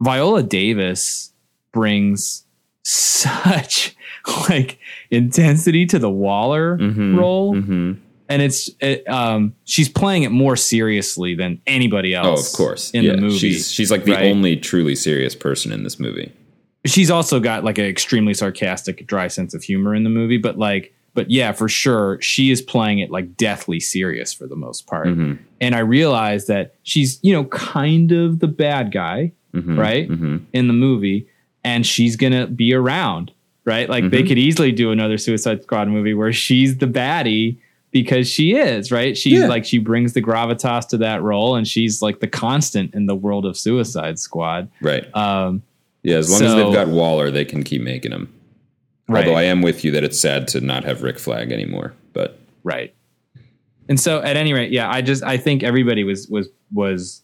[0.00, 1.32] Viola Davis
[1.72, 2.44] brings
[2.82, 3.96] such
[4.48, 4.78] like
[5.10, 7.98] intensity to the Waller Mhm, role, mhm.
[8.28, 12.40] and it's it, um, she's playing it more seriously than anybody else.
[12.40, 12.90] Oh, of course.
[12.92, 13.12] in yeah.
[13.12, 13.38] the movie.
[13.38, 14.24] She's she's like the right?
[14.26, 16.32] only truly serious person in this movie.
[16.86, 20.36] she's also got like an extremely sarcastic, dry sense of humor in the movie.
[20.38, 24.56] But like, but yeah, for sure, she is playing it like deathly serious for the
[24.56, 25.06] most part.
[25.08, 30.08] Mhm, And I realize that she's you know kind of the bad guy, mhm, right,
[30.08, 30.42] mhm.
[30.52, 31.26] in the movie,
[31.62, 33.30] and she's gonna be around,
[33.64, 33.88] right?
[33.88, 34.28] Like they Mhm.
[34.28, 37.56] could easily do another Suicide Squad movie where she's the baddie.
[37.92, 39.46] Because she is right, she's Yeah.
[39.46, 43.14] like she brings the gravitas to that role, and she's like the constant in the
[43.14, 44.66] world of Suicide Squad.
[44.82, 45.04] Right.
[45.14, 45.62] Um,
[46.02, 46.16] Yeah.
[46.16, 48.28] As long as they've got Waller, they can keep making him.
[49.08, 49.26] Right.
[49.26, 51.94] Although I am with you that it's sad to not have Rick Flag anymore.
[52.12, 52.94] But Right.
[53.88, 57.22] And so at any rate, yeah, I just I think everybody was was was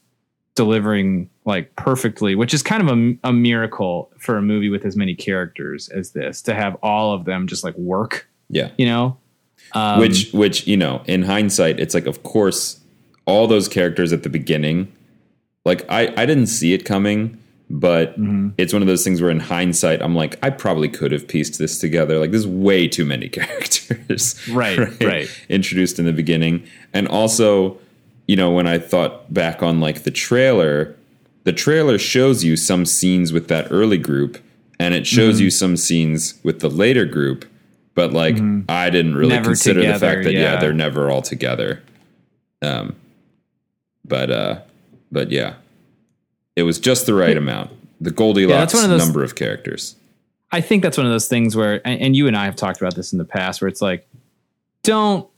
[0.55, 4.97] delivering like perfectly, which is kind of a, a miracle for a movie with as
[4.97, 8.71] many characters as this to have all of them just like work, yeah.
[8.77, 9.17] you know?
[9.73, 12.81] Um, which which you know in hindsight it's like of course
[13.25, 14.91] all those characters at the beginning
[15.65, 17.39] like i i didn't see it coming
[17.73, 18.49] but Mm-hmm.
[18.59, 21.59] it's one of those things where in hindsight i'm like i probably could have pieced
[21.61, 25.29] this together like there's way too many characters Right, right.
[25.49, 27.79] introduced in the beginning and also
[28.27, 30.97] you know when i thought back on like the trailer
[31.45, 34.39] the trailer shows you some scenes with that early group
[34.81, 35.45] and it shows Mm-hmm.
[35.45, 37.45] you some scenes with the later group
[37.95, 38.37] but like
[38.69, 40.55] i didn't really Never consider the fact that yeah.
[40.55, 40.61] yeah.
[40.61, 41.83] they're never all together
[42.63, 42.97] um
[44.05, 44.61] but uh
[45.13, 45.55] but yeah
[46.57, 47.71] it was just the right amount
[48.01, 49.97] the goldilocks of those- number of characters
[50.53, 52.81] I think that's one of those things where, and, and you and I have talked
[52.81, 54.09] about this in the past, where it's like,
[54.83, 55.29] don't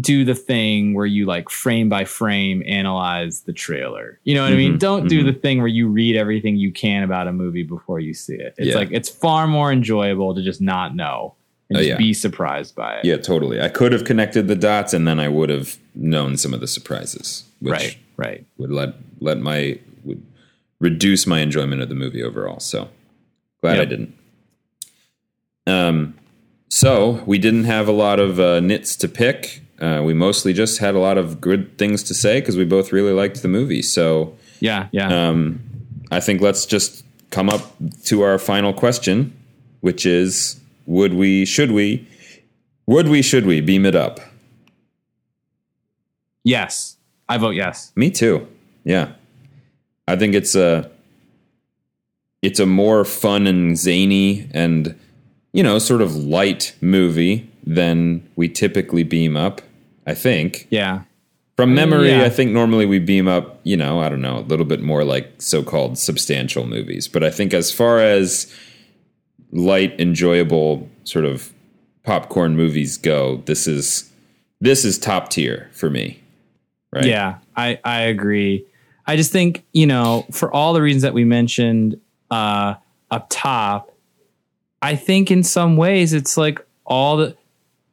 [0.00, 4.18] do the thing where you like frame by frame analyze the trailer.
[4.24, 4.74] You know what I mean?
[4.74, 5.26] Mhm, Don't do mhm.
[5.26, 8.54] the thing where you read everything you can about a movie before you see it.
[8.58, 8.74] It's Yeah.
[8.74, 11.34] like it's far more enjoyable to just not know
[11.70, 11.96] and Oh, just yeah.
[11.98, 13.04] be surprised by it.
[13.04, 16.52] yeah totally i could have connected the dots and then i would have known some
[16.52, 18.44] of the surprises which Right, right.
[18.58, 19.78] would let let my
[20.82, 22.58] reduce my enjoyment of the movie overall.
[22.58, 22.90] So
[23.62, 24.18] glad I didn't.
[25.66, 26.18] Um,
[26.68, 29.62] so we didn't have a lot of uh, nits to pick.
[29.80, 32.92] Uh, we mostly just had a lot of good things to say because we both
[32.92, 33.80] really liked the movie.
[33.82, 35.28] So Yeah, yeah.
[35.28, 35.60] um,
[36.10, 37.72] I think let's just come up
[38.06, 39.32] to our final question,
[39.82, 42.08] which is: Would we, should we,
[42.86, 44.18] Would we, should we beam it up?
[46.44, 46.96] Yes.
[47.28, 47.92] I vote yes.
[47.94, 48.48] Me too.
[48.84, 49.12] Yeah.
[50.08, 50.90] I think it's a
[52.42, 54.98] it's a more fun and zany and
[55.52, 59.60] you know, sort of light movie than we typically beam up,
[60.06, 60.66] I think.
[60.70, 61.02] Yeah.
[61.56, 62.22] From memory, Yeah.
[62.22, 65.04] I think normally we beam up, you know, I don't know, a little bit more
[65.04, 67.06] like so-called substantial movies.
[67.06, 68.52] But I think as far as
[69.52, 71.52] light, enjoyable sort of
[72.02, 74.10] popcorn movies go, this is
[74.60, 76.20] this is top tier for me.
[76.92, 77.04] Right?
[77.04, 78.64] Yeah, I, I agree.
[79.06, 82.00] I just think, you know, for all the reasons that we mentioned
[82.30, 82.74] uh,
[83.10, 83.92] up top,
[84.80, 87.36] I think in some ways it's like all the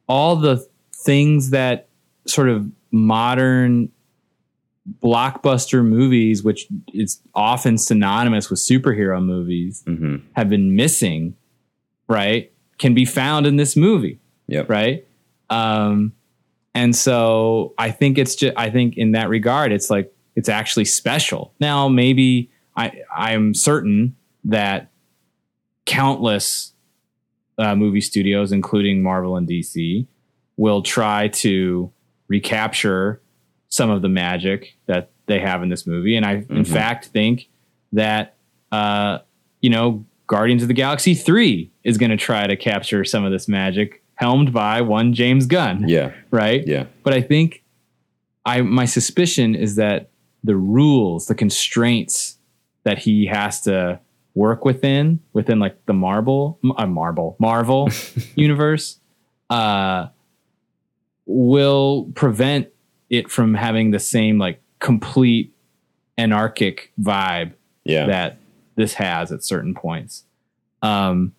[0.08, 1.88] all the things that
[2.26, 3.90] sort of modern
[5.02, 11.36] blockbuster movies, which is often synonymous with superhero movies, hmm have been missing,
[12.08, 12.52] right?
[12.78, 14.68] Can be found in this movie Yep.
[14.70, 15.06] right?
[15.50, 16.12] Um,
[16.74, 20.84] and so I think it's just I think in that regard, it's like it's actually
[20.84, 21.52] special.
[21.60, 24.90] Now, maybe I I'm certain that
[25.86, 26.72] countless
[27.58, 30.06] uh, movie studios, including Marvel and DC,
[30.56, 31.92] will try to
[32.28, 33.20] recapture
[33.68, 36.16] some of the magic that they have in this movie.
[36.16, 36.66] And I, in Mhm.
[36.66, 37.48] fact, think
[37.92, 38.36] that
[38.72, 39.18] uh,
[39.60, 43.32] you know Guardians of the Galaxy three is going to try to capture some of
[43.32, 46.12] this magic, helmed by one James Gunn Yeah.
[46.30, 46.64] right?
[46.66, 46.84] Yeah.
[47.02, 47.64] But I think
[48.44, 50.10] I my suspicion is that
[50.44, 52.38] the rules, the constraints
[52.84, 54.00] that he has to
[54.34, 57.88] work within, within like the Marvel, uh, marble Marvel
[58.36, 58.98] universe,
[59.50, 60.06] uh,
[61.26, 62.68] will prevent
[63.08, 65.52] it from having the same like complete
[66.16, 67.52] anarchic vibe
[67.84, 68.06] Yeah.
[68.06, 68.38] that
[68.76, 70.24] this has at certain points.
[70.82, 71.34] Um,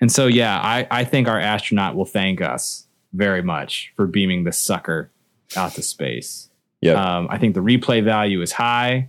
[0.00, 4.44] and so, yeah, I, I think our astronaut will thank us very much for beaming
[4.44, 5.10] this sucker
[5.56, 6.50] out to space.
[6.82, 6.96] Yep.
[6.96, 9.08] Um, I think the replay value is high.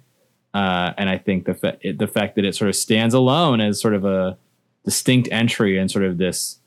[0.53, 3.59] Uh, and I think the, fa- it, the fact that it sort of stands alone
[3.59, 4.37] as sort of a
[4.85, 6.59] distinct entry in sort of this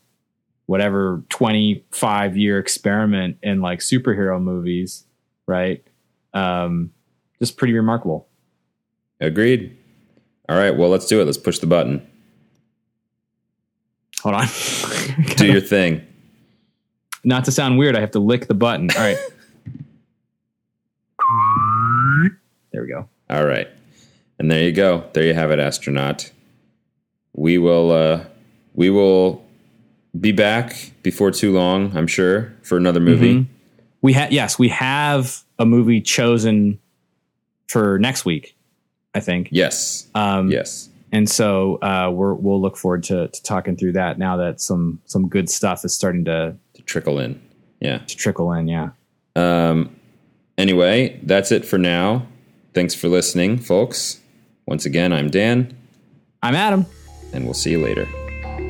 [0.65, 5.05] whatever 25 year experiment in like superhero movies,
[5.47, 5.81] right?
[6.33, 6.91] Um,
[7.39, 8.27] just pretty remarkable.
[9.21, 9.77] Agreed.
[10.49, 10.75] All right.
[10.75, 11.25] Well, let's do it.
[11.25, 12.05] Let's push the button.
[14.21, 14.47] Hold on.
[15.37, 16.05] Do your thing.
[17.23, 18.89] Not to sound weird, I have to lick the button.
[18.91, 19.17] All right.
[22.77, 23.09] there we go.
[23.31, 23.67] All right.
[24.37, 25.03] And there you go.
[25.13, 26.31] There you have it, astronaut.
[27.33, 28.25] We will uh
[28.75, 29.43] we will
[30.19, 33.33] be back before too long, I'm sure, for another movie.
[33.33, 33.45] Mhm.
[34.03, 36.77] We have yes, we have a movie chosen
[37.67, 38.55] for next week,
[39.15, 39.49] I think.
[39.51, 40.07] Yes.
[40.13, 40.89] Um, Yes.
[41.11, 45.01] And so uh, we're, we'll look forward to, to talking through that now that some
[45.05, 47.41] some good stuff is starting to, To trickle in.
[47.79, 47.97] Yeah.
[47.99, 48.67] to trickle in.
[48.67, 48.89] Yeah.
[49.35, 49.95] Um
[50.59, 52.27] anyway, that's it for now.
[52.77, 54.19] Thanks for listening, folks.
[54.67, 55.75] Once again, I'm Dan,
[56.43, 56.85] I'm Adam.
[57.33, 58.07] and we'll see you later.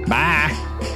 [0.08, 0.96] Bye.